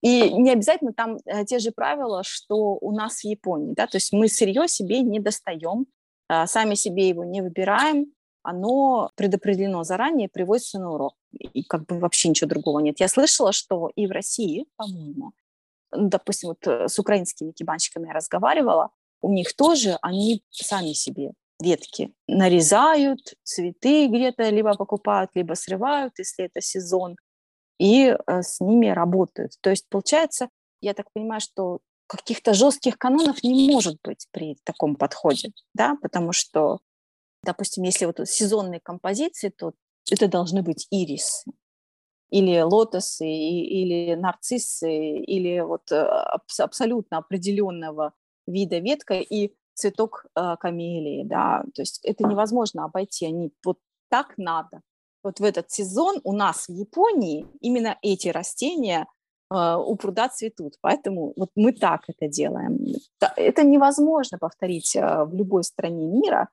И 0.00 0.32
не 0.32 0.52
обязательно 0.52 0.94
там 0.94 1.18
э, 1.26 1.44
те 1.44 1.58
же 1.58 1.70
правила, 1.70 2.22
что 2.24 2.78
у 2.80 2.92
нас 2.92 3.20
в 3.20 3.24
Японии, 3.24 3.74
да, 3.74 3.86
то 3.86 3.98
есть 3.98 4.14
мы 4.14 4.26
сырье 4.28 4.66
себе 4.68 5.02
не 5.02 5.20
достаем, 5.20 5.86
сами 6.28 6.74
себе 6.74 7.08
его 7.08 7.24
не 7.24 7.40
выбираем, 7.40 8.12
оно 8.42 9.10
предопределено 9.16 9.82
заранее, 9.82 10.28
приводится 10.28 10.78
на 10.78 10.92
урок. 10.92 11.14
И 11.32 11.64
как 11.64 11.84
бы 11.86 11.98
вообще 11.98 12.28
ничего 12.28 12.48
другого 12.48 12.78
нет. 12.78 13.00
Я 13.00 13.08
слышала, 13.08 13.52
что 13.52 13.90
и 13.96 14.06
в 14.06 14.12
России, 14.12 14.66
по-моему, 14.76 15.32
допустим, 15.92 16.50
вот 16.50 16.66
э, 16.66 16.88
с 16.88 16.98
украинскими 16.98 17.50
кибанщиками 17.50 18.06
я 18.06 18.12
разговаривала, 18.12 18.90
у 19.20 19.32
них 19.32 19.54
тоже 19.56 19.98
они 20.02 20.42
сами 20.50 20.92
себе 20.92 21.32
ветки 21.60 22.12
нарезают, 22.28 23.34
цветы 23.42 24.06
где-то 24.08 24.48
либо 24.50 24.74
покупают, 24.74 25.30
либо 25.34 25.54
срывают, 25.54 26.12
если 26.18 26.44
это 26.44 26.60
сезон, 26.60 27.16
и 27.78 28.06
э, 28.08 28.42
с 28.42 28.60
ними 28.60 28.88
работают. 28.88 29.52
То 29.60 29.70
есть 29.70 29.86
получается, 29.88 30.48
я 30.80 30.94
так 30.94 31.06
понимаю, 31.12 31.40
что 31.40 31.80
каких-то 32.06 32.54
жестких 32.54 32.98
канонов 32.98 33.42
не 33.42 33.70
может 33.70 33.98
быть 34.02 34.26
при 34.30 34.56
таком 34.64 34.96
подходе, 34.96 35.50
да, 35.74 35.96
потому 36.00 36.32
что, 36.32 36.78
допустим, 37.42 37.84
если 37.84 38.06
вот 38.06 38.20
сезонные 38.28 38.80
композиции, 38.80 39.48
то 39.48 39.72
это 40.10 40.28
должны 40.28 40.62
быть 40.62 40.86
ирисы, 40.90 41.50
или 42.30 42.60
лотосы, 42.60 43.28
или 43.28 44.14
нарциссы, 44.14 45.18
или 45.18 45.60
вот 45.60 45.90
э, 45.90 45.96
абсолютно 46.58 47.18
определенного 47.18 48.12
вида 48.46 48.78
ветка 48.78 49.14
и 49.14 49.52
цветок 49.74 50.26
э, 50.34 50.56
камелии, 50.58 51.24
да, 51.24 51.64
то 51.74 51.82
есть 51.82 52.00
это 52.04 52.24
невозможно 52.24 52.84
обойти, 52.84 53.26
они 53.26 53.52
вот 53.64 53.78
так 54.08 54.38
надо. 54.38 54.80
Вот 55.22 55.40
в 55.40 55.44
этот 55.44 55.70
сезон 55.70 56.20
у 56.22 56.32
нас 56.32 56.68
в 56.68 56.72
Японии 56.72 57.46
именно 57.60 57.98
эти 58.00 58.28
растения 58.28 59.06
у 59.50 59.96
пруда 59.96 60.28
цветут, 60.28 60.74
поэтому 60.80 61.32
вот 61.36 61.50
мы 61.54 61.72
так 61.72 62.02
это 62.08 62.28
делаем. 62.28 62.78
Это 63.36 63.62
невозможно 63.62 64.38
повторить 64.38 64.96
э, 64.96 65.24
в 65.24 65.34
любой 65.34 65.62
стране 65.62 66.06
мира, 66.06 66.48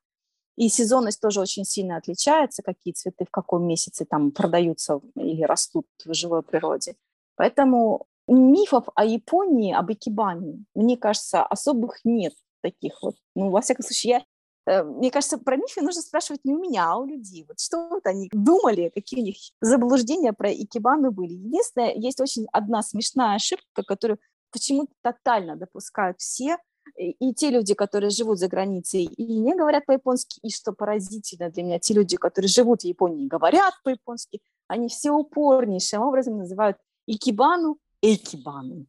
и 0.56 0.70
сезонность 0.70 1.20
тоже 1.20 1.41
очень 1.41 1.66
сильно 1.66 1.98
отличается, 1.98 2.62
какие 2.62 2.94
цветы 2.94 3.26
в 3.26 3.32
каком 3.32 3.68
месяце 3.68 4.06
там 4.06 4.32
продаются 4.32 5.02
или 5.16 5.41
растут 5.44 5.88
в 6.06 6.14
живой 6.14 6.44
природе. 6.44 6.96
Поэтому 7.36 8.06
мифов 8.28 8.86
о 8.96 9.06
Японии, 9.06 9.74
об 9.74 9.91
Икебане, 9.91 10.64
мне 10.76 10.98
кажется, 10.98 11.44
особых 11.44 12.00
нет 12.04 12.34
таких 12.62 13.02
вот. 13.02 13.16
Ну, 13.36 13.50
во 13.50 13.62
всяком 13.62 13.84
случае, 13.84 14.12
я 14.12 14.24
мне 14.66 15.11
кажется, 15.11 15.38
про 15.38 15.57
мифы 15.57 15.82
нужно 15.82 16.01
спрашивать 16.01 16.45
не 16.45 16.53
у 16.53 16.59
меня, 16.59 16.91
а 16.91 16.97
у 16.97 17.05
людей. 17.05 17.45
Вот 17.47 17.59
что 17.59 17.89
вот 17.89 18.05
они 18.05 18.30
думали, 18.32 18.91
какие 18.93 19.22
у 19.22 19.24
них 19.24 19.36
заблуждения 19.61 20.34
про 20.34 20.51
икебану 20.51 21.11
были. 21.11 21.34
Единственное, 21.34 21.93
есть 21.93 22.22
очень 22.22 22.47
одна 22.51 22.82
смешная 22.82 23.36
ошибка, 23.36 23.84
которую 23.84 24.20
почему-то 24.51 24.93
тотально 25.01 25.55
допускают 25.55 26.20
все, 26.20 26.57
и 26.95 27.34
те 27.34 27.49
люди, 27.49 27.74
которые 27.74 28.09
живут 28.09 28.39
за 28.39 28.47
границей 28.47 29.05
и 29.05 29.39
не 29.39 29.55
говорят 29.55 29.86
по-японски, 29.86 30.39
и 30.43 30.49
что 30.49 30.74
поразительно 30.74 31.49
для 31.49 31.64
меня, 31.64 31.80
те 31.80 31.93
люди, 31.93 32.18
которые 32.18 32.49
живут 32.49 32.82
в 32.82 32.86
Японии 32.86 33.26
и 33.26 33.28
говорят 33.28 33.74
по-японски, 33.84 34.41
они 34.68 34.89
все 34.89 35.11
упорнейшим 35.11 36.01
образом 36.01 36.38
называют 36.38 36.78
икибану 37.07 37.78
экибану 38.01 38.86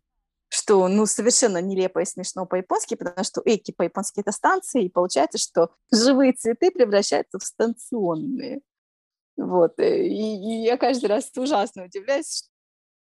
что, 0.65 0.89
ну, 0.89 1.05
совершенно 1.05 1.61
нелепо 1.61 2.01
и 2.01 2.07
смешно 2.07 2.47
по-японски, 2.47 2.95
потому 2.95 3.23
что 3.23 3.43
эки 3.45 3.71
по-японски 3.71 4.21
это 4.21 4.33
станции, 4.33 4.85
и 4.85 4.89
получается, 4.89 5.37
что 5.37 5.71
живые 5.93 6.33
цветы 6.33 6.71
превращаются 6.71 7.39
в 7.39 7.45
станционные. 7.45 8.63
Вот, 9.37 9.79
э, 9.79 10.07
и, 10.07 10.37
и 10.37 10.63
я 10.63 10.79
каждый 10.79 11.07
раз 11.07 11.31
ужасно 11.37 11.85
удивляюсь. 11.85 12.49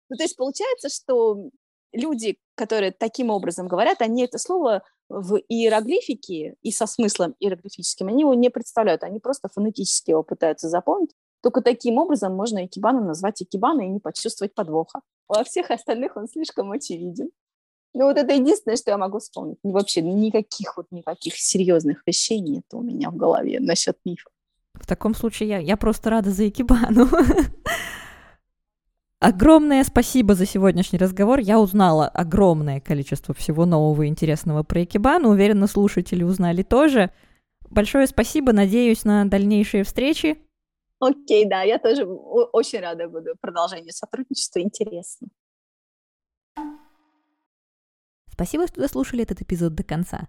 Ну, 0.08 0.16
то 0.16 0.22
есть 0.22 0.36
получается, 0.36 0.88
что 0.88 1.50
люди, 1.92 2.38
которые 2.54 2.90
таким 2.90 3.28
образом 3.28 3.68
говорят, 3.68 4.00
они 4.00 4.24
это 4.24 4.38
слово 4.38 4.82
в 5.10 5.36
иероглифике 5.48 6.56
и 6.62 6.72
со 6.72 6.86
смыслом 6.86 7.34
иероглифическим, 7.38 8.08
они 8.08 8.22
его 8.22 8.32
не 8.32 8.48
представляют, 8.48 9.02
они 9.02 9.20
просто 9.20 9.50
фонетически 9.52 10.12
его 10.12 10.22
пытаются 10.22 10.70
запомнить. 10.70 11.14
Только 11.42 11.60
таким 11.60 11.98
образом 11.98 12.34
можно 12.34 12.64
икебану 12.64 13.04
назвать 13.04 13.42
икебаной 13.42 13.88
и 13.88 13.90
не 13.90 14.00
почувствовать 14.00 14.54
подвоха. 14.54 15.02
Во 15.28 15.44
всех 15.44 15.70
остальных 15.70 16.16
он 16.16 16.28
слишком 16.28 16.72
очевиден. 16.72 17.30
Ну 17.94 18.04
вот 18.04 18.16
это 18.16 18.32
единственное, 18.32 18.76
что 18.76 18.90
я 18.90 18.98
могу 18.98 19.18
вспомнить. 19.18 19.58
Вообще 19.62 20.00
никаких 20.00 20.76
вот 20.76 20.86
никаких 20.90 21.36
серьезных 21.36 22.02
вещей 22.06 22.40
нет 22.40 22.64
у 22.72 22.82
меня 22.82 23.10
в 23.10 23.16
голове 23.16 23.60
насчет 23.60 23.98
мифов. 24.04 24.32
В 24.74 24.86
таком 24.86 25.14
случае 25.14 25.48
я, 25.50 25.58
я 25.58 25.76
просто 25.76 26.10
рада 26.10 26.30
за 26.30 26.48
Икебану. 26.48 27.06
Огромное 29.20 29.84
спасибо 29.84 30.34
за 30.34 30.46
сегодняшний 30.46 30.98
разговор. 30.98 31.38
Я 31.38 31.60
узнала 31.60 32.08
огромное 32.08 32.80
количество 32.80 33.32
всего 33.34 33.66
нового 33.66 34.02
и 34.02 34.08
интересного 34.08 34.64
про 34.64 34.82
Икебану. 34.82 35.28
Уверена, 35.28 35.68
слушатели 35.68 36.24
узнали 36.24 36.62
тоже. 36.62 37.12
Большое 37.70 38.08
спасибо. 38.08 38.52
Надеюсь 38.52 39.04
на 39.04 39.24
дальнейшие 39.24 39.84
встречи. 39.84 40.38
Окей, 40.98 41.44
да, 41.48 41.62
я 41.62 41.78
тоже 41.78 42.04
очень 42.04 42.80
рада 42.80 43.08
буду 43.08 43.36
продолжению 43.40 43.92
сотрудничества. 43.92 44.60
Интересно. 44.60 45.28
Спасибо, 48.42 48.66
что 48.66 48.80
дослушали 48.80 49.22
этот 49.22 49.40
эпизод 49.40 49.74
до 49.74 49.84
конца. 49.84 50.26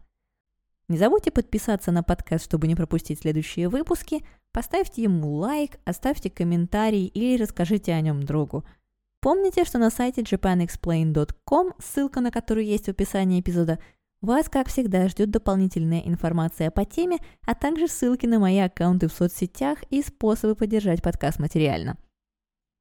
Не 0.88 0.98
забудьте 0.98 1.32
подписаться 1.32 1.92
на 1.92 2.04
подкаст, 2.04 2.46
чтобы 2.46 2.68
не 2.68 2.76
пропустить 2.76 3.22
следующие 3.22 3.70
выпуски. 3.70 4.24
Поставьте 4.52 5.02
ему 5.02 5.34
лайк, 5.36 5.80
оставьте 5.84 6.30
комментарий 6.30 7.08
или 7.08 7.42
расскажите 7.42 7.94
о 7.94 8.02
нем 8.02 8.24
другу– 8.24 8.64
Помните, 9.24 9.64
что 9.64 9.78
на 9.78 9.90
сайте 9.90 10.22
japanexplain.com, 10.22 11.76
ссылка 11.80 12.20
на 12.20 12.30
которую 12.30 12.66
есть 12.66 12.88
в 12.88 12.90
описании 12.90 13.40
эпизода, 13.40 13.80
вас, 14.20 14.50
как 14.50 14.68
всегда, 14.68 15.08
ждет 15.08 15.32
дополнительная 15.32 16.02
информация 16.02 16.70
по 16.72 16.84
теме, 16.84 17.20
а 17.48 17.56
также 17.56 17.88
ссылки 17.88 18.26
на 18.26 18.40
мои 18.40 18.60
аккаунты 18.60 19.08
в 19.08 19.14
соцсетях 19.14 19.78
и 19.90 20.04
способы 20.04 20.58
поддержать 20.58 21.02
подкаст 21.02 21.40
материально. 21.40 21.98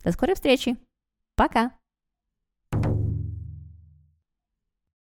До 0.02 0.10
скорой 0.10 0.34
встречи! 0.34 0.76
Пока! 1.36 1.70